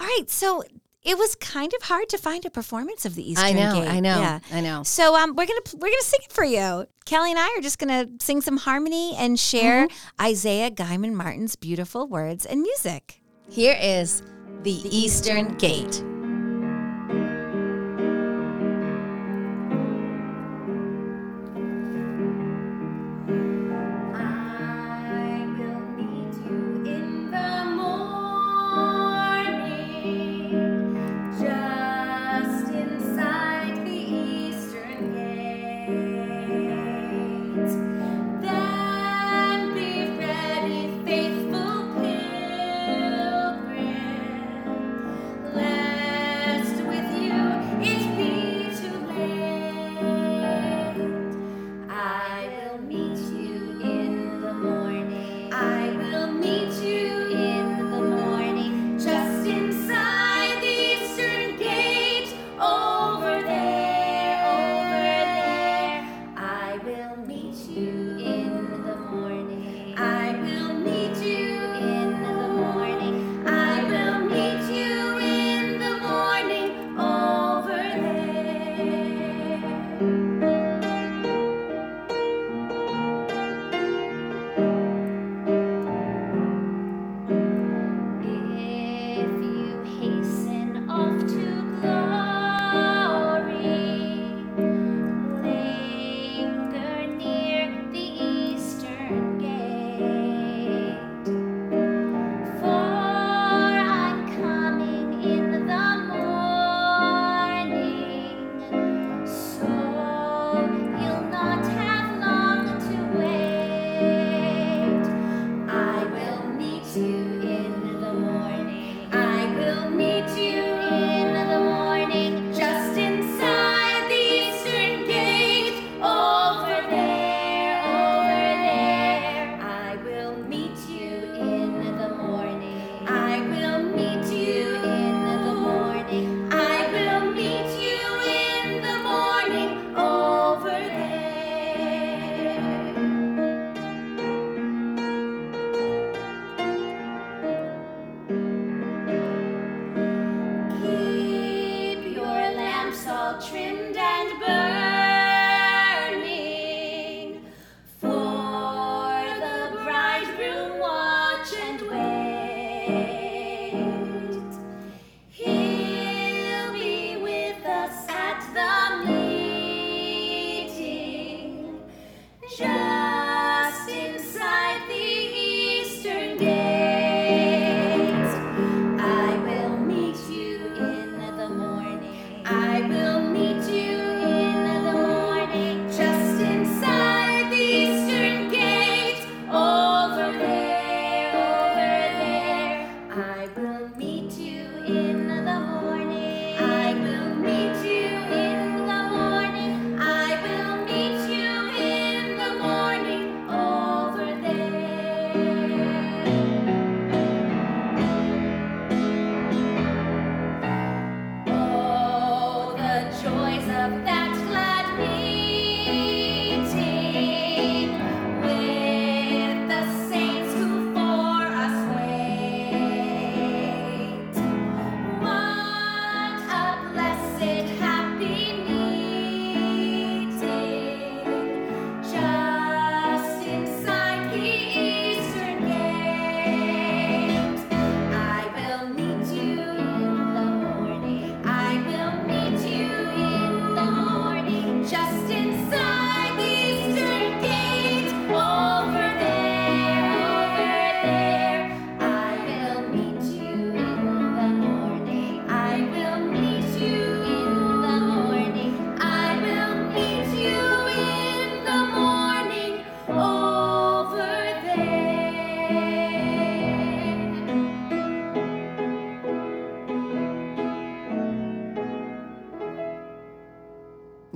All 0.00 0.06
right, 0.06 0.28
so 0.28 0.62
it 1.02 1.16
was 1.18 1.34
kind 1.36 1.72
of 1.74 1.82
hard 1.82 2.08
to 2.10 2.18
find 2.18 2.44
a 2.44 2.50
performance 2.50 3.04
of 3.04 3.14
the 3.14 3.30
Eastern 3.32 3.54
Gate. 3.54 3.62
I 3.62 3.70
know, 3.72 3.80
Gate. 3.80 3.88
I 3.90 4.00
know, 4.00 4.20
Yeah. 4.20 4.38
I 4.52 4.60
know. 4.60 4.82
So 4.82 5.14
um, 5.16 5.34
we're 5.36 5.46
gonna 5.46 5.60
we're 5.74 5.88
gonna 5.88 6.02
sing 6.02 6.20
it 6.24 6.32
for 6.32 6.44
you. 6.44 6.86
Kelly 7.06 7.30
and 7.30 7.38
I 7.38 7.46
are 7.56 7.62
just 7.62 7.78
gonna 7.78 8.06
sing 8.20 8.40
some 8.40 8.56
harmony 8.58 9.14
and 9.16 9.38
share 9.38 9.86
Mm-hmm. 9.88 10.22
Isaiah 10.26 10.70
Guyman 10.70 11.12
Martin's 11.12 11.56
beautiful 11.56 12.06
words 12.06 12.44
and 12.46 12.60
music. 12.62 13.20
Here 13.48 13.76
is 13.80 14.22
the 14.62 14.72
Eastern 14.94 15.56
Gate. 15.56 16.02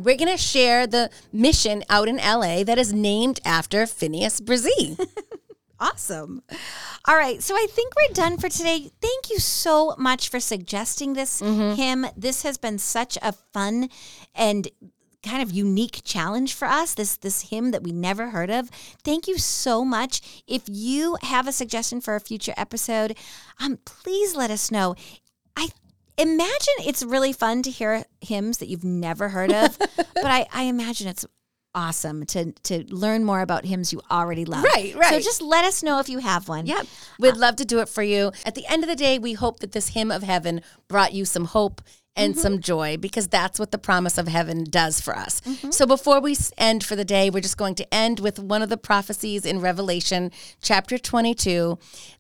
We're 0.05 0.17
going 0.17 0.31
to 0.31 0.37
share 0.37 0.87
the 0.87 1.11
mission 1.33 1.83
out 1.89 2.09
in 2.09 2.17
LA 2.17 2.63
that 2.65 2.79
is 2.79 2.93
named 2.93 3.41
after 3.45 3.87
Phineas 3.87 4.41
Bresee. 4.41 4.99
Awesome. 5.81 6.43
All 7.07 7.17
right. 7.17 7.43
So 7.43 7.55
I 7.55 7.67
think 7.69 7.93
we're 7.97 8.15
done 8.15 8.39
for 8.39 8.49
today. 8.49 8.91
Thank 9.03 9.29
you 9.29 9.39
so 9.39 9.95
much 9.99 10.29
for 10.29 10.41
suggesting 10.41 11.13
this 11.13 11.41
hymn. 11.41 12.07
This 12.17 12.43
has 12.43 12.57
been 12.57 12.79
such 12.79 13.19
a 13.21 13.33
fun 13.33 13.91
and 14.35 14.69
kind 15.23 15.43
of 15.43 15.51
unique 15.51 16.03
challenge 16.05 16.53
for 16.55 16.69
us 16.69 16.95
this 16.95 17.17
this 17.17 17.49
hymn 17.49 17.71
that 17.71 17.83
we 17.83 17.93
never 17.93 18.29
heard 18.29 18.51
of 18.51 18.69
thank 19.03 19.27
you 19.27 19.39
so 19.39 19.83
much 19.83 20.21
if 20.47 20.65
you 20.67 21.17
have 21.23 21.49
a 21.49 21.53
suggestion 21.53 21.99
for 21.99 22.15
a 22.15 22.21
future 22.21 22.53
episode 22.59 23.17
um 23.59 23.79
please 23.87 24.37
let 24.37 24.51
us 24.51 24.71
know 24.71 24.95
i 25.57 25.69
imagine 26.19 26.75
it's 26.81 27.03
really 27.03 27.33
fun 27.33 27.63
to 27.63 27.71
hear 27.71 28.05
hymns 28.21 28.59
that 28.59 28.69
you've 28.69 28.85
never 28.85 29.29
heard 29.31 29.53
of 29.53 29.79
but 29.97 30.27
i 30.27 30.47
i 30.53 30.63
imagine 30.65 31.09
it's 31.09 31.27
awesome 31.75 32.25
to 32.25 32.53
to 32.63 32.85
learn 32.95 33.25
more 33.25 33.41
about 33.41 33.65
hymns 33.65 33.93
you 33.93 34.01
already 34.11 34.45
love 34.45 34.63
Right, 34.63 34.95
right. 34.95 35.15
so 35.15 35.21
just 35.21 35.43
let 35.43 35.65
us 35.65 35.83
know 35.83 35.99
if 35.99 36.09
you 36.09 36.19
have 36.19 36.49
one 36.49 36.67
Yep. 36.67 36.87
We'd 37.19 37.35
uh, 37.35 37.39
love 37.39 37.57
to 37.57 37.65
do 37.65 37.81
it 37.81 37.89
for 37.89 38.03
you. 38.03 38.33
At 38.47 38.55
the 38.55 38.67
end 38.67 38.85
of 38.85 38.89
the 38.89 38.97
day, 38.97 39.19
we 39.19 39.33
hope 39.33 39.61
that 39.61 39.73
this 39.73 39.89
hymn 39.89 40.11
of 40.11 40.23
heaven 40.23 40.63
brought 40.89 41.13
you 41.13 41.25
some 41.25 41.47
hope 41.47 41.83
and 42.17 42.35
mm-hmm. 42.35 42.41
some 42.41 42.61
joy 42.61 42.97
because 42.97 43.29
that's 43.29 43.59
what 43.59 43.71
the 43.71 43.79
promise 43.79 44.19
of 44.19 44.29
heaven 44.29 44.65
does 44.65 45.01
for 45.01 45.17
us. 45.17 45.41
Mm-hmm. 45.41 45.71
So 45.71 45.87
before 45.87 46.21
we 46.21 46.37
end 46.57 46.85
for 46.85 46.97
the 46.97 47.05
day, 47.05 47.29
we're 47.31 47.41
just 47.41 47.57
going 47.57 47.75
to 47.77 47.95
end 47.95 48.21
with 48.21 48.39
one 48.39 48.63
of 48.63 48.69
the 48.69 48.77
prophecies 48.77 49.45
in 49.45 49.61
Revelation 49.61 50.31
chapter 50.63 50.99
22. 50.99 51.79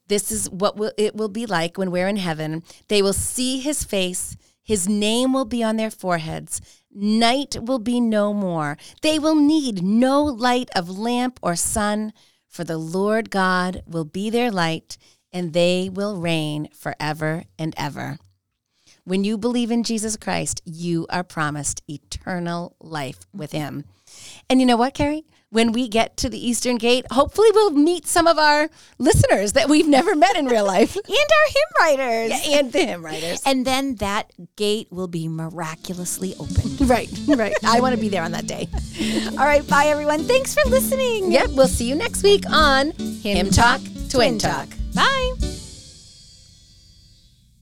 This 0.09 0.31
is 0.31 0.51
what 0.51 0.77
will, 0.77 0.93
it 0.99 1.15
will 1.17 1.29
be 1.29 1.47
like 1.47 1.79
when 1.79 1.91
we're 1.91 2.09
in 2.09 2.17
heaven. 2.17 2.63
They 2.89 3.03
will 3.03 3.13
see 3.13 3.61
his 3.61 3.85
face, 3.85 4.37
his 4.63 4.89
name 4.89 5.33
will 5.33 5.45
be 5.45 5.63
on 5.63 5.77
their 5.77 5.91
foreheads. 5.91 6.61
Night 6.93 7.57
will 7.61 7.79
be 7.79 8.01
no 8.01 8.33
more. 8.33 8.79
They 9.03 9.19
will 9.19 9.35
need 9.35 9.83
no 9.83 10.23
light 10.23 10.71
of 10.75 10.99
lamp 10.99 11.39
or 11.43 11.57
sun, 11.57 12.13
for 12.49 12.65
the 12.65 12.79
Lord 12.79 13.31
God 13.31 13.83
will 13.87 14.05
be 14.05 14.31
their 14.31 14.51
light, 14.51 14.97
and 15.33 15.53
they 15.53 15.91
will 15.93 16.17
reign 16.17 16.69
forever 16.73 17.45
and 17.59 17.75
ever. 17.77 18.19
When 19.03 19.23
you 19.23 19.37
believe 19.37 19.71
in 19.71 19.83
Jesus 19.83 20.17
Christ, 20.17 20.63
you 20.65 21.07
are 21.11 21.25
promised 21.25 21.83
eternal 21.89 22.75
life 22.81 23.19
with 23.35 23.53
him. 23.53 23.85
And 24.49 24.61
you 24.61 24.67
know 24.67 24.77
what, 24.79 24.95
Carrie? 24.95 25.27
When 25.55 25.71
we 25.71 25.87
get 25.87 26.17
to 26.17 26.29
the 26.29 26.37
Eastern 26.51 26.79
Gate, 26.79 27.07
hopefully 27.13 27.47
we'll 27.55 27.71
meet 27.71 28.09
some 28.09 28.27
of 28.27 28.39
our 28.39 28.69
listeners 28.99 29.53
that 29.53 29.69
we've 29.69 29.87
never 29.87 30.17
met 30.17 30.35
in 30.35 30.47
real 30.47 30.67
life. 30.67 30.97
and 30.97 31.05
our 31.07 31.47
hymn 31.47 31.71
writers 32.01 32.49
Yeah, 32.49 32.59
and 32.59 32.73
the 32.73 32.79
hymn 32.85 33.05
writers. 33.05 33.41
and 33.47 33.65
then 33.65 33.95
that 33.97 34.33
gate 34.57 34.89
will 34.91 35.07
be 35.07 35.29
miraculously 35.29 36.35
opened 36.41 36.81
Right, 36.91 37.09
right. 37.29 37.55
I 37.65 37.81
want 37.81 37.95
to 37.95 38.01
be 38.01 38.09
there 38.09 38.25
on 38.25 38.33
that 38.33 38.49
day. 38.49 38.69
all 39.39 39.47
right 39.47 39.65
bye 39.69 39.87
everyone 39.87 40.25
thanks 40.25 40.55
for 40.55 40.69
listening 40.69 41.31
Yep, 41.31 41.51
we'll 41.51 41.69
see 41.69 41.89
you 41.89 41.95
next 41.95 42.25
week 42.25 42.43
on 42.51 42.91
Hymn 43.23 43.51
Talk, 43.51 43.81
Twin 44.11 44.39
Talk. 44.39 44.67
bye 44.93 45.54